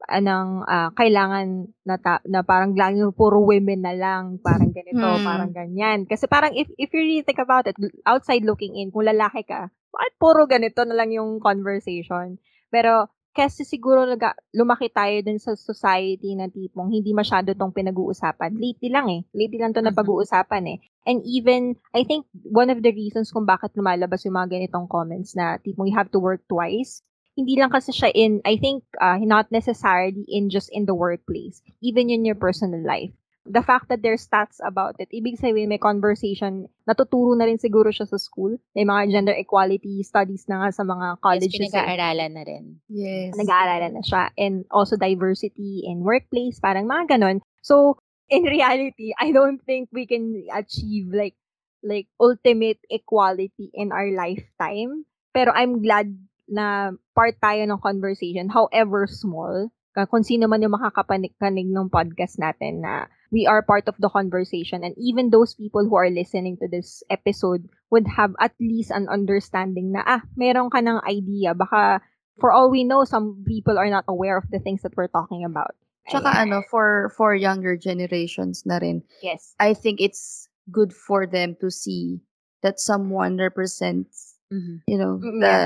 anong 0.08 0.64
ah, 0.66 0.90
kailangan 0.94 1.68
na, 1.84 1.96
ta- 1.98 2.24
na 2.28 2.44
parang 2.44 2.76
laging 2.76 3.12
puro 3.14 3.40
women 3.42 3.80
na 3.84 3.94
lang, 3.96 4.38
parang 4.40 4.70
ganito, 4.72 5.20
Hmm. 5.20 5.24
parang 5.26 5.50
ganyan. 5.52 5.98
Kasi 6.06 6.26
parang 6.26 6.52
if, 6.54 6.68
if 6.76 6.90
you 6.92 7.00
really 7.00 7.22
think 7.24 7.40
about 7.40 7.66
it, 7.66 7.76
outside 8.04 8.44
looking 8.44 8.76
in, 8.76 8.90
kung 8.92 9.06
lalaki 9.08 9.44
ka, 9.44 9.68
bakit 9.90 10.14
puro 10.18 10.44
ganito 10.44 10.82
na 10.84 10.94
lang 10.98 11.14
yung 11.14 11.38
conversation? 11.38 12.36
Pero 12.68 13.08
kasi 13.34 13.66
siguro 13.66 14.06
naga, 14.06 14.30
lumaki 14.54 14.86
tayo 14.94 15.18
dun 15.26 15.42
sa 15.42 15.58
society 15.58 16.38
na 16.38 16.46
tipong 16.46 16.86
hindi 16.94 17.10
masyado 17.10 17.50
tong 17.58 17.74
pinag-uusapan. 17.74 18.54
Lately 18.54 18.94
lang 18.94 19.10
eh. 19.10 19.26
Lately 19.34 19.58
lang 19.58 19.74
to 19.74 19.82
na 19.82 19.90
Mhm. 19.90 19.98
pag-uusapan 19.98 20.64
eh. 20.70 20.78
And 21.02 21.18
even, 21.26 21.74
I 21.90 22.06
think 22.06 22.30
one 22.46 22.70
of 22.70 22.78
the 22.78 22.94
reasons 22.94 23.34
kung 23.34 23.42
bakit 23.42 23.74
lumalabas 23.74 24.22
yung 24.22 24.38
mga 24.38 24.54
ganitong 24.54 24.86
comments 24.86 25.34
na 25.34 25.58
tipong 25.58 25.90
you 25.90 25.96
have 25.98 26.14
to 26.14 26.22
work 26.22 26.46
twice, 26.46 27.02
hindi 27.34 27.58
lang 27.58 27.70
kasi 27.70 27.90
siya 27.90 28.10
in, 28.14 28.40
I 28.46 28.56
think, 28.56 28.82
uh, 28.98 29.18
not 29.18 29.50
necessarily 29.50 30.22
in 30.28 30.50
just 30.50 30.70
in 30.70 30.86
the 30.86 30.94
workplace, 30.94 31.62
even 31.82 32.10
in 32.10 32.24
your 32.24 32.38
personal 32.38 32.80
life. 32.80 33.10
The 33.44 33.60
fact 33.60 33.92
that 33.92 34.00
there's 34.00 34.24
stats 34.24 34.56
about 34.64 34.96
it, 34.96 35.12
ibig 35.12 35.36
sabihin 35.36 35.68
may 35.68 35.76
conversation, 35.76 36.64
natuturo 36.88 37.36
na 37.36 37.44
rin 37.44 37.60
siguro 37.60 37.92
siya 37.92 38.08
sa 38.08 38.16
school. 38.16 38.56
May 38.72 38.88
mga 38.88 39.12
gender 39.12 39.36
equality 39.36 40.00
studies 40.00 40.48
na 40.48 40.64
nga 40.64 40.68
sa 40.72 40.80
mga 40.80 41.06
Yes, 41.12 41.20
colleges. 41.20 41.52
eh. 41.52 41.60
pinag-aaralan 41.68 42.32
na 42.32 42.42
rin. 42.48 42.64
Yes. 42.88 43.36
nag-aaralan 43.36 44.00
na 44.00 44.02
siya. 44.02 44.32
And 44.40 44.64
also 44.72 44.96
diversity 44.96 45.84
in 45.84 46.00
workplace, 46.00 46.56
parang 46.56 46.88
mga 46.88 47.20
ganon. 47.20 47.44
So, 47.60 48.00
in 48.32 48.48
reality, 48.56 49.12
I 49.20 49.28
don't 49.28 49.60
think 49.60 49.92
we 49.92 50.08
can 50.08 50.48
achieve 50.48 51.12
like 51.12 51.36
like 51.84 52.08
ultimate 52.16 52.80
equality 52.88 53.68
in 53.76 53.92
our 53.92 54.08
lifetime. 54.08 55.04
Pero 55.36 55.52
I'm 55.52 55.84
glad 55.84 56.16
na 56.48 56.92
part 57.16 57.36
tayo 57.40 57.64
ng 57.64 57.80
conversation, 57.80 58.48
however 58.50 59.06
small, 59.06 59.70
kung 60.10 60.26
sino 60.26 60.50
man 60.50 60.58
yung 60.62 60.74
makakapanig 60.74 61.30
ng 61.70 61.86
podcast 61.86 62.42
natin 62.42 62.82
na 62.82 63.06
we 63.30 63.46
are 63.46 63.62
part 63.62 63.86
of 63.86 63.94
the 64.02 64.10
conversation 64.10 64.82
and 64.82 64.94
even 64.98 65.30
those 65.30 65.54
people 65.54 65.86
who 65.86 65.94
are 65.94 66.10
listening 66.10 66.58
to 66.58 66.66
this 66.66 67.02
episode 67.10 67.70
would 67.90 68.06
have 68.10 68.34
at 68.42 68.50
least 68.58 68.90
an 68.90 69.06
understanding 69.06 69.94
na 69.94 70.02
ah, 70.02 70.22
meron 70.34 70.70
ka 70.70 70.82
ng 70.82 70.98
idea. 71.06 71.54
Baka 71.54 72.02
for 72.42 72.50
all 72.50 72.70
we 72.70 72.82
know, 72.82 73.06
some 73.06 73.46
people 73.46 73.78
are 73.78 73.90
not 73.90 74.04
aware 74.10 74.36
of 74.36 74.50
the 74.50 74.58
things 74.58 74.82
that 74.82 74.98
we're 74.98 75.10
talking 75.10 75.46
about. 75.46 75.78
Tsaka 76.10 76.26
Ayan. 76.34 76.50
ano, 76.50 76.62
for 76.66 77.14
for 77.16 77.34
younger 77.34 77.78
generations 77.78 78.66
na 78.66 78.82
rin, 78.82 79.02
Yes. 79.22 79.54
I 79.62 79.72
think 79.72 80.02
it's 80.02 80.50
good 80.70 80.92
for 80.92 81.26
them 81.26 81.56
to 81.62 81.70
see 81.70 82.20
that 82.66 82.80
someone 82.80 83.38
represents, 83.38 84.33
Mhm. 84.54 84.84
you 84.86 84.98
know, 84.98 85.18
Mm, 85.18 85.40
the 85.40 85.56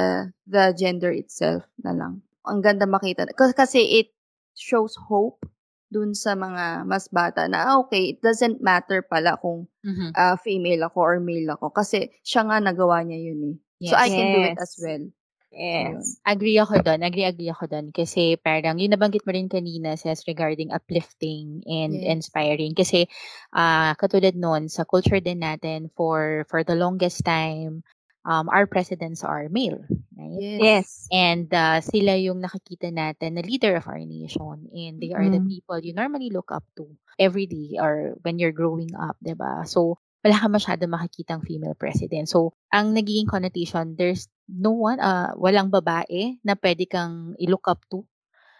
the 0.48 0.64
gender 0.78 1.10
itself 1.12 1.64
na 1.84 1.92
lang. 1.92 2.22
Ang 2.48 2.62
ganda 2.64 2.86
makita. 2.88 3.26
Kasi 3.36 3.80
it 4.00 4.08
shows 4.56 4.96
hope 5.08 5.44
dun 5.92 6.12
sa 6.16 6.36
mga 6.36 6.84
mas 6.88 7.08
bata 7.12 7.48
na, 7.48 7.64
ah, 7.72 7.76
okay, 7.84 8.16
it 8.16 8.20
doesn't 8.24 8.60
matter 8.64 9.02
pala 9.04 9.36
kung 9.40 9.68
Mhm. 9.84 10.12
ah, 10.16 10.36
female 10.40 10.86
ako 10.88 10.98
or 11.00 11.16
male 11.20 11.50
ako. 11.56 11.70
Kasi 11.74 12.10
siya 12.24 12.46
nga 12.48 12.58
nagawa 12.62 13.04
niya 13.04 13.20
yun 13.34 13.40
eh. 13.54 13.56
So, 13.84 13.94
Yes. 13.94 14.00
I 14.00 14.10
can 14.12 14.28
do 14.34 14.42
it 14.42 14.54
Yes. 14.54 14.62
as 14.62 14.72
well. 14.82 15.04
Yes. 15.78 16.18
Agree 16.26 16.58
ako 16.58 16.82
doon. 16.82 17.00
Agree, 17.06 17.24
agree 17.24 17.48
ako 17.52 17.70
doon. 17.70 17.86
Kasi 17.94 18.34
parang, 18.42 18.76
yung 18.82 18.90
nabanggit 18.92 19.22
mo 19.24 19.30
rin 19.32 19.46
kanina, 19.48 19.94
says 19.96 20.26
regarding 20.26 20.74
uplifting 20.74 21.62
and 21.70 22.02
Yes. 22.02 22.04
inspiring. 22.04 22.74
Kasi, 22.74 23.06
ah 23.54 23.94
katulad 23.96 24.34
noon, 24.34 24.66
sa 24.68 24.82
culture 24.84 25.22
din 25.22 25.40
natin, 25.40 25.88
for 25.94 26.42
for 26.50 26.66
the 26.66 26.74
longest 26.74 27.22
time, 27.24 27.86
um, 28.24 28.48
our 28.48 28.66
presidents 28.66 29.22
are 29.22 29.46
male. 29.50 29.82
right? 30.18 30.38
Yes. 30.38 30.60
Yes. 30.60 30.88
And 31.12 31.46
uh, 31.54 31.80
sila 31.80 32.18
yung 32.18 32.42
nakikita 32.42 32.90
natin 32.92 33.38
na 33.38 33.42
leader 33.46 33.76
of 33.78 33.86
our 33.88 34.00
nation. 34.02 34.66
And 34.70 34.98
they 35.00 35.14
are 35.14 35.26
the 35.30 35.40
Mm. 35.42 35.48
people 35.48 35.78
you 35.80 35.94
normally 35.94 36.30
look 36.30 36.50
up 36.50 36.64
to 36.76 36.90
every 37.18 37.46
day 37.46 37.78
or 37.78 38.18
when 38.22 38.38
you're 38.38 38.54
growing 38.54 38.92
up, 38.98 39.16
'di 39.22 39.34
ba? 39.38 39.64
So, 39.64 39.98
wala 40.22 40.36
ka 40.36 40.46
masyado 40.50 40.84
makikitang 40.90 41.46
female 41.46 41.78
president. 41.78 42.26
So, 42.28 42.52
ang 42.74 42.92
nagiging 42.92 43.30
connotation, 43.30 43.94
there's 43.96 44.26
no 44.50 44.74
one, 44.74 44.98
uh, 44.98 45.32
walang 45.38 45.70
babae 45.70 46.42
na 46.42 46.58
pwede 46.58 46.84
kang 46.90 47.38
i-look 47.38 47.66
up 47.70 47.80
to 47.90 48.02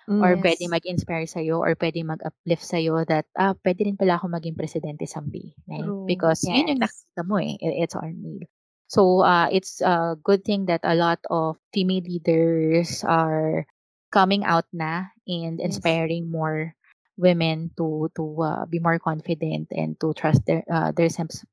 Mm. 0.09 0.25
or 0.25 0.31
Yes. 0.41 0.41
pwede 0.41 0.65
mag-inspire 0.73 1.29
sa'yo 1.29 1.61
or 1.61 1.77
pwede 1.77 2.01
mag-uplift 2.01 2.65
sa'yo 2.65 3.05
that, 3.05 3.29
ah, 3.37 3.53
pwede 3.61 3.85
rin 3.85 3.99
pala 4.01 4.17
ako 4.17 4.33
maging 4.33 4.57
presidente 4.57 5.05
someday. 5.05 5.53
Right? 5.69 5.85
True. 5.85 6.09
Because 6.09 6.41
yun 6.49 6.73
yung 6.73 6.81
Yes. 6.81 6.89
nakita 7.05 7.23
mo 7.29 7.37
eh. 7.37 7.61
It's 7.61 7.93
our 7.93 8.09
male. 8.09 8.49
So, 8.89 9.21
uh, 9.21 9.49
it's 9.53 9.81
a 9.81 10.17
good 10.23 10.45
thing 10.45 10.67
that 10.67 10.81
a 10.85 10.95
lot 10.97 11.21
of 11.31 11.57
female 11.73 12.03
leaders 12.03 13.05
are 13.05 13.67
coming 14.13 14.45
out 14.45 14.67
na 14.73 15.13
and 15.29 15.61
Yes. 15.63 15.79
inspiring 15.79 16.31
more 16.31 16.75
women 17.19 17.71
to 17.77 18.09
to 18.17 18.25
uh, 18.43 18.65
be 18.67 18.81
more 18.81 18.99
confident 18.99 19.69
and 19.73 19.99
to 20.01 20.13
trust 20.15 20.45
their 20.47 20.65
uh, 20.71 20.93
their, 20.93 21.09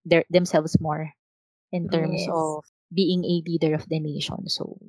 their 0.06 0.24
themselves 0.30 0.80
more 0.80 1.12
in 1.72 1.90
terms 1.90 2.28
Yes. 2.28 2.32
of 2.32 2.64
being 2.94 3.24
a 3.26 3.44
leader 3.46 3.74
of 3.76 3.88
the 3.90 4.00
nation. 4.00 4.48
So, 4.50 4.80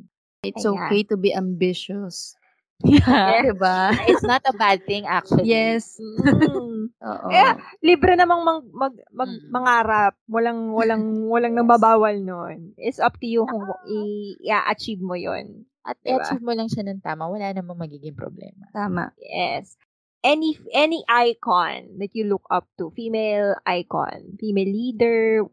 It's 0.43 0.65
Ayan. 0.65 0.97
okay 0.97 1.03
to 1.11 1.17
be 1.17 1.35
ambitious. 1.35 2.37
Yeah. 2.85 3.41
Diba? 3.47 3.97
it's 4.09 4.24
not 4.24 4.43
a 4.45 4.53
bad 4.53 4.85
thing 4.85 5.07
actually. 5.07 5.49
Yes. 5.49 5.97
Mm. 5.97 6.93
Oo. 7.09 7.27
Eh, 7.33 7.53
libre 7.81 8.16
namang 8.16 8.43
mag, 8.45 8.62
mag, 8.72 8.95
mag 9.12 9.31
Mm. 9.31 9.49
mangarap. 9.49 10.14
Walang 10.29 10.61
walang 10.74 11.05
walang 11.33 11.55
nababawal 11.57 12.18
noon. 12.20 12.74
It's 12.77 13.01
up 13.01 13.16
to 13.20 13.27
you 13.27 13.47
kung 13.47 13.64
i- 13.89 14.37
i-achieve 14.43 15.01
mo 15.01 15.16
'yon. 15.16 15.64
At 15.87 15.97
Diba? 16.03 16.18
i-achieve 16.20 16.43
mo 16.43 16.53
lang 16.53 16.66
siya 16.66 16.83
ng 16.85 17.01
tama, 17.01 17.31
wala 17.31 17.55
namang 17.55 17.79
magiging 17.79 18.18
problema. 18.18 18.66
Tama. 18.74 19.14
Yes. 19.22 19.79
Any 20.27 20.59
any 20.74 21.07
icon 21.07 22.03
that 22.03 22.11
you 22.11 22.27
look 22.27 22.43
up 22.51 22.66
to, 22.83 22.91
female 22.91 23.55
icon, 23.62 24.35
female 24.43 24.66
leader. 24.66 25.47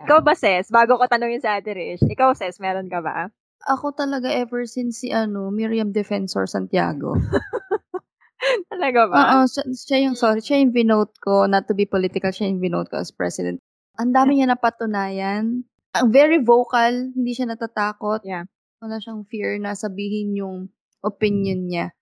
Ikaw 0.00 0.24
ba, 0.24 0.32
Ses? 0.34 0.72
Bago 0.72 0.96
ko 0.96 1.04
tanongin 1.06 1.38
sa 1.38 1.60
Ate 1.60 1.70
Rish, 1.70 2.02
ikaw, 2.08 2.32
Ses, 2.34 2.58
meron 2.58 2.88
ka 2.90 2.98
ba? 2.98 3.28
Ako 3.64 3.96
talaga 3.96 4.28
ever 4.28 4.68
since 4.68 5.00
si 5.00 5.08
ano, 5.08 5.48
Miriam 5.48 5.88
Defensor 5.88 6.44
Santiago. 6.44 7.16
Talaga 8.72 9.08
ba? 9.08 9.16
Oo, 9.16 9.48
siya, 9.48 9.64
siya 9.72 9.98
yung, 10.04 10.16
sorry, 10.18 10.44
siya 10.44 10.60
yung 10.60 10.74
binote 10.74 11.16
ko, 11.24 11.48
not 11.48 11.64
to 11.64 11.72
be 11.72 11.88
political, 11.88 12.28
siya 12.28 12.52
yung 12.52 12.60
binote 12.60 12.92
ko 12.92 13.00
as 13.00 13.08
president. 13.08 13.56
Ang 13.96 14.12
dami 14.12 14.36
niya 14.36 14.52
napatunayan. 14.52 15.64
Ang 15.94 16.08
very 16.10 16.42
vocal, 16.42 16.92
hindi 17.14 17.32
siya 17.32 17.54
natatakot. 17.54 18.20
Yeah. 18.26 18.44
Wala 18.82 19.00
siyang 19.00 19.24
fear 19.30 19.56
na 19.56 19.72
sabihin 19.72 20.36
yung 20.36 20.68
opinion 21.00 21.70
niya. 21.70 21.94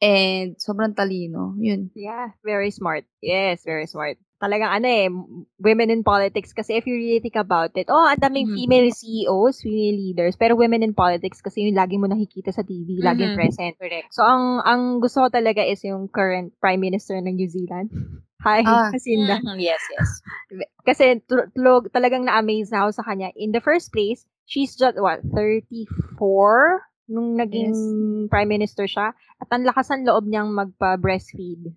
And 0.00 0.56
sobrang 0.56 0.96
talino. 0.96 1.52
Yun. 1.60 1.92
Yeah, 1.92 2.32
very 2.40 2.72
smart. 2.72 3.04
Yes, 3.20 3.60
very 3.68 3.84
smart. 3.84 4.16
Talagang 4.40 4.72
ano 4.72 4.88
eh, 4.88 5.12
women 5.60 5.92
in 5.92 6.00
politics 6.00 6.56
kasi 6.56 6.80
if 6.80 6.88
you 6.88 6.96
really 6.96 7.20
think 7.20 7.36
about 7.36 7.76
it, 7.76 7.92
oh, 7.92 8.08
ang 8.08 8.16
daming 8.16 8.48
Mhm. 8.48 8.56
female 8.56 8.88
CEOs, 8.88 9.60
female 9.60 10.00
leaders, 10.00 10.32
pero 10.34 10.56
women 10.56 10.80
in 10.80 10.96
politics 10.96 11.44
kasi 11.44 11.68
yung 11.68 11.76
lagi 11.76 12.00
mo 12.00 12.08
nakikita 12.08 12.48
sa 12.48 12.64
TV, 12.64 13.04
laging 13.04 13.32
Mhm. 13.32 13.36
present. 13.36 13.74
Correct. 13.76 14.08
So, 14.08 14.24
ang 14.24 14.64
ang 14.64 14.82
gusto 14.98 15.20
ko 15.20 15.28
talaga 15.28 15.60
is 15.60 15.84
yung 15.84 16.08
current 16.08 16.56
Prime 16.56 16.80
Minister 16.80 17.20
ng 17.20 17.36
New 17.36 17.52
Zealand. 17.52 17.92
Hi, 18.40 18.64
Ah. 18.64 18.88
Jacinda. 18.88 19.36
Mhm, 19.44 19.60
Yes, 19.60 19.84
yes. 19.92 20.08
Kasi 20.88 21.20
tu- 21.28 21.44
tulog, 21.52 21.92
talagang 21.92 22.24
na-amaze 22.24 22.72
na 22.72 22.88
ako 22.88 22.96
sa 22.96 23.04
kanya. 23.04 23.28
In 23.36 23.52
the 23.52 23.60
first 23.60 23.92
place, 23.92 24.24
she's 24.48 24.72
just, 24.72 24.96
what, 24.96 25.20
34? 25.36 26.80
Nung 27.12 27.36
naging 27.36 27.76
prime 28.32 28.48
minister 28.48 28.88
siya. 28.88 29.12
At 29.36 29.52
ang 29.52 29.68
lakas 29.68 29.92
ng 29.92 30.08
loob 30.08 30.24
niyang 30.24 30.48
magpa-breastfeed 30.56 31.76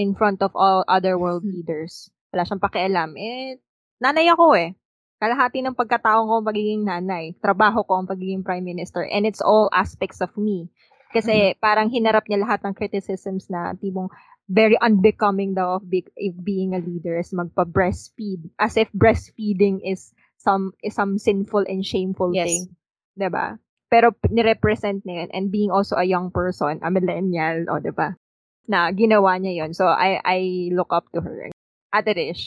in 0.00 0.16
front 0.16 0.40
of 0.40 0.56
all 0.56 0.80
other 0.88 1.20
world 1.20 1.44
Hmm. 1.44 1.52
leaders. 1.52 2.08
Wala 2.32 2.48
siyang 2.48 2.64
pakialam. 2.64 3.10
Eh, 3.20 3.60
nanay 4.00 4.32
ako 4.32 4.56
eh. 4.56 4.72
Kalahati 5.20 5.60
ng 5.60 5.76
pagkataon 5.76 6.24
ko 6.24 6.34
magiging 6.40 6.88
nanay. 6.88 7.36
Trabaho 7.44 7.84
ko 7.84 8.00
ang 8.00 8.08
pagiging 8.08 8.40
prime 8.40 8.64
minister. 8.64 9.04
And 9.04 9.28
it's 9.28 9.44
all 9.44 9.68
aspects 9.76 10.24
of 10.24 10.32
me. 10.40 10.72
Kasi 11.12 11.52
parang 11.60 11.92
hinarap 11.92 12.24
niya 12.24 12.40
lahat 12.40 12.64
ng 12.64 12.72
criticisms 12.72 13.52
na 13.52 13.76
tibong 13.76 14.08
very 14.48 14.78
unbecoming 14.80 15.52
daw 15.54 15.76
of 15.78 15.84
be- 15.86 16.08
being 16.42 16.72
a 16.74 16.80
leader 16.80 17.18
is 17.20 17.34
magpa-breastfeed. 17.36 18.48
As 18.56 18.78
if 18.80 18.88
breastfeeding 18.96 19.82
is 19.84 20.14
some 20.40 20.72
is 20.80 20.96
some 20.96 21.20
sinful 21.20 21.66
and 21.68 21.84
shameful 21.84 22.32
Yes. 22.32 22.48
thing. 22.48 22.62
ba? 23.18 23.60
Pero 23.90 24.14
p- 24.14 24.30
ni-represent 24.30 25.02
niya 25.04 25.26
yun 25.26 25.30
and 25.34 25.46
being 25.50 25.74
also 25.74 25.98
a 25.98 26.06
young 26.06 26.30
person, 26.30 26.78
a 26.80 26.88
millennial, 26.94 27.66
o 27.68 27.82
'di 27.82 27.90
ba? 27.92 28.14
Na 28.70 28.80
ginawa 29.00 29.32
niya 29.40 29.52
yon 29.64 29.72
So 29.78 29.84
I 29.88 30.10
I 30.24 30.38
look 30.78 30.90
up 30.98 31.06
to 31.14 31.20
her. 31.26 31.36
Ate 31.96 32.12
Rish. 32.18 32.44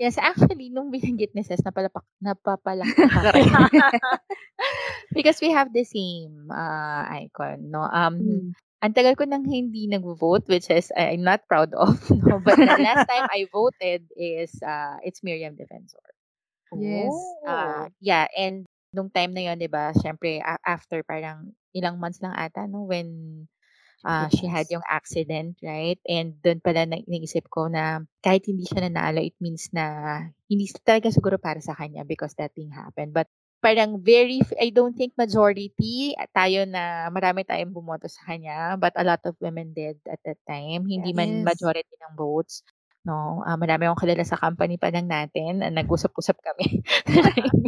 Yes, 0.00 0.16
actually, 0.20 0.68
nung 0.74 0.88
binanggit 0.92 1.32
ni 1.34 1.42
Ses, 1.46 1.62
napalapak, 1.64 2.04
napapalak 2.22 2.92
ako 3.00 3.18
rin. 3.32 3.50
Because 5.12 5.40
we 5.40 5.50
have 5.52 5.72
the 5.72 5.84
same 5.84 6.50
uh, 6.50 7.04
icon, 7.24 7.70
no? 7.70 7.82
Um, 7.82 8.42
Hmm. 8.42 8.52
ang 8.82 8.92
tagal 8.94 9.16
ko 9.16 9.24
nang 9.24 9.44
hindi 9.46 9.86
nag-vote, 9.88 10.46
which 10.48 10.70
is 10.70 10.92
I- 10.96 11.14
I'm 11.16 11.24
not 11.24 11.46
proud 11.48 11.74
of, 11.74 11.98
no? 12.10 12.38
But 12.40 12.60
the 12.62 12.76
last 12.78 13.04
time 13.08 13.26
I 13.30 13.46
voted 13.52 14.06
is, 14.16 14.52
uh, 14.62 14.98
it's 15.02 15.22
Miriam 15.22 15.56
Defensor. 15.56 16.02
Yes. 16.72 17.34
Ah, 17.46 17.88
yeah, 18.00 18.26
and 18.36 18.66
nung 18.92 19.10
time 19.12 19.32
na 19.34 19.52
yon 19.52 19.58
'di 19.60 19.68
ba, 19.70 19.92
syempre 19.96 20.40
after 20.64 21.02
parang 21.06 21.52
ilang 21.76 21.96
months 22.00 22.20
lang 22.22 22.32
ata 22.36 22.64
no 22.68 22.84
when 22.88 23.08
ah, 24.06 24.30
she 24.30 24.46
had 24.46 24.70
yung 24.70 24.86
accident, 24.86 25.58
right? 25.66 25.98
And 26.06 26.38
doon 26.40 26.62
pala 26.62 26.86
na, 26.86 27.02
naisip 27.10 27.50
ko 27.50 27.66
na 27.66 28.06
kahit 28.22 28.46
hindi 28.46 28.64
siya 28.64 28.86
nanalo, 28.86 29.18
it 29.20 29.34
means 29.42 29.66
na 29.74 29.84
hindi 30.46 30.70
talaga 30.86 31.10
siguro 31.10 31.36
para 31.42 31.58
sa 31.58 31.74
kanya 31.74 32.06
because 32.06 32.32
that 32.38 32.54
thing 32.54 32.70
happened. 32.70 33.10
But 33.10 33.26
parang 33.58 33.98
very, 33.98 34.40
I 34.62 34.70
don't 34.70 34.94
think 34.94 35.18
majority 35.18 36.14
tayo 36.30 36.62
na 36.70 37.10
marami 37.10 37.42
tayong 37.42 37.74
bumoto 37.74 38.06
sa 38.06 38.30
kanya, 38.30 38.78
but 38.78 38.94
a 38.94 39.02
lot 39.02 39.20
of 39.26 39.34
women 39.42 39.74
did 39.74 39.98
at 40.06 40.22
that 40.22 40.38
time. 40.46 40.86
Hindi 40.86 41.10
man 41.10 41.42
Yes. 41.42 41.50
majority 41.50 41.94
ng 41.98 42.14
votes. 42.14 42.62
No, 43.06 43.42
ah 43.46 43.54
marami 43.58 43.86
akong 43.86 44.02
kilala 44.06 44.22
sa 44.26 44.38
company 44.38 44.78
pa 44.78 44.90
lang 44.94 45.10
natin. 45.10 45.62
ah, 45.66 45.70
nag-usap-usap 45.74 46.38
kami. 46.42 46.82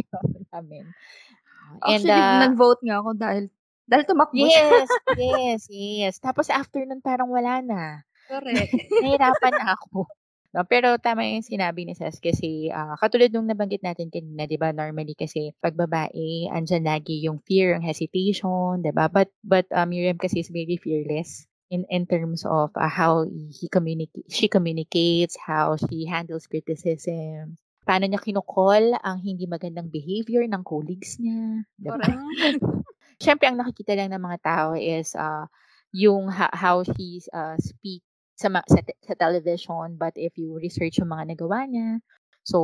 namin. 0.53 0.85
And, 1.85 2.03
Actually, 2.03 2.23
ah, 2.23 2.39
nag-vote 2.47 2.81
nga 2.83 2.95
ako 3.01 3.09
dahil 3.15 3.43
dahil 3.89 4.05
tumakbo 4.05 4.45
siya. 4.45 4.85
Yes, 4.85 4.89
yes, 5.17 5.61
yes. 5.73 6.13
Tapos 6.21 6.53
after 6.53 6.85
nun 6.85 7.01
parang 7.01 7.33
wala 7.33 7.65
na. 7.65 8.05
Correct. 8.29 8.69
Nahirapan 9.01 9.53
na 9.57 9.73
ako. 9.73 10.05
No, 10.49 10.65
pero 10.65 10.97
tama 10.97 11.25
yung 11.29 11.45
sinabi 11.45 11.85
ni 11.85 11.93
Sas 11.93 12.17
kasi 12.17 12.73
ah, 12.73 12.97
katulad 12.97 13.29
nung 13.29 13.45
nabanggit 13.45 13.85
natin 13.85 14.09
kanina, 14.09 14.49
'di 14.49 14.57
ba? 14.57 14.73
Normally 14.73 15.13
kasi 15.13 15.53
pag 15.61 15.77
babae, 15.77 16.49
andyan 16.49 16.89
lagi 16.89 17.21
yung 17.21 17.37
fear, 17.45 17.77
yung 17.77 17.85
hesitation, 17.85 18.81
'di 18.81 18.89
ba? 18.89 19.09
But 19.13 19.29
but 19.45 19.69
uh, 19.69 19.85
Miriam 19.85 20.17
kasi 20.17 20.41
is 20.41 20.49
very 20.49 20.81
fearless 20.81 21.45
in 21.69 21.85
in 21.93 22.09
terms 22.09 22.49
of 22.49 22.73
ah, 22.73 22.89
how 22.89 23.29
he 23.29 23.69
communicate 23.69 24.25
she 24.25 24.49
communicates, 24.49 25.37
how 25.37 25.77
she 25.77 26.09
handles 26.09 26.49
criticism. 26.49 27.61
Paano 27.85 28.09
niya 28.09 28.21
kinukol 28.21 28.97
ang 29.05 29.21
hindi 29.21 29.45
magandang 29.45 29.93
behavior 29.93 30.49
ng 30.49 30.65
colleagues 30.65 31.21
niya, 31.21 31.61
'di 31.77 31.89
ba? 31.93 32.09
Siyempre, 33.19 33.51
ang 33.51 33.59
nakikita 33.59 33.99
lang 33.99 34.15
ng 34.15 34.23
mga 34.23 34.39
tao 34.39 34.69
is 34.79 35.11
uh, 35.19 35.43
yung 35.91 36.31
ha- 36.31 36.55
how 36.55 36.79
he 36.95 37.19
uh, 37.35 37.59
speak 37.59 37.99
sa, 38.39 38.47
ma- 38.47 38.65
sa, 38.65 38.79
te- 38.79 38.99
sa 39.03 39.13
television. 39.19 39.99
But 39.99 40.15
if 40.15 40.39
you 40.39 40.55
research 40.55 41.03
yung 41.03 41.11
mga 41.11 41.35
nagawa 41.35 41.67
niya, 41.67 41.99
so 42.47 42.59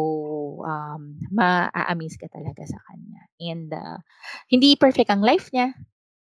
um, 0.64 1.20
ma-amaze 1.36 2.16
ka 2.16 2.32
talaga 2.32 2.64
sa 2.64 2.80
kanya. 2.88 3.22
And 3.44 3.68
uh, 3.76 4.00
hindi 4.48 4.80
perfect 4.80 5.12
ang 5.12 5.20
life 5.20 5.52
niya. 5.52 5.76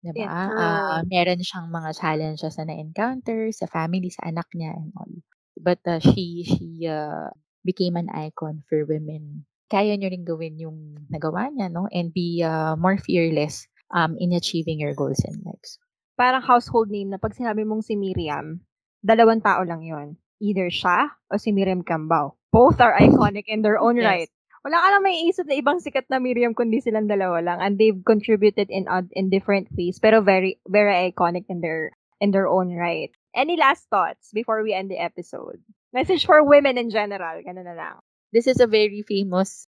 Diba? 0.04 0.28
Yeah. 0.28 0.50
Ah, 0.52 1.02
meron 1.08 1.40
siyang 1.40 1.72
mga 1.72 1.96
challenges 1.96 2.58
na 2.60 2.68
na-encounter 2.68 3.54
sa 3.56 3.70
family, 3.70 4.12
sa 4.12 4.28
anak 4.28 4.50
niya, 4.52 4.76
and 4.76 4.92
all. 5.00 5.14
But 5.56 5.80
uh, 5.88 6.02
she, 6.02 6.44
she 6.44 6.90
uh, 6.90 7.32
became 7.64 7.96
an 7.96 8.10
icon 8.12 8.66
for 8.68 8.84
women. 8.84 9.46
Kaya 9.72 9.96
niyo 9.96 10.12
rin 10.12 10.28
gawin 10.28 10.60
yung 10.60 11.08
nagawa 11.08 11.48
niya, 11.54 11.72
no? 11.72 11.88
And 11.88 12.12
be 12.12 12.44
uh, 12.44 12.76
more 12.76 13.00
fearless 13.00 13.70
um, 13.94 14.18
in 14.18 14.34
achieving 14.34 14.82
your 14.82 14.98
goals 14.98 15.22
in 15.24 15.40
life. 15.46 15.78
Parang 16.18 16.42
household 16.42 16.90
name 16.90 17.10
na 17.14 17.22
pag 17.22 17.34
sinabi 17.38 17.64
mong 17.66 17.86
si 17.86 17.94
Miriam, 17.96 18.62
dalawang 19.06 19.42
tao 19.42 19.62
lang 19.64 19.82
yon. 19.86 20.18
Either 20.42 20.68
siya 20.68 21.14
o 21.32 21.38
si 21.38 21.54
Miriam 21.54 21.86
Cambao. 21.86 22.36
Both 22.52 22.82
are 22.82 22.98
iconic 22.98 23.46
in 23.48 23.62
their 23.62 23.78
own 23.80 23.98
Yes. 24.02 24.06
right. 24.06 24.32
Wala 24.64 24.80
ka 24.80 24.88
lang 24.96 25.04
may 25.04 25.28
isip 25.28 25.46
na 25.50 25.60
ibang 25.60 25.84
sikat 25.84 26.08
na 26.08 26.24
Miriam 26.24 26.56
kundi 26.56 26.80
silang 26.80 27.06
dalawa 27.10 27.44
lang 27.44 27.60
and 27.60 27.76
they've 27.76 28.00
contributed 28.08 28.72
in 28.72 28.88
odd- 28.88 29.12
in 29.12 29.28
different 29.28 29.68
ways 29.76 30.00
pero 30.00 30.24
very 30.24 30.56
very 30.72 31.12
iconic 31.12 31.44
in 31.52 31.60
their 31.60 31.92
in 32.24 32.32
their 32.32 32.48
own 32.48 32.72
right. 32.72 33.12
Any 33.36 33.58
last 33.60 33.90
thoughts 33.92 34.30
before 34.32 34.62
we 34.64 34.72
end 34.72 34.88
the 34.94 35.02
episode? 35.02 35.60
Message 35.92 36.24
for 36.24 36.40
women 36.46 36.78
in 36.80 36.94
general, 36.94 37.42
ganun 37.44 37.66
na 37.68 37.76
lang. 37.76 37.96
This 38.32 38.48
is 38.48 38.62
a 38.62 38.70
very 38.70 39.02
famous 39.04 39.66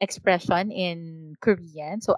expression 0.00 0.70
in 0.70 1.32
Korean. 1.40 2.00
So, 2.00 2.16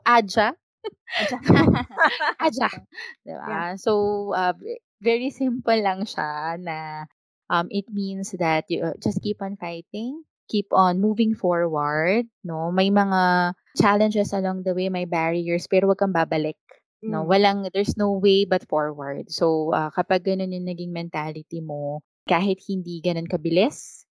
aja. 1.18 1.38
Diba? 3.26 3.76
So, 3.78 4.32
uh, 4.34 4.54
very 5.02 5.30
simple 5.30 5.78
lang 5.78 6.04
siya 6.06 6.58
na 6.58 7.06
um, 7.50 7.66
it 7.70 7.86
means 7.92 8.32
that 8.38 8.66
you 8.68 8.82
uh, 8.84 8.96
just 9.02 9.22
keep 9.22 9.40
on 9.42 9.56
fighting, 9.56 10.22
keep 10.48 10.66
on 10.72 11.00
moving 11.00 11.34
forward, 11.34 12.26
no? 12.44 12.70
May 12.72 12.90
mga 12.90 13.54
challenges 13.78 14.32
along 14.34 14.64
the 14.64 14.74
way, 14.74 14.88
may 14.88 15.04
barriers, 15.06 15.66
pero 15.68 15.88
wag 15.88 16.00
kang 16.00 16.14
babalik. 16.14 16.58
No, 17.06 17.22
Mm. 17.24 17.28
walang 17.30 17.58
there's 17.70 17.94
no 17.96 18.18
way 18.18 18.42
but 18.44 18.66
forward. 18.66 19.30
So, 19.30 19.70
ah, 19.70 19.90
kapag 19.94 20.26
ganun 20.26 20.50
yung 20.50 20.66
naging 20.66 20.90
mentality 20.90 21.62
mo, 21.62 22.02
kahit 22.26 22.58
hindi 22.66 22.98
ganun 23.00 23.30
kabilis, 23.30 24.07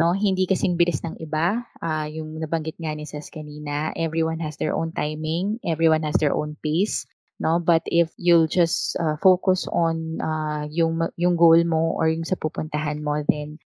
no, 0.00 0.16
hindi 0.16 0.48
kasing 0.48 0.80
bilis 0.80 1.04
ng 1.04 1.20
iba, 1.20 1.60
ah, 1.84 2.08
yung 2.08 2.40
nabanggit 2.40 2.80
nga 2.80 2.96
ni 2.96 3.04
Sas 3.04 3.28
kanina, 3.28 3.92
everyone 3.92 4.40
has 4.40 4.56
their 4.56 4.72
own 4.72 4.96
timing, 4.96 5.60
everyone 5.60 6.00
has 6.00 6.16
their 6.16 6.32
own 6.32 6.56
pace, 6.64 7.04
no? 7.36 7.60
But 7.60 7.84
if 7.84 8.08
you'll 8.16 8.48
just 8.48 8.96
uh, 8.96 9.20
focus 9.20 9.68
on 9.68 10.24
uh, 10.24 10.64
yung 10.72 11.04
yung 11.20 11.36
goal 11.36 11.60
mo 11.68 11.92
or 12.00 12.08
yung 12.08 12.24
sa 12.24 12.40
pupuntahan 12.40 13.04
mo, 13.04 13.20
then 13.28 13.60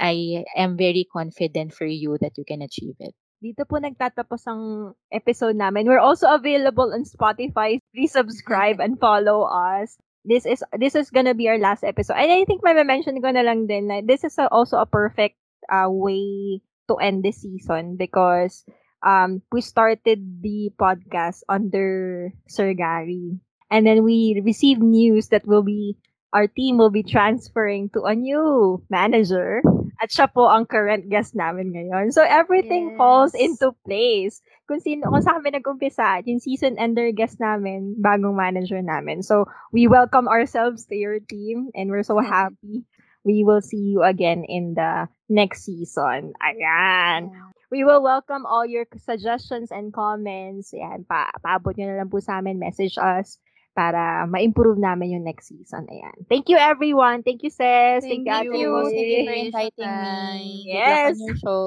I 0.00 0.48
am 0.56 0.80
very 0.80 1.04
confident 1.04 1.76
for 1.76 1.84
you 1.84 2.16
that 2.24 2.40
you 2.40 2.48
can 2.48 2.64
achieve 2.64 2.96
it. 3.04 3.12
Dito 3.44 3.68
po 3.68 3.76
nagtatapos 3.76 4.40
ang 4.48 4.96
episode 5.12 5.60
namin. 5.60 5.84
We're 5.84 6.00
also 6.00 6.32
available 6.32 6.96
on 6.96 7.04
Spotify. 7.04 7.76
Please 7.92 8.16
subscribe 8.16 8.80
and 8.80 8.96
follow 8.96 9.44
us. 9.44 10.00
This 10.24 10.48
is 10.48 10.64
this 10.80 10.96
is 10.96 11.12
gonna 11.12 11.36
be 11.36 11.52
our 11.52 11.60
last 11.60 11.84
episode. 11.84 12.16
And 12.16 12.32
I 12.32 12.48
think 12.48 12.64
may 12.64 12.72
mention 12.72 13.20
ko 13.20 13.28
na 13.28 13.44
lang 13.44 13.68
din 13.68 13.92
na 13.92 14.00
this 14.00 14.24
is 14.24 14.40
a- 14.40 14.48
also 14.48 14.80
a 14.80 14.88
perfect 14.88 15.36
uh, 15.70 15.88
way 15.90 16.60
to 16.88 16.94
end 16.96 17.22
this 17.24 17.40
season 17.42 17.96
because 17.96 18.64
um 19.04 19.42
we 19.52 19.60
started 19.60 20.42
the 20.42 20.70
podcast 20.78 21.42
under 21.48 22.30
Sir 22.48 22.72
Gary. 22.74 23.38
And 23.70 23.86
then 23.86 24.04
we 24.04 24.40
received 24.44 24.80
news 24.82 25.28
that 25.28 25.46
will 25.46 25.62
be 25.64 25.96
our 26.32 26.46
team 26.46 26.76
will 26.78 26.90
be 26.90 27.02
transferring 27.02 27.90
to 27.94 28.02
a 28.04 28.14
new 28.14 28.82
manager. 28.90 29.62
At 30.02 30.10
siya 30.10 30.28
po 30.32 30.50
ang 30.50 30.66
current 30.66 31.08
guest 31.08 31.34
namin 31.38 31.72
ngayon. 31.72 32.10
So, 32.12 32.20
everything 32.26 32.90
falls 32.98 33.32
Yes. 33.32 33.46
into 33.48 33.72
place. 33.86 34.42
Kung 34.66 34.82
sino, 34.82 35.08
kung 35.08 35.22
sa 35.22 35.38
kami 35.38 35.54
nag-umpisa, 35.54 36.20
yung 36.26 36.42
season 36.42 36.76
ender 36.76 37.08
guest 37.14 37.38
namin, 37.38 37.94
bagong 38.02 38.34
manager 38.34 38.82
namin. 38.82 39.22
So, 39.22 39.46
we 39.70 39.86
welcome 39.86 40.26
ourselves 40.26 40.84
to 40.90 40.96
your 40.98 41.22
team 41.22 41.70
and 41.72 41.88
we're 41.88 42.04
so 42.06 42.18
happy. 42.18 42.84
We 43.24 43.42
will 43.42 43.60
see 43.64 43.80
you 43.80 44.04
again 44.04 44.44
in 44.44 44.74
the 44.76 45.08
next 45.28 45.64
season. 45.64 46.36
Ayan. 46.44 47.32
We 47.72 47.82
will 47.82 48.04
welcome 48.04 48.44
all 48.46 48.62
your 48.68 48.84
suggestions 49.00 49.72
and 49.72 49.90
comments. 49.90 50.70
Ayan, 50.70 51.08
pa 51.08 51.32
paabot 51.40 51.74
nyo 51.74 51.88
na 51.90 52.04
lang 52.04 52.12
po 52.12 52.20
sa 52.20 52.38
amin. 52.38 52.60
Message 52.60 52.94
us 53.00 53.40
para 53.74 54.22
ma-improve 54.30 54.78
namin 54.78 55.10
yung 55.18 55.24
next 55.26 55.50
season. 55.50 55.82
Ayan. 55.90 56.14
Thank 56.30 56.46
you, 56.52 56.54
everyone. 56.60 57.24
Thank 57.26 57.42
you, 57.42 57.50
Sis. 57.50 58.04
Thank 58.06 58.28
Thank 58.28 58.54
you. 58.54 58.70
Rose. 58.70 58.92
Thank 58.94 59.08
you 59.10 59.24
for 59.26 59.34
you, 59.34 59.46
inviting 59.50 59.90
me. 59.90 60.06
Tay. 60.06 60.44
Good 60.44 60.78
luck 60.78 60.86
Yes. 60.86 61.10
on 61.10 61.18
your 61.26 61.38
show. 61.42 61.62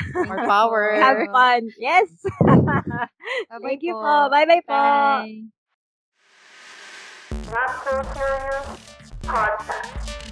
More 0.26 0.40
you 0.42 0.48
power. 0.50 0.82
po. 0.90 0.98
Have 1.04 1.20
fun. 1.30 1.62
Yes. 1.78 2.08
Bye-bye 2.42 3.60
Thank 3.62 3.82
you 3.86 3.94
po. 3.94 4.02
po. 4.02 4.14
Bye-bye 4.34 4.64
po. 4.66 4.74
Bye. 4.74 5.46
Not 7.52 7.70
So 7.86 7.92
Serious 8.10 8.66
Podcast. 9.22 10.23